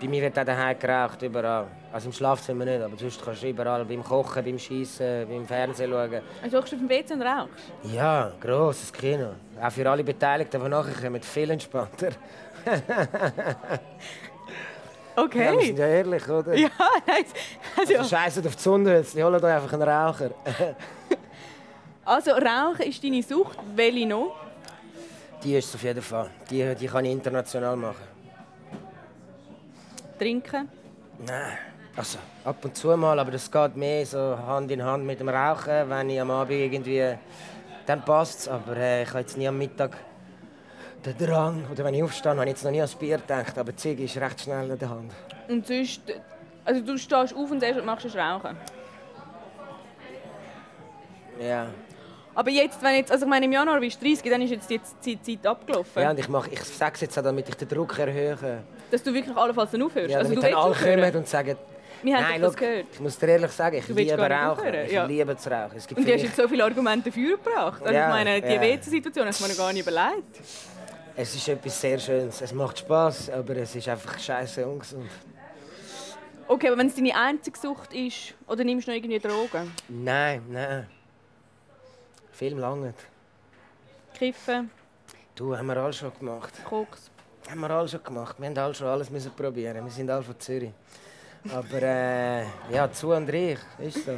Bei 0.00 0.08
mir 0.08 0.22
wird 0.22 0.38
auch 0.38 0.44
daheim 0.44 0.78
geraucht, 0.78 1.22
überall. 1.22 1.66
Also 1.92 2.08
im 2.08 2.12
Schlafzimmer 2.12 2.64
nicht, 2.64 2.82
aber 2.82 2.96
sonst 2.96 3.24
kannst 3.24 3.42
du 3.42 3.48
überall, 3.48 3.84
beim 3.84 4.02
Kochen, 4.02 4.44
beim 4.44 4.58
Schießen, 4.58 5.28
beim 5.28 5.46
Fernsehen 5.46 5.90
schauen. 5.90 6.20
Also 6.42 6.58
hockst 6.58 6.72
du 6.72 6.76
auf 6.76 6.82
dem 6.82 6.88
WC 6.88 7.14
und 7.14 7.22
rauchst? 7.22 7.72
Ja, 7.84 8.32
grosses 8.40 8.92
Kino. 8.92 9.34
Auch 9.60 9.70
für 9.70 9.88
alle 9.88 10.02
Beteiligten, 10.02 10.62
die 10.62 10.68
nachher 10.68 11.02
kommen, 11.02 11.22
viel 11.22 11.50
entspannter. 11.50 12.10
Okay. 15.16 15.44
Ja, 15.44 15.52
wir 15.52 15.66
sind 15.66 15.78
ja 15.78 15.86
ehrlich, 15.86 16.28
oder? 16.28 16.54
Ja, 16.54 16.68
nein. 17.06 17.24
Also, 17.76 17.96
Also 17.96 18.16
scheiße 18.16 18.40
auf 18.46 18.56
die 18.56 18.62
Sonnenhölzchen, 18.62 19.22
holt 19.22 19.42
euch 19.42 19.52
einfach 19.52 19.72
einen 19.72 19.82
Raucher. 19.82 20.30
also 22.04 22.30
Rauchen 22.32 22.86
ist 22.86 23.02
deine 23.02 23.22
Sucht. 23.22 23.58
Welche 23.74 24.06
noch? 24.06 24.34
Die 25.42 25.56
ist 25.56 25.68
es 25.68 25.74
auf 25.74 25.82
jeden 25.82 26.02
Fall. 26.02 26.30
Die, 26.50 26.74
die 26.74 26.86
kann 26.86 27.04
ich 27.04 27.12
international 27.12 27.76
machen. 27.76 28.02
Trinken? 30.18 30.68
Nein. 31.26 31.58
Also, 31.96 32.18
ab 32.44 32.56
und 32.64 32.76
zu 32.76 32.96
mal, 32.96 33.18
aber 33.18 33.30
das 33.30 33.50
geht 33.50 33.76
mehr 33.76 34.04
so 34.04 34.36
Hand 34.46 34.70
in 34.70 34.82
Hand 34.82 35.04
mit 35.04 35.20
dem 35.20 35.28
Rauchen, 35.28 35.88
wenn 35.88 36.10
ich 36.10 36.20
am 36.20 36.30
Abend 36.30 36.52
irgendwie... 36.52 37.16
Dann 37.86 38.04
passt 38.04 38.40
es, 38.40 38.48
aber 38.48 38.76
äh, 38.76 39.02
ich 39.02 39.10
habe 39.10 39.20
jetzt 39.20 39.36
nie 39.36 39.46
am 39.46 39.58
Mittag 39.58 39.96
den 41.04 41.18
Drang, 41.18 41.66
oder 41.70 41.84
wenn 41.84 41.94
ich 41.94 42.02
aufstehe, 42.02 42.32
habe 42.32 42.44
ich 42.44 42.50
jetzt 42.50 42.64
noch 42.64 42.70
nie 42.70 42.80
ans 42.80 42.94
Bier 42.94 43.18
gedacht, 43.18 43.58
aber 43.58 43.72
die 43.72 43.76
Ziege 43.76 44.04
ist 44.04 44.16
recht 44.16 44.40
schnell 44.40 44.70
in 44.70 44.78
der 44.78 44.90
Hand. 44.90 45.12
Und 45.48 45.66
sonst... 45.66 46.02
Also 46.64 46.80
du 46.80 46.96
stehst 46.96 47.34
auf 47.34 47.50
und 47.50 47.84
machst 47.84 48.06
du 48.06 48.18
Rauchen? 48.18 48.56
Ja. 51.38 51.66
Aber 52.34 52.50
jetzt, 52.50 52.82
wenn 52.82 52.96
jetzt, 52.96 53.12
also 53.12 53.26
ich 53.26 53.30
meine, 53.30 53.46
im 53.46 53.52
Januar 53.52 53.78
bist 53.80 54.00
du 54.00 54.06
30, 54.06 54.30
dann 54.30 54.42
ist 54.42 54.50
jetzt 54.50 54.70
die 54.70 54.80
Zeit, 55.20 55.24
Zeit 55.24 55.46
abgelaufen. 55.46 56.02
Ja, 56.02 56.10
und 56.10 56.18
ich, 56.18 56.28
mach, 56.28 56.48
ich 56.48 56.60
sage 56.60 56.94
es 56.94 57.00
jetzt 57.02 57.18
auch, 57.18 57.22
damit 57.22 57.48
ich 57.48 57.54
den 57.54 57.68
Druck 57.68 57.98
erhöhe. 57.98 58.64
Dass 58.90 59.02
du 59.02 59.12
wirklich 59.14 59.36
allenfalls 59.36 59.70
dann 59.70 59.82
aufhörst? 59.82 60.10
Ja, 60.10 60.18
also 60.18 60.30
damit 60.30 60.44
du 60.44 60.50
dann 60.50 60.58
alle 60.58 60.74
kommen 60.74 61.16
und 61.16 61.28
sagen, 61.28 61.56
Wir 62.02 62.16
haben 62.16 62.22
nein, 62.22 62.40
das 62.40 62.56
gehört. 62.56 62.86
ich 62.92 63.00
muss 63.00 63.18
dir 63.18 63.28
ehrlich 63.28 63.50
sagen, 63.52 63.76
ich 63.76 63.88
liebe 63.88 64.30
Rauchen. 64.30 64.74
Ich 64.74 64.92
ja. 64.92 65.04
liebe 65.04 65.36
zu 65.36 65.50
rauchen. 65.50 65.76
Und 65.96 66.08
du 66.08 66.12
hast 66.12 66.22
jetzt 66.22 66.36
so 66.36 66.48
viele 66.48 66.64
Argumente 66.64 67.10
dafür 67.10 67.36
gebracht. 67.36 67.82
Also 67.82 67.94
Ja, 67.94 68.08
ich 68.08 68.24
meine, 68.24 68.42
die 68.42 68.54
ja. 68.54 68.60
WC-Situation 68.60 69.26
hast 69.26 69.40
du 69.40 69.44
mir 69.44 69.50
noch 69.50 69.58
gar 69.58 69.72
nicht 69.72 69.82
überlegt. 69.82 70.40
Es 71.16 71.34
ist 71.34 71.48
etwas 71.48 71.80
sehr 71.80 71.98
Schönes. 71.98 72.40
Es 72.40 72.52
macht 72.52 72.78
Spaß, 72.78 73.30
aber 73.30 73.56
es 73.56 73.74
ist 73.76 73.88
einfach 73.88 74.18
scheiße 74.18 74.66
ungesund. 74.66 75.10
Okay, 76.48 76.68
aber 76.68 76.78
wenn 76.78 76.88
es 76.88 76.94
deine 76.96 77.14
einzige 77.14 77.58
Sucht 77.58 77.92
ist, 77.94 78.34
oder 78.46 78.64
nimmst 78.64 78.86
du 78.86 78.90
noch 78.90 78.96
irgendwie 78.96 79.18
Drogen? 79.18 79.72
Nein, 79.88 80.42
nein. 80.50 80.86
Film 82.32 82.58
lange. 82.58 82.94
Kiffen, 84.18 84.70
Du, 85.36 85.56
haben 85.56 85.66
wir 85.66 85.76
alle 85.76 85.92
schon 85.92 86.12
gemacht. 86.16 86.52
Koks. 86.64 87.10
Haben 87.50 87.60
wir 87.60 87.70
alle 87.70 87.88
schon 87.88 88.04
gemacht. 88.04 88.36
Wir 88.38 88.46
haben 88.46 88.58
alle 88.58 88.74
schon 88.74 88.86
alles 88.86 89.10
müssen 89.10 89.32
probieren. 89.32 89.84
Wir 89.84 89.90
sind 89.90 90.08
alle 90.08 90.22
von 90.22 90.38
Zürich. 90.38 90.70
Aber 91.52 91.82
äh, 91.82 92.44
ja, 92.72 92.90
zu 92.92 93.12
und 93.12 93.28
reich, 93.28 93.58
ist 93.78 94.04
so. 94.04 94.12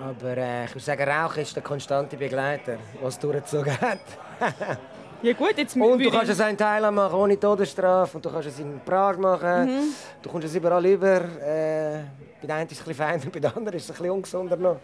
Aber 0.00 0.36
äh, 0.36 0.64
ich 0.66 0.70
würde 0.74 0.84
sagen, 0.84 1.08
Rauchen 1.08 1.42
ist 1.42 1.56
der 1.56 1.62
konstante 1.62 2.16
Begleiter, 2.16 2.78
was 3.00 3.18
durchgezogen 3.18 3.80
hat. 3.80 3.98
Ja 5.22 5.32
gut, 5.34 5.56
jetzt 5.56 5.76
Und 5.76 6.02
du 6.02 6.10
kannst 6.10 6.30
es 6.30 6.40
in 6.40 6.56
Thailand 6.56 6.96
machen, 6.96 7.14
ohne 7.14 7.38
Todesstrafe. 7.38 8.16
Und 8.16 8.24
du 8.24 8.30
kannst 8.30 8.48
es 8.48 8.58
in 8.58 8.80
Prag 8.84 9.16
machen. 9.18 9.66
Mhm. 9.66 9.94
Du 10.20 10.28
kommst 10.28 10.48
es 10.48 10.54
überall 10.54 10.84
über. 10.84 11.20
Äh, 11.20 12.00
bei 12.40 12.46
der 12.48 12.56
einen 12.56 12.68
ist 12.68 12.72
es 12.72 12.80
ein 12.80 12.84
bisschen 12.86 12.94
feiner, 12.94 13.30
bei 13.32 13.38
der 13.38 13.56
anderen 13.56 13.76
ist 13.78 13.84
es 13.84 13.90
ein 13.90 13.96
bisschen 13.96 14.10
ungesunder 14.10 14.56
noch. 14.56 14.80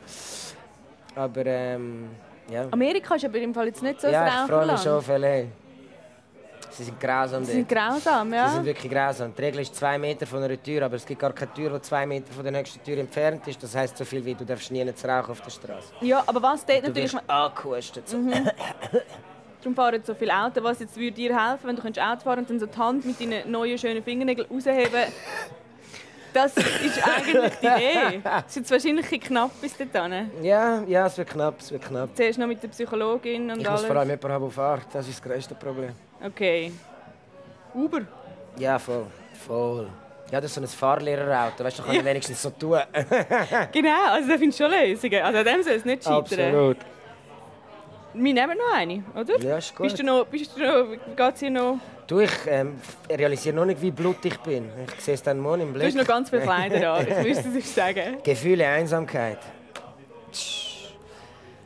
Aber 1.16 1.44
ähm, 1.44 2.10
ja. 2.48 2.66
Amerika 2.70 3.16
ist 3.16 3.24
aber 3.24 3.38
im 3.38 3.52
Fall 3.52 3.66
jetzt 3.66 3.82
nicht 3.82 4.00
so 4.00 4.06
ja, 4.06 4.44
ich 4.44 4.50
freue 4.50 4.66
mich 4.66 4.80
schon 4.80 4.92
auf 4.92 5.08
LA. 5.08 5.44
Sie 6.70 6.84
sind 6.84 7.00
grausam 7.00 7.44
Sie 7.44 7.52
sind 7.52 7.68
grausam, 7.68 8.30
Sie 8.30 8.36
ja. 8.36 8.48
sind 8.50 8.64
wirklich 8.64 8.92
grausam. 8.92 9.34
Die 9.34 9.42
Regel 9.42 9.62
ist 9.62 9.74
zwei 9.74 9.98
Meter 9.98 10.26
von 10.26 10.40
einer 10.40 10.62
Tür, 10.62 10.84
aber 10.84 10.94
es 10.94 11.04
gibt 11.04 11.20
gar 11.20 11.32
keine 11.32 11.52
Tür, 11.52 11.70
die 11.70 11.82
zwei 11.82 12.06
Meter 12.06 12.32
von 12.32 12.44
der 12.44 12.52
nächsten 12.52 12.80
Tür 12.84 12.98
entfernt 12.98 13.48
ist. 13.48 13.60
Das 13.60 13.74
heisst 13.74 13.96
so 13.96 14.04
viel 14.04 14.24
wie, 14.24 14.34
du 14.34 14.44
darfst 14.44 14.70
nie 14.70 14.82
rauchen 14.82 15.30
auf 15.32 15.40
der 15.40 15.50
Straße. 15.50 15.92
Ja, 16.02 16.22
aber 16.24 16.40
was 16.40 16.64
dort 16.64 16.84
Du 16.84 16.88
natürlich... 16.88 17.12
wirst 17.14 17.28
angehustet. 17.28 18.08
So. 18.08 18.18
Darum 19.60 19.74
fahren 19.74 20.00
so 20.04 20.14
viele 20.14 20.34
Autos. 20.36 20.62
Was 20.62 20.80
jetzt 20.80 20.96
würde 20.96 21.12
dir 21.12 21.36
helfen, 21.36 21.66
wenn 21.68 21.76
du 21.76 21.82
könntest 21.82 22.04
Auto 22.06 22.20
fahren 22.22 22.40
und 22.40 22.50
dann 22.50 22.60
so 22.60 22.66
die 22.66 22.78
Hand 22.78 23.04
mit 23.04 23.20
deinen 23.20 23.50
neuen, 23.50 23.76
schönen 23.78 24.02
Fingernägeln 24.02 24.46
rausheben 24.50 25.12
Das 26.32 26.56
ist 26.56 27.02
eigentlich 27.08 27.52
die 27.60 27.66
Idee. 27.66 28.20
Es 28.46 28.50
ist 28.50 28.56
jetzt 28.56 28.70
wahrscheinlich 28.70 29.12
ein 29.12 29.20
knapp 29.20 29.50
bis 29.60 29.76
dorthin. 29.76 30.30
Ja, 30.42 30.82
ja, 30.86 31.06
es 31.06 31.18
wird 31.18 31.28
knapp, 31.30 31.54
es 31.58 31.72
wird 31.72 31.82
knapp. 31.82 32.10
Zuerst 32.14 32.38
noch 32.38 32.46
mit 32.46 32.62
der 32.62 32.68
Psychologin 32.68 33.50
und 33.50 33.58
Ich 33.60 33.64
muss 33.64 33.68
alles. 33.68 33.84
vor 33.86 33.96
allem 33.96 34.10
jemanden 34.10 34.32
haben, 34.32 34.42
der 34.44 34.50
fährt. 34.50 34.86
Das 34.94 35.08
ist 35.08 35.18
das 35.24 35.30
grösste 35.30 35.54
Problem. 35.54 35.90
Okay. 36.24 36.72
Uber? 37.74 38.02
Ja, 38.58 38.78
voll. 38.78 39.06
Voll. 39.46 39.88
Ja, 40.30 40.40
das 40.40 40.50
ist 40.50 40.54
so 40.56 40.60
ein 40.60 40.66
Fahrlehrerauto. 40.68 41.64
Weißt 41.64 41.78
du, 41.78 41.82
kann 41.82 41.94
ich 41.96 42.04
wenigstens 42.04 42.42
so 42.42 42.50
tun. 42.50 42.78
Genau, 43.72 44.04
also 44.10 44.28
da 44.28 44.36
findest 44.36 44.60
du 44.60 44.64
schon 44.64 44.72
Lösungen. 44.72 45.22
Also 45.22 45.38
an 45.38 45.44
dem 45.44 45.62
soll 45.62 45.72
es 45.72 45.84
nicht 45.84 46.04
scheitern. 46.04 46.18
Absolut. 46.20 46.76
Wir 48.14 48.34
nehmen 48.34 48.56
noch 48.58 48.74
eine, 48.74 49.04
oder? 49.14 49.38
Ja, 49.40 49.58
ist 49.58 49.74
gut. 49.76 49.84
Bist 49.84 49.98
du 49.98 50.02
noch, 50.04 50.24
bist 50.26 50.56
du 50.56 50.60
noch, 50.60 50.96
geht's 51.16 51.40
hier 51.40 51.50
noch? 51.50 51.78
Du, 52.06 52.20
ich 52.20 52.30
ähm, 52.46 52.80
realisiere 53.10 53.54
noch 53.54 53.66
nicht, 53.66 53.82
wie 53.82 53.90
blutig 53.90 54.32
ich 54.34 54.38
bin. 54.40 54.70
Ich 54.96 55.04
sehe 55.04 55.14
es 55.14 55.22
dann 55.22 55.38
morgen 55.38 55.60
im 55.62 55.68
Du 55.68 55.74
Blick. 55.74 55.88
hast 55.88 55.94
noch 55.96 56.06
ganz 56.06 56.30
viele 56.30 56.42
Kleider 56.42 56.94
an, 56.94 57.06
ich 57.06 57.18
müsste 57.26 57.48
es 57.58 57.74
sagen. 57.74 58.18
Gefühle 58.22 58.66
Einsamkeit. 58.66 59.38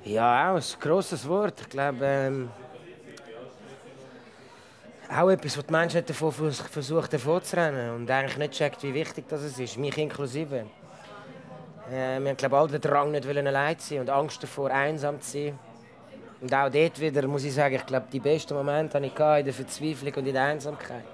Ja, 0.05 0.50
auch 0.52 0.57
ein 0.57 0.62
grosses 0.81 1.28
Wort. 1.28 1.61
Ich 1.61 1.68
glaube, 1.68 2.05
ähm, 2.05 2.50
auch 5.16 5.28
etwas, 5.31 5.57
was 5.59 5.66
die 5.66 5.72
Menschheit 5.72 6.11
davon 6.11 6.33
vers- 6.33 6.61
versucht 6.61 7.12
davonzurennen 7.12 7.94
und 7.94 8.11
eigentlich 8.11 8.37
nicht 8.38 8.52
checkt, 8.55 8.83
wie 8.83 8.92
wichtig 8.94 9.26
das 9.28 9.44
ist, 9.44 9.78
mich 9.78 9.96
inklusive. 9.96 10.66
Äh, 11.88 12.18
wir 12.20 12.31
haben 12.31 12.37
glaube 12.37 12.57
alle 12.59 12.68
den 12.68 12.81
Drang, 12.81 13.12
nicht 13.12 13.26
allein 13.28 13.78
zu 13.78 13.90
sein 13.90 14.00
und 14.00 14.11
Angst 14.11 14.42
davor, 14.42 14.70
einsam 14.70 15.20
zu 15.20 15.31
sein. 15.31 15.59
Und 16.42 16.52
auch 16.52 16.68
dort 16.68 17.00
wieder 17.00 17.26
muss 17.28 17.44
ich 17.44 17.55
sagen, 17.55 17.76
ich 17.76 17.87
glaube, 17.87 18.07
die 18.12 18.18
besten 18.18 18.55
Momente 18.55 18.98
hatte 18.98 19.07
ich 19.07 19.12
in 19.12 19.44
der 19.44 19.55
Verzweiflung 19.55 20.12
und 20.14 20.26
in 20.26 20.33
der 20.33 20.42
Einsamkeit. 20.42 21.05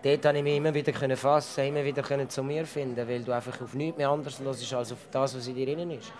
Dort 0.00 0.22
konnte 0.22 0.38
ich 0.38 0.44
mich 0.44 0.56
immer 0.56 0.72
wieder 0.72 1.16
fassen, 1.16 1.64
immer 1.64 1.84
wieder 1.84 2.28
zu 2.28 2.44
mir 2.44 2.64
finden, 2.64 3.08
weil 3.08 3.24
du 3.24 3.32
einfach 3.32 3.60
auf 3.60 3.74
nichts 3.74 3.98
mehr 3.98 4.08
anderes 4.08 4.40
hörst 4.40 4.72
als 4.72 4.92
auf 4.92 4.98
das, 5.10 5.36
was 5.36 5.48
in 5.48 5.56
dir 5.56 5.66
drin 5.66 5.90
ist. 5.90 6.12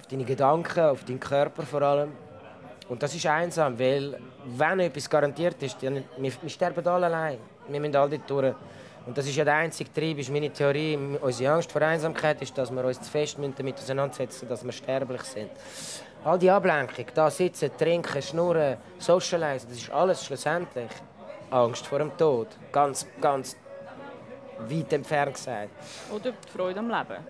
Auf 0.00 0.06
deine 0.08 0.24
Gedanken, 0.24 0.80
auf 0.80 1.04
deinen 1.04 1.20
Körper 1.20 1.62
vor 1.62 1.82
allem. 1.82 2.10
Und 2.88 3.00
das 3.00 3.14
ist 3.14 3.24
einsam, 3.26 3.78
weil 3.78 4.18
wenn 4.44 4.80
etwas 4.80 5.08
garantiert 5.08 5.62
ist, 5.62 5.80
dann, 5.84 6.02
wir, 6.18 6.32
wir 6.42 6.50
sterben 6.50 6.84
alle 6.84 7.06
allein. 7.06 7.38
Wir 7.68 7.78
müssen 7.78 7.94
alle 7.94 8.18
durch. 8.18 8.54
Und 9.06 9.16
das 9.16 9.26
ist 9.26 9.36
ja 9.36 9.44
der 9.44 9.54
einzige 9.54 9.92
Trieb, 9.92 10.18
ist 10.18 10.30
meine 10.30 10.50
Theorie. 10.50 10.98
Unsere 11.20 11.54
Angst 11.54 11.70
vor 11.70 11.82
Einsamkeit 11.82 12.42
ist, 12.42 12.58
dass 12.58 12.72
wir 12.72 12.84
uns 12.84 13.00
zu 13.00 13.08
fest 13.08 13.36
damit 13.38 13.76
auseinandersetzen 13.76 14.48
dass 14.48 14.64
wir 14.64 14.72
sterblich 14.72 15.22
sind. 15.22 15.50
All 16.24 16.38
die 16.38 16.50
Ablenkung, 16.50 17.06
da 17.14 17.28
sitzen, 17.30 17.70
trinken, 17.76 18.22
schnurren, 18.22 18.76
socialisen, 18.98 19.68
das 19.68 19.78
ist 19.78 19.90
alles 19.90 20.24
schlussendlich 20.24 20.90
Angst 21.50 21.86
vor 21.86 21.98
dem 21.98 22.16
Tod. 22.16 22.48
Ganz, 22.70 23.06
ganz 23.20 23.56
weit 24.58 24.92
entfernt 24.92 25.34
gesagt. 25.34 25.70
Oder 26.12 26.30
die 26.30 26.48
Freude 26.48 26.78
am 26.78 26.88
Leben. 26.88 27.26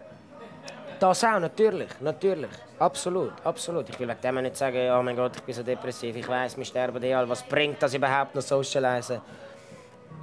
Das 1.00 1.24
auch, 1.24 1.40
natürlich, 1.40 1.88
natürlich. 2.00 2.50
Absolut, 2.78 3.33
absolut. 3.44 3.88
Ich 3.88 3.98
will 3.98 4.09
wegen 4.09 4.20
dem 4.20 4.42
nicht 4.42 4.57
sagen, 4.57 4.90
oh 4.92 5.02
mein 5.02 5.16
Gott, 5.16 5.37
ich 5.37 5.42
bin 5.42 5.55
so 5.55 5.62
depressiv, 5.62 6.14
ich 6.14 6.28
weiß, 6.28 6.57
wir 6.59 6.64
sterben 6.64 7.02
eh 7.02 7.14
alle. 7.14 7.28
Was 7.28 7.42
bringt 7.42 7.83
das 7.83 7.94
überhaupt 7.94 8.35
noch 8.35 8.42
socialisen? 8.42 9.20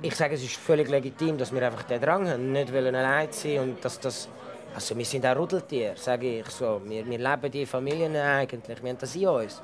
Ich 0.01 0.15
sage, 0.15 0.35
es 0.35 0.43
ist 0.43 0.55
völlig 0.55 0.87
legitim, 0.87 1.37
dass 1.37 1.51
wir 1.51 1.65
einfach 1.65 1.83
den 1.83 1.99
Drang 1.99 2.29
haben, 2.29 2.51
nicht 2.51 2.71
wollen 2.71 2.95
allein 2.95 3.31
sein 3.31 3.59
und 3.59 3.83
dass 3.83 3.99
das... 3.99 4.29
Also 4.73 4.97
wir 4.97 5.05
sind 5.05 5.25
auch 5.25 5.35
Rudeltiere, 5.35 5.95
sage 5.97 6.39
ich 6.39 6.49
so. 6.49 6.81
Wir, 6.85 7.05
wir 7.05 7.17
leben 7.17 7.51
die 7.51 7.65
Familien 7.65 8.15
eigentlich, 8.15 8.81
wir 8.81 8.89
haben 8.89 8.97
das 8.97 9.15
in 9.15 9.27
uns. 9.27 9.61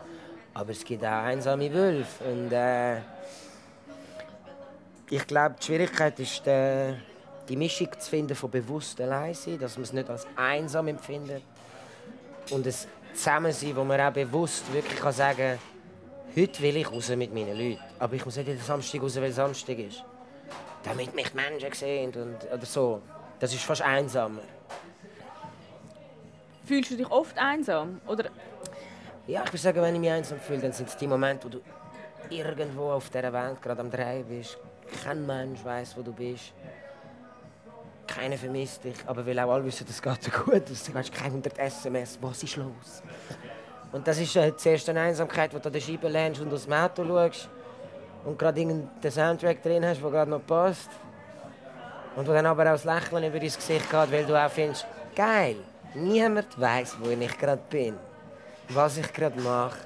Aber 0.54 0.72
es 0.72 0.84
gibt 0.84 1.04
auch 1.04 1.24
einsame 1.24 1.74
Wölfe 1.74 2.24
und 2.24 2.52
äh, 2.52 2.98
ich 5.10 5.28
glaube, 5.28 5.56
die 5.60 5.66
Schwierigkeit 5.66 6.20
ist, 6.20 6.48
äh, 6.48 6.94
die 7.48 7.56
Mischung 7.56 7.90
zu 8.00 8.10
finden 8.10 8.36
von 8.36 8.50
bewusst 8.50 9.00
allein 9.00 9.36
dass 9.60 9.76
man 9.78 9.84
es 9.84 9.94
nicht 9.94 10.10
als 10.10 10.26
einsam 10.36 10.88
empfindet. 10.88 11.44
Und 12.50 12.66
es 12.66 12.88
Zusammensein, 13.14 13.76
wo 13.76 13.84
man 13.84 14.00
auch 14.02 14.12
bewusst 14.12 14.72
wirklich 14.74 15.00
kann 15.00 15.14
sagen 15.14 15.60
heute 16.36 16.62
will 16.62 16.78
ich 16.78 16.92
raus 16.92 17.10
mit 17.10 17.34
meinen 17.34 17.58
Leuten. 17.58 17.80
Aber 17.98 18.14
ich 18.14 18.26
muss 18.26 18.36
nicht 18.36 18.48
jeden 18.48 18.62
Samstag 18.62 19.02
raus, 19.02 19.16
weil 19.16 19.32
Samstag 19.32 19.80
ist. 19.80 20.04
Damit 20.84 21.16
mich 21.16 21.30
die 21.30 21.36
Menschen 21.36 21.74
sehen 21.74 22.14
und, 22.14 22.52
oder 22.52 22.66
so. 22.66 23.02
Das 23.40 23.54
ist 23.54 23.64
fast 23.64 23.82
einsamer. 23.82 24.42
Fühlst 26.66 26.92
du 26.92 26.98
dich 26.98 27.10
oft 27.10 27.38
einsam? 27.38 28.02
Oder 28.08 28.26
Ja, 29.28 29.44
ich 29.44 29.50
würde 29.50 29.58
sagen, 29.58 29.82
wenn 29.82 29.96
ich 29.96 30.02
mich 30.02 30.10
einsam 30.10 30.40
fühle, 30.40 30.62
dann 30.62 30.72
sind 30.74 30.90
es 30.90 30.98
die 30.98 31.08
Momente, 31.08 31.46
wo 31.46 31.50
du 31.50 31.62
irgendwo 32.30 32.92
auf 32.92 33.10
dieser 33.10 33.32
Welt 33.32 33.62
gerade 33.62 33.82
am 33.82 33.92
Drehen 33.92 34.26
bist. 34.26 34.58
Kein 35.04 35.26
Mensch 35.26 35.64
weiß, 35.64 35.96
wo 35.98 36.02
du 36.02 36.12
bist. 36.12 36.54
Keiner 38.08 38.38
vermisst 38.38 38.84
dich, 38.84 38.98
aber 39.06 39.26
weil 39.26 39.40
auch 39.40 39.52
alle 39.52 39.66
wissen, 39.66 39.86
es 39.90 40.02
geht 40.02 40.26
dir 40.26 40.32
gut. 40.32 40.64
Du 40.70 40.94
hast 40.94 41.14
keine 41.14 41.30
100 41.30 41.58
SMS. 41.58 42.18
Was 42.22 42.44
ist 42.44 42.56
los? 42.56 43.04
Und 43.92 44.08
das 44.08 44.20
ist 44.20 44.36
äh, 44.36 44.56
zuerst 44.56 44.90
eine 44.90 45.02
Einsamkeit, 45.02 45.54
wo 45.54 45.60
du 45.60 45.68
an 45.68 45.74
der 45.74 45.80
Scheibe 45.80 46.08
lernst 46.08 46.42
und 46.42 46.54
aus 46.54 46.66
dem 46.66 46.74
Auto 46.74 47.06
schaust 47.06 47.50
und 48.26 48.38
gerade 48.38 48.60
irgendeinen 48.60 49.12
Soundtrack 49.12 49.62
drin 49.62 49.86
hast, 49.86 50.02
der 50.02 50.10
gerade 50.12 50.32
noch 50.32 50.46
passt. 50.46 50.90
Und 52.16 52.28
wo 52.28 52.32
dann 52.32 52.46
aber 52.46 52.64
auch 52.64 52.74
das 52.74 52.86
Lächeln 52.86 53.24
über 53.24 53.40
dein 53.40 53.50
Gesicht 53.50 53.90
geht, 53.90 54.12
weil 54.12 54.26
du 54.26 54.36
auch 54.36 54.50
findest, 54.50 54.86
geil, 55.16 55.58
niemand 55.96 56.60
weiß, 56.60 56.98
wo 57.00 57.10
ich 57.10 57.38
gerade 57.38 57.62
bin, 57.70 57.96
was 58.70 58.98
ich 58.98 59.12
gerade 59.14 59.40
mache, 59.40 59.80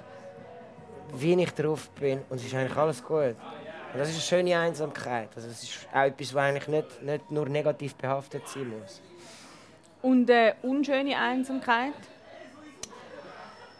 wie 1.13 1.41
ich 1.41 1.51
drauf 1.53 1.89
bin 1.91 2.21
und 2.29 2.37
es 2.37 2.45
ist 2.45 2.53
eigentlich 2.55 2.77
alles 2.77 3.03
gut. 3.03 3.35
Und 3.91 3.97
das 3.99 4.09
ist 4.09 4.15
eine 4.15 4.43
schöne 4.43 4.59
Einsamkeit. 4.59 5.29
Also 5.35 5.47
es 5.47 5.63
ist 5.63 5.87
auch 5.91 6.01
etwas, 6.01 6.33
was 6.33 6.43
eigentlich 6.43 6.67
nicht, 6.67 7.01
nicht 7.01 7.31
nur 7.31 7.49
negativ 7.49 7.95
behaftet 7.95 8.47
sein 8.47 8.69
muss. 8.69 9.01
und 10.01 10.29
äh, 10.29 10.53
unschöne 10.61 11.17
Einsamkeit? 11.17 11.93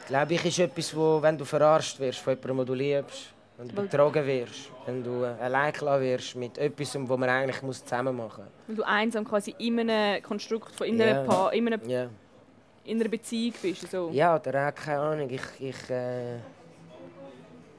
Glaube 0.07 0.34
ich, 0.34 0.45
ist 0.45 0.59
etwas, 0.59 0.95
wo, 0.95 1.21
wenn 1.21 1.38
du 1.38 1.45
verarscht 1.45 1.99
wirst 1.99 2.19
von 2.19 2.34
jemandem, 2.34 2.57
den 2.57 2.65
du 2.65 2.73
liebst, 2.73 3.34
Wenn 3.60 3.68
du 3.68 3.76
betrogen 3.76 4.26
wirst, 4.26 4.72
wenn 4.86 5.03
du 5.03 5.26
allein 5.26 5.74
gelassen 5.74 6.01
wirst 6.01 6.36
mit 6.38 6.57
etwas, 6.57 6.95
was 6.95 7.18
man 7.20 7.28
eigentlich 7.30 7.62
muss 7.62 7.84
zusammen 7.84 8.16
machen 8.16 8.45
muss. 8.45 8.53
Weil 8.68 8.76
du 8.78 8.84
einsam 8.84 9.26
quasi 9.26 9.53
in 9.57 9.78
einem 9.82 10.24
Konstrukt, 10.24 10.74
von 10.74 10.88
in, 10.88 11.01
einer, 11.01 11.26
Ja. 11.26 11.49
in, 11.49 11.68
einem, 11.68 11.89
Ja. 11.89 12.07
in 12.86 13.01
einer 13.01 13.10
Beziehung 13.10 13.53
bist. 13.62 13.91
So. 13.91 14.12
Ja, 14.14 14.38
oder 14.38 14.70
auch, 14.70 14.74
keine 14.76 14.99
Ahnung, 15.01 15.30
ich, 15.30 15.41
ich 15.60 15.89
äh, 15.89 16.38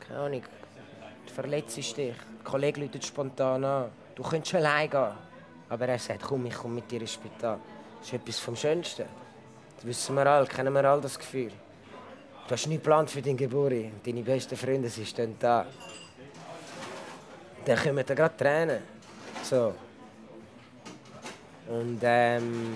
keine 0.07 0.21
Ahnung, 0.21 0.43
du 1.27 1.33
verletzt 1.33 1.79
dich. 1.79 1.95
Der 1.95 2.13
Kollege 2.45 2.83
ruft 2.83 3.07
spontan 3.07 3.65
an, 3.65 3.91
du 4.15 4.23
könntest 4.23 4.55
allein 4.57 4.91
gehen. 4.91 5.13
Aber 5.71 5.89
er 5.89 5.99
sagt, 5.99 6.21
komm, 6.23 6.45
ich 6.45 6.55
komme 6.57 6.75
mit 6.75 6.91
dir 6.91 7.01
ins 7.01 7.15
Spital. 7.15 7.59
Das 8.01 8.09
ist 8.09 8.13
etwas 8.13 8.39
vom 8.39 8.55
Schönsten. 8.55 9.07
Das 9.77 9.87
wissen 9.87 10.15
wir 10.15 10.27
alle, 10.27 10.47
kennen 10.47 10.75
wir 10.75 10.85
alle 10.85 11.01
das 11.01 11.19
Gefühl. 11.19 11.53
Du 12.51 12.55
hast 12.55 12.67
nichts 12.67 12.83
geplant 12.83 13.09
für 13.09 13.23
deine 13.23 13.37
Geburt. 13.37 13.73
Deine 14.05 14.23
besten 14.23 14.57
Freunde 14.57 14.89
sie 14.89 15.07
stehen 15.07 15.37
da. 15.39 15.67
Dann 17.65 17.79
kommen 17.79 18.05
da 18.05 18.13
gerade 18.13 18.37
Tränen. 18.37 18.83
So. 19.45 19.73
Und 21.69 22.01
ähm, 22.03 22.75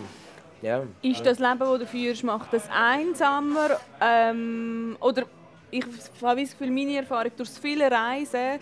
ja. 0.63 0.85
Ist 1.03 1.27
das 1.27 1.41
Leben, 1.41 1.59
das 1.59 1.79
du 1.81 1.87
führst, 1.89 2.23
macht 2.23 2.53
das 2.53 2.69
einsamer? 2.71 3.81
Ähm, 4.01 4.97
oder 5.01 5.25
ich 5.73 5.83
habe 5.83 6.37
das 6.37 6.51
Gefühl, 6.53 6.71
meine 6.71 6.99
Erfahrung 6.99 7.33
durch 7.37 7.51
viele 7.51 7.91
Reisen 7.91 8.61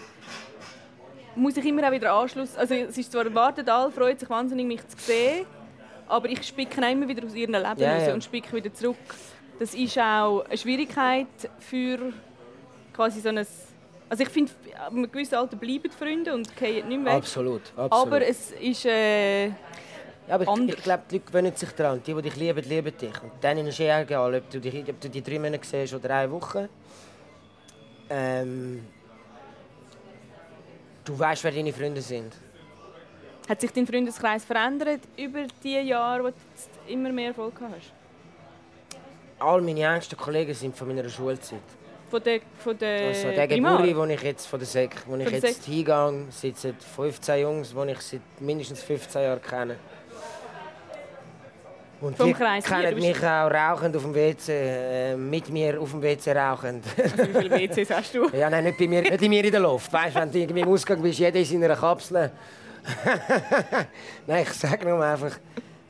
muss 1.37 1.59
ich 1.59 1.67
immer 1.67 1.87
auch 1.87 1.93
wieder 1.93 2.11
Anschluss. 2.11 2.57
Also 2.57 2.73
es 2.73 2.97
ist 2.97 3.13
zwar 3.13 3.27
erwartet, 3.27 3.69
alle 3.69 3.93
freuen 3.93 4.17
sich 4.17 4.31
wahnsinnig, 4.31 4.67
mich 4.67 4.89
zu 4.89 4.97
sehen, 4.97 5.45
aber 6.09 6.29
ich 6.29 6.43
spicke 6.43 6.81
immer 6.91 7.09
wieder 7.09 7.25
aus 7.25 7.35
ihrem 7.35 7.53
Leben 7.53 7.65
raus 7.65 7.79
ja. 7.81 8.15
und 8.15 8.23
spicke 8.25 8.55
wieder 8.57 8.73
zurück. 8.73 8.97
Das 9.59 9.75
ist 9.75 9.99
auch 9.99 10.45
eine 10.45 10.59
Schwierigkeit 10.59 11.27
für 11.59 12.13
quasi 12.93 13.21
so 13.21 13.29
ein... 13.29 13.39
Also 13.39 14.25
ich 14.25 14.29
finde, 14.29 14.53
ab 14.79 14.93
einem 14.93 15.11
gewissen 15.11 15.37
Alter 15.37 15.57
bleiben 15.57 15.85
die 15.85 15.91
Freunde 15.91 16.35
und 16.35 16.55
gehen 16.57 16.89
nicht 16.89 17.01
mehr 17.01 17.13
weg. 17.13 17.23
Absolut, 17.23 17.63
absolut. 17.77 17.93
Aber 17.93 18.27
es 18.27 18.51
ist... 18.53 18.85
Äh, 18.85 19.47
Ja, 20.29 20.37
aber 20.37 20.45
ich, 20.45 20.49
anders. 20.51 20.77
ich 20.77 20.83
glaube, 20.85 21.03
die 21.11 21.15
Leute 21.17 21.27
gewöhnen 21.27 21.57
sich 21.57 21.73
daran. 21.73 22.03
Die, 22.07 22.15
die 22.15 22.23
dich 22.23 22.37
lieben, 22.37 22.69
lieben 22.69 22.97
dich. 22.97 23.23
Und 23.23 23.33
dann 23.41 23.59
ist 23.59 23.69
es 23.69 23.81
eh 23.81 23.91
egal, 24.03 24.35
ob 24.35 24.51
du, 24.51 24.61
dich, 24.61 24.89
ob 24.89 25.01
du 25.01 25.09
die 25.09 25.23
drei 25.23 25.39
Monate 25.39 25.67
siehst 25.67 25.95
oder 25.95 26.11
eine 26.15 26.31
Woche. 26.31 26.69
Ähm, 28.09 28.87
du 31.05 31.19
weißt, 31.19 31.43
wer 31.45 31.53
deine 31.53 31.73
Freunde 31.73 32.01
sind. 32.01 32.35
Hat 33.49 33.61
sich 33.61 33.73
dein 33.73 33.87
Freundeskreis 33.87 34.45
verändert 34.45 35.01
über 35.17 35.41
die 35.63 35.79
Jahre, 35.81 36.25
wo 36.25 36.29
du 36.29 36.35
immer 36.93 37.11
mehr 37.11 37.29
Erfolg 37.29 37.55
hast? 37.61 37.93
All 39.39 39.61
meine 39.61 39.83
engsten 39.83 40.17
Kollegen 40.17 40.55
sind 40.55 40.77
von 40.77 40.89
meiner 40.89 41.09
Schulzeit. 41.09 41.59
Von 42.11 42.23
der, 42.23 42.41
von 42.59 42.79
der 42.79 43.09
Also 43.09 43.31
der? 43.31 43.49
Geburi, 43.49 43.97
wo 43.97 44.05
ich 44.05 44.23
jetzt 44.23 44.47
von 44.47 44.61
der 44.61 44.67
Sek, 44.69 44.97
wo 45.07 45.17
ich 45.17 45.31
jetzt 45.31 45.65
hingehe, 45.65 46.27
sitzen 46.31 46.77
15 46.95 47.41
Jungs, 47.41 47.75
die 47.75 47.91
ich 47.91 48.01
seit 48.01 48.21
mindestens 48.39 48.83
15 48.83 49.23
Jahren 49.23 49.43
kenne. 49.43 49.77
Und 52.03 52.17
Vom 52.17 52.27
die 52.27 52.35
Kreis 52.35 52.65
kennen 52.65 52.97
mich 52.97 53.17
auch 53.25 53.49
rauchend 53.49 53.97
auf 53.97 54.03
dem 54.03 54.15
WC, 54.15 54.53
äh, 54.53 55.17
mit 55.17 55.49
mir 55.51 55.81
auf 55.81 55.93
dem 55.93 56.03
WC 56.03 56.33
rauchend. 56.33 56.85
Also 57.01 57.17
wie 57.17 57.39
viele 57.39 57.51
WCs 57.77 57.91
hast 57.91 58.15
du? 58.15 58.29
Ja, 58.37 58.51
nein, 58.51 58.65
nicht 58.65 58.77
bei 58.79 58.89
mir, 58.89 59.03
nicht 59.03 59.21
bei 59.21 59.29
mir 59.29 59.45
in 59.45 59.53
der 59.53 59.61
Luft. 59.61 59.93
Weißt, 59.93 60.17
wenn 60.17 60.31
du 60.33 60.39
irgendwie 60.39 60.61
im 60.63 60.69
Ausgang 60.69 61.01
bist, 61.01 61.21
jeder 61.21 61.39
in 61.39 61.45
seiner 61.45 61.77
Kapsel. 61.77 62.31
nein, 64.27 64.43
ich 64.43 64.53
sage 64.53 64.89
nur 64.89 65.05
einfach, 65.05 65.39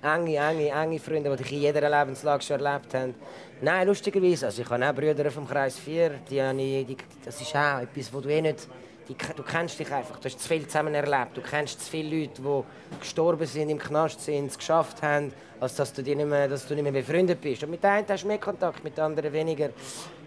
enge, 0.03 0.37
enge, 0.37 0.69
enge 0.69 0.99
Freunde, 0.99 1.31
die 1.31 1.43
dich 1.43 1.53
in 1.53 1.61
jeder 1.61 1.89
Lebenslage 1.89 2.43
schon 2.43 2.61
erlebt 2.61 2.93
haben. 2.95 3.15
Nein, 3.61 3.87
lustigerweise, 3.87 4.47
also 4.47 4.63
ich 4.63 4.69
habe 4.69 4.89
auch 4.89 4.95
Brüder 4.95 5.31
vom 5.31 5.47
Kreis 5.47 5.79
4, 5.79 6.11
die, 6.29 6.43
habe 6.43 6.57
die, 6.57 6.97
das 7.25 7.41
ist 7.41 7.55
auch 7.55 7.81
etwas, 7.81 8.13
wo 8.13 8.21
du 8.21 8.29
eh 8.29 8.43
nicht... 8.43 8.69
Die, 9.09 9.17
du 9.35 9.43
kennst 9.43 9.81
dich 9.81 9.91
einfach, 9.91 10.21
du 10.21 10.27
hast 10.27 10.39
zu 10.39 10.47
viel 10.47 10.65
zusammen 10.65 10.95
erlebt. 10.95 11.37
Du 11.37 11.41
kennst 11.41 11.85
zu 11.85 11.91
viele 11.91 12.21
Leute, 12.21 12.41
die 12.41 12.99
gestorben 13.01 13.47
sind, 13.47 13.69
im 13.69 13.79
Knast 13.79 14.21
sind, 14.21 14.47
es 14.47 14.57
geschafft 14.57 15.03
haben, 15.03 15.33
als 15.59 15.75
dass 15.75 15.93
du, 15.93 16.03
nicht 16.03 16.17
mehr, 16.17 16.47
dass 16.47 16.67
du 16.69 16.75
nicht 16.75 16.85
mehr 16.85 16.93
befreundet 16.93 17.41
bist. 17.41 17.65
Und 17.65 17.71
mit 17.71 17.85
einem 17.85 18.07
hast 18.09 18.23
du 18.23 18.29
mehr 18.29 18.39
Kontakt, 18.39 18.85
mit 18.85 18.97
anderen 19.01 19.33
weniger. 19.33 19.71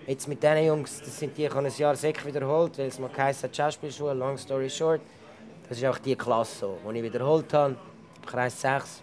Jetzt 0.06 0.28
mit 0.28 0.44
diesen 0.44 0.66
Jungs, 0.66 1.00
das 1.00 1.18
sind 1.18 1.38
die, 1.38 1.46
ich 1.46 1.54
habe 1.54 1.66
ein 1.66 1.74
Jahr 1.76 1.96
Sek 1.96 2.26
wiederholt, 2.26 2.78
weil 2.78 2.88
es 2.88 3.00
mal 3.00 3.10
geheißen 3.10 3.48
hat, 3.48 3.56
Schauspielschule, 3.56 4.14
long 4.14 4.38
story 4.38 4.70
short. 4.70 5.00
Das 5.68 5.78
ist 5.78 5.86
auch 5.86 5.98
die 5.98 6.16
Klasse, 6.16 6.70
die 6.88 6.98
ich 6.98 7.04
wiederholt 7.04 7.52
habe, 7.54 7.76
Kreis 8.26 8.62
6. 8.62 9.02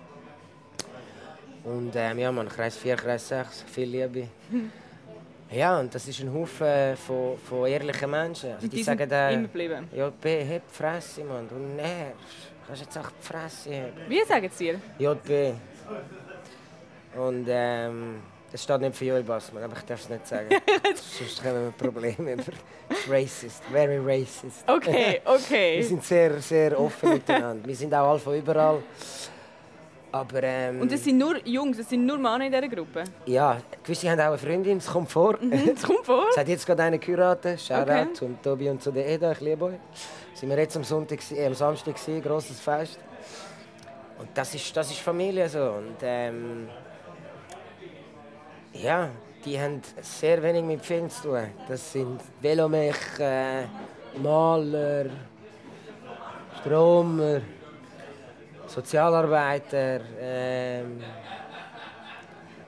Und 1.65 1.93
ähm, 1.95 2.19
ja, 2.19 2.33
man, 2.33 2.49
Kreis 2.49 2.77
4, 2.77 2.97
Kreis 2.97 3.29
6, 3.29 3.63
viel 3.63 3.89
Liebe. 3.89 4.29
Ja, 5.55 5.79
und 5.79 5.95
das 5.95 6.09
ist 6.09 6.19
ein 6.21 6.33
Haufen 6.33 6.97
von, 6.97 7.37
von 7.37 7.67
ehrlichen 7.67 8.11
Menschen. 8.11 8.53
Also 8.53 8.67
die, 8.67 8.77
die 8.77 8.83
sagen 8.83 9.07
dann, 9.07 9.35
immer 9.35 9.43
geblieben. 9.43 9.87
JB, 9.95 10.25
heb 10.25 10.63
die 10.67 10.75
Fresse, 10.75 11.23
Mann, 11.25 11.47
du 11.47 11.57
nervst. 11.57 12.17
Kannst 12.67 12.83
jetzt 12.83 12.97
auch 12.97 13.11
die 13.11 13.23
Fresse 13.23 13.83
haben. 13.83 13.93
Wie 14.09 14.25
sagen 14.25 14.49
sie 14.51 14.65
dir? 14.65 14.81
JB. 14.99 15.55
Und 17.19 17.47
ähm, 17.51 18.23
das 18.53 18.63
steht 18.63 18.81
nicht 18.83 18.95
für 18.95 19.05
Joel 19.07 19.23
Bassmann, 19.23 19.63
aber 19.65 19.77
ich 19.79 19.83
darf 19.85 20.01
es 20.01 20.09
nicht 20.11 20.27
sagen. 20.29 20.49
Sonst 20.95 21.43
haben 21.45 21.65
wir 21.65 21.73
Probleme. 21.73 22.37
Racist, 23.09 23.63
very 23.73 23.99
racist. 23.99 24.65
Okay, 24.69 25.21
Wir 25.25 25.33
okay. 25.35 25.83
sind 25.83 26.05
sehr, 26.05 26.39
sehr 26.41 26.79
offen 26.79 27.15
miteinander. 27.15 27.67
Wir 27.67 27.75
sind 27.75 27.93
auch 27.95 28.11
alle 28.11 28.19
von 28.19 28.37
überall. 28.37 28.83
Aber 30.15 30.43
ähm, 30.43 30.83
Und 30.83 30.93
es 30.93 31.03
sind 31.05 31.17
nur 31.17 31.39
Jungs, 31.47 31.79
es 31.79 31.89
sind 31.89 32.05
nur 32.05 32.19
Männer 32.19 32.45
in 32.45 32.53
dieser 32.53 32.69
Gruppe. 32.69 33.03
ja, 33.25 33.57
gewisse 33.83 34.11
haben 34.11 34.21
auch 34.21 34.27
eine 34.27 34.37
Freundin, 34.39 34.77
es 34.77 34.87
kommt 34.87 35.11
vor. 35.11 35.39
Das 35.41 35.83
kommt 35.83 36.01
vor. 36.05 36.27
Es 36.31 36.37
hat 36.37 36.49
jetzt 36.49 36.67
gerade 36.67 36.83
eine 36.83 36.99
geheiratet. 36.99 37.59
Shoutout 37.59 37.91
Okay. 37.91 38.13
zum 38.13 38.43
Tobi 38.43 38.69
und 38.69 38.83
zu 38.83 38.93
der 38.93 39.09
Eda, 39.09 39.33
ich 39.33 39.41
liebe 39.41 39.65
euch. 39.65 39.75
Sind 40.35 40.51
wir 40.51 40.59
jetzt 40.59 40.77
am, 40.77 40.85
Sonntag, 40.85 41.19
äh, 41.33 41.47
am 41.47 41.55
Samstag 41.55 41.95
gewesen, 41.95 42.23
grosses 42.23 42.61
Fest. 42.61 42.99
Und 44.19 44.29
das 44.35 44.55
ist, 44.55 44.77
das 44.77 44.91
ist 44.91 45.01
Familie 45.01 45.49
so. 45.49 45.63
Und 45.63 45.97
ähm, 46.03 46.69
ja, 48.73 49.09
die 49.45 49.59
haben 49.61 49.83
sehr 50.01 50.43
wenig 50.43 50.63
mit 50.63 50.85
Film 50.85 51.11
zu 51.11 51.23
tun. 51.23 51.47
Das 51.69 51.93
sind 51.93 52.21
Velomech, 52.41 53.19
äh, 53.19 53.65
Maler, 54.23 55.07
Stromer, 56.61 57.41
Sozialarbeiter, 58.67 60.01
ähm, 60.21 61.01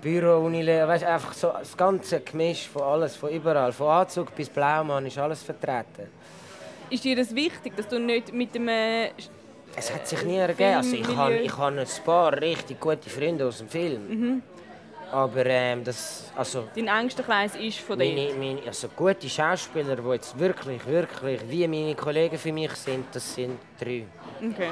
Büro, 0.01 0.45
Unilehrer, 0.45 0.89
weißt, 0.89 1.05
einfach 1.05 1.33
so 1.33 1.49
das 1.49 1.77
ganze 1.77 2.21
Gemisch 2.21 2.69
von 2.69 2.83
alles, 2.83 3.17
von 3.17 3.31
überall, 3.31 3.73
von 3.73 3.89
Anzug 3.89 4.35
bis 4.35 4.51
Blaumann 4.51 5.07
ist 5.07 5.17
alles 5.17 5.43
vertreten. 5.43 6.09
Ist 6.91 7.05
dir 7.05 7.17
das 7.17 7.35
wichtig, 7.35 7.75
dass 7.77 7.89
du 7.89 7.99
nicht 7.99 8.33
mit 8.33 8.55
dem... 8.55 8.69
Äh, 8.69 9.11
Es 9.77 9.93
hat 9.93 10.07
sich 10.07 10.23
nie 10.25 10.37
ergeben. 10.37 10.77
Also 10.77 10.95
ich 10.97 11.17
habe 11.17 11.37
ich 11.37 11.57
habe 11.57 11.81
ein 11.81 12.05
paar 12.05 12.33
richtig 12.39 12.79
gute 12.79 13.09
Freunde 13.09 13.47
aus 13.47 13.59
dem 13.59 13.69
Film. 13.69 14.43
Aber 15.15 15.47
ähm, 15.47 15.85
das, 15.85 16.25
also 16.35 16.65
dein 16.75 16.89
engster 16.89 17.23
Kreis 17.23 17.55
ist 17.55 17.79
von 17.79 17.97
dir? 17.97 18.12
meine, 18.12 18.35
meine, 18.35 18.67
also 18.67 18.89
gute 18.89 19.29
Schauspieler, 19.29 19.95
die 19.95 20.09
jetzt 20.09 20.37
wirklich, 20.37 20.85
wirklich 20.89 21.41
wie 21.49 21.69
meine 21.69 21.95
Kollegen 21.95 22.37
für 22.37 22.53
mich 22.53 22.73
sind, 22.73 23.07
das 23.12 23.33
sind 23.33 23.57
drei. 23.79 24.07
Okay. 24.41 24.71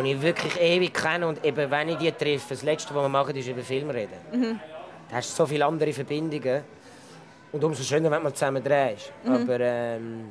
Die 0.00 0.12
ich 0.12 0.22
wirklich 0.22 0.60
ewig 0.60 0.94
kenne 0.94 1.26
und 1.26 1.44
eben, 1.44 1.68
wenn 1.68 1.88
ich 1.88 1.96
die 1.96 2.12
treffe, 2.12 2.50
das 2.50 2.62
Letzte, 2.62 2.94
was 2.94 3.02
wir 3.02 3.08
machen, 3.08 3.34
ist 3.34 3.48
über 3.48 3.62
Film 3.62 3.90
reden. 3.90 4.60
Da 5.10 5.16
hast 5.16 5.32
du 5.32 5.42
so 5.42 5.46
viele 5.46 5.66
andere 5.66 5.92
Verbindungen. 5.92 6.62
Und 7.50 7.64
umso 7.64 7.82
schöner, 7.82 8.12
wenn 8.12 8.22
man 8.22 8.32
zusammen 8.32 8.62
drehst. 8.62 9.12
Aber 9.26 9.58
ähm, 9.58 10.30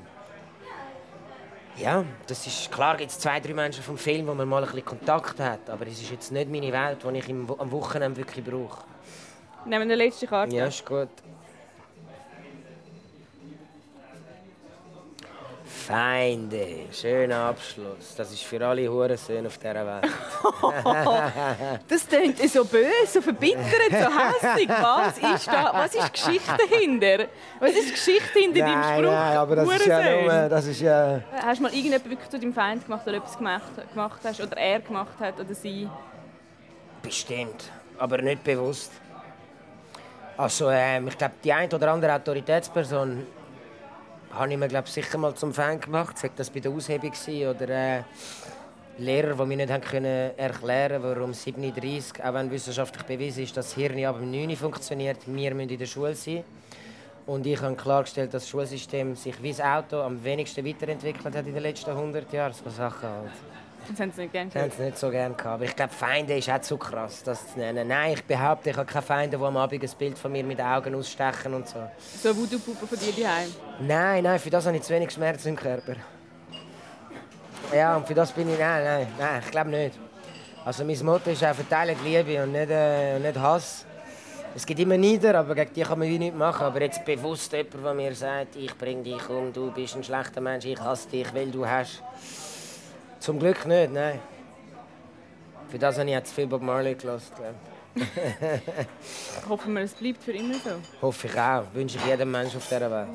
ja, 1.76 2.06
das 2.28 2.48
ist 2.48 2.72
klar, 2.72 2.96
gibt 2.96 3.12
es 3.12 3.20
zwei, 3.20 3.42
drei 3.42 3.54
Menschen 3.54 3.84
vom 3.84 3.98
Film, 3.98 4.26
wo 4.28 4.34
man 4.34 4.48
mal 4.48 4.64
ein 4.64 4.68
bisschen 4.68 4.86
Kontakt 4.86 5.38
hat. 5.42 5.70
Aber 5.70 5.86
es 5.86 6.02
ist 6.02 6.12
jetzt 6.12 6.32
nicht 6.32 6.50
meine 6.50 6.72
Welt, 6.72 7.00
die 7.04 7.18
ich 7.18 7.30
am 7.30 7.72
Wochenende 7.72 8.16
wirklich 8.16 8.46
brauche. 8.46 8.91
Nehmen 9.66 9.90
wir 9.90 9.96
die 9.96 10.04
letzte 10.04 10.28
Karte. 10.28 10.56
Ja, 10.56 10.66
ist 10.66 10.86
gut. 10.86 11.10
Feinde, 15.92 16.86
schöner 16.92 17.50
Abschluss. 17.50 18.16
Das 18.16 18.32
ist 18.32 18.44
für 18.44 18.66
alle 18.66 18.88
Hurensöhne 18.88 19.48
auf 19.48 19.58
dieser 19.58 19.86
Welt. 19.86 20.12
Das 21.88 22.08
klingt 22.08 22.38
so 22.50 22.64
böse, 22.66 23.08
so 23.08 23.22
verbittert, 23.22 23.90
so 23.90 24.48
hässlich. 24.48 24.70
Was 24.70 25.18
ist 25.18 25.48
da? 25.48 25.72
Was 25.74 25.96
ist 25.96 26.14
Geschichte 26.14 26.58
dahinter? 26.58 27.26
Was 27.60 27.72
ist 27.72 27.92
Geschichte 27.92 28.40
hinter 28.40 28.60
deinem 28.60 28.80
nein, 28.80 29.00
Spruch? 29.00 29.12
nein, 29.12 29.38
aber 29.38 29.56
das 29.56 29.70
ist 29.70 29.86
ja 29.86 30.22
nur, 30.22 30.50
das 30.50 30.68
ist 30.68 30.82
ja... 30.82 31.22
Hast 31.44 31.60
du 31.60 31.64
mal 31.64 31.74
irgendjemand 31.74 32.10
wirklich 32.10 32.30
zu 32.30 32.40
deinem 32.40 32.54
Feind 32.54 32.86
gemacht 32.86 33.08
oder 33.08 33.18
etwas 33.18 33.38
gemacht, 33.38 33.72
gemacht 33.94 34.20
hast 34.24 34.42
oder 34.42 34.58
er 34.58 34.80
gemacht 34.80 35.20
hat 35.20 35.40
oder 35.40 35.54
sie? 35.54 35.90
Bestimmt, 37.02 37.70
aber 37.98 38.22
nicht 38.22 38.44
bewusst. 38.44 38.92
Also, 40.38 40.70
ähm, 40.70 41.08
ich 41.08 41.18
glaube, 41.18 41.36
die 41.44 41.54
eine 41.54 41.74
oder 41.74 41.92
andere 41.92 42.14
Autoritätsperson 42.14 43.26
habe 44.34 44.52
ich 44.52 44.58
mir 44.58 44.68
glaub, 44.68 44.88
sicher 44.88 45.18
mal 45.18 45.34
zum 45.36 45.54
Fan 45.54 45.80
gemacht. 45.80 46.18
Sei 46.18 46.32
das 46.36 46.50
bei 46.50 46.60
der 46.60 46.72
Aushebung 46.72 47.12
gewesen 47.12 47.48
oder 47.50 47.70
äh, 47.70 48.04
Lehrer, 48.98 49.36
die 49.36 49.46
mir 49.46 49.58
nicht 49.58 49.72
haben 49.72 49.84
können 49.84 50.38
erklären 50.38 51.02
warum 51.02 51.34
37, 51.34 52.24
auch 52.24 52.34
wenn 52.34 52.52
wissenschaftlich 52.52 53.04
bewiesen 53.04 53.44
ist, 53.44 53.58
dass 53.58 53.68
das 53.68 53.76
Hirn 53.76 54.04
ab 54.06 54.20
dem 54.20 54.32
9 54.32 54.50
Uhr 54.50 54.56
funktioniert, 54.58 55.18
wir 55.26 55.56
müssen 55.56 55.70
in 55.70 55.80
der 55.80 55.86
Schule 55.86 56.16
sein. 56.16 56.44
Und 57.26 57.46
ich 57.46 57.62
habe 57.62 57.76
klargestellt, 57.76 58.34
dass 58.34 58.44
das 58.44 58.50
Schulsystem 58.50 59.16
sich 59.16 59.42
wie 59.42 59.52
das 59.52 59.62
Auto 59.62 60.02
am 60.02 60.24
wenigsten 60.24 60.66
weiterentwickelt 60.66 61.36
hat 61.36 61.46
in 61.46 61.54
den 61.54 61.64
letzten 61.64 61.92
100 61.92 62.32
Jahren. 62.34 62.54
So 62.54 62.70
Sachen 62.70 63.10
halt. 63.10 63.32
Das 63.90 64.00
haben 64.00 64.12
sie 64.12 64.22
nicht 64.22 64.56
haben 64.56 64.72
sie 64.72 64.84
nicht 64.84 64.98
so 64.98 65.10
gerne 65.10 65.36
gehabt. 65.36 65.56
Aber 65.56 65.64
ich 65.64 65.76
glaube, 65.76 65.94
Feinde 65.94 66.38
ist 66.38 66.50
auch 66.50 66.62
zu 66.62 66.78
krass, 66.78 67.24
das 67.24 67.54
zu 67.54 67.60
nennen. 67.60 67.88
Nein, 67.88 68.14
ich 68.14 68.24
behaupte, 68.24 68.70
ich 68.70 68.78
habe 68.78 68.86
keine 68.86 69.02
Feinde, 69.02 69.38
die 69.38 69.44
am 69.44 69.58
Abend 69.58 69.84
ein 69.84 69.90
Bild 69.98 70.18
von 70.18 70.32
mir 70.32 70.44
mit 70.44 70.60
den 70.60 70.66
Augen 70.66 70.96
ausstechen 70.96 71.54
und 71.54 71.68
so. 71.68 71.80
So 72.22 72.36
Voodoo-Puppe 72.36 72.88
von 72.88 73.00
dir 73.00 73.24
daheim. 73.24 73.50
Nein, 73.80 74.24
nein, 74.24 74.40
für 74.40 74.50
das 74.50 74.66
habe 74.66 74.78
ich 74.78 74.84
zu 74.84 74.94
wenig 74.94 75.12
Schmerz 75.12 75.46
im 75.46 75.56
Körper. 75.56 75.96
Ja, 77.74 77.98
und 77.98 78.08
für 78.08 78.14
das 78.14 78.32
bin 78.32 78.50
ich... 78.50 78.60
Nein, 78.60 78.84
nein, 78.84 79.08
nein, 79.18 79.42
ich 79.44 79.52
glaube 79.52 79.70
nicht. 79.70 79.98
Also 80.64 80.86
mein 80.86 81.04
Motto 81.04 81.32
ist 81.32 81.44
auch 81.44 81.56
verteilen 81.56 81.98
Liebe 82.04 82.44
und 82.44 82.52
nicht, 82.52 82.70
äh, 82.70 83.16
und 83.16 83.24
nicht 83.24 83.38
Hass. 83.40 83.86
Es 84.54 84.66
gibt 84.66 84.80
immer 84.82 84.98
Nieder, 84.98 85.40
aber 85.40 85.56
gegen 85.56 85.74
die 85.74 85.82
kann 85.82 85.98
man 85.98 86.08
wie 86.08 86.20
nichts 86.20 86.38
machen. 86.38 86.64
Aber 86.66 86.82
jetzt 86.82 87.04
bewusst 87.06 87.52
jemand, 87.54 87.74
der 87.74 87.94
mir 87.94 88.14
sagt, 88.14 88.58
ich 88.58 88.78
bringe 88.78 89.02
dich 89.02 89.30
um, 89.30 89.52
du 89.54 89.72
bist 89.72 89.96
ein 89.96 90.04
schlechter 90.04 90.42
Mensch, 90.42 90.66
ich 90.66 90.80
hasse 90.80 91.08
dich, 91.10 91.34
weil 91.34 91.50
du 91.50 91.66
hast. 91.66 92.04
Zum 93.22 93.38
Glück 93.38 93.68
nicht, 93.68 93.94
nein. 93.94 94.20
Für 95.70 95.78
das 95.78 96.00
habe 96.00 96.10
ich 96.10 96.16
jetzt 96.16 96.34
viel 96.34 96.48
Bob 96.48 96.64
Marley 96.64 96.96
gelassen, 96.96 97.34
Hoffen 99.50 99.74
wir, 99.74 99.82
es 99.82 99.94
bleibt 99.94 100.24
für 100.24 100.32
immer 100.32 100.56
so. 100.56 100.72
Hoffe 101.02 101.28
ich 101.28 101.40
auch. 101.40 101.66
Wünsche 101.74 101.98
ich 101.98 102.06
jedem 102.06 102.32
Menschen 102.32 102.58
auf 102.58 102.68
dieser 102.68 102.90
Welt. 102.90 103.10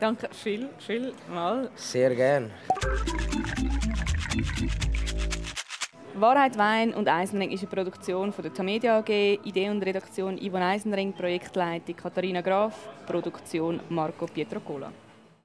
Danke 0.00 0.28
viel, 0.32 0.68
viel 0.78 1.12
mal. 1.32 1.70
Sehr 1.76 2.12
gern. 2.14 2.50
Wahrheit, 6.14 6.58
Wein 6.58 6.92
und 6.92 7.08
Eisenring 7.08 7.52
ist 7.52 7.60
eine 7.60 7.70
Produktion 7.70 8.32
von 8.32 8.42
der 8.42 8.52
Tamedia 8.52 8.98
AG, 8.98 9.10
Idee 9.44 9.70
und 9.70 9.82
Redaktion 9.84 10.38
Yvonne 10.38 10.64
Eisenring, 10.64 11.12
Projektleitung 11.12 11.94
Katharina 11.94 12.40
Graf, 12.40 12.74
Produktion 13.06 13.78
Marco 13.90 14.26
Pietrocola. 14.26 14.90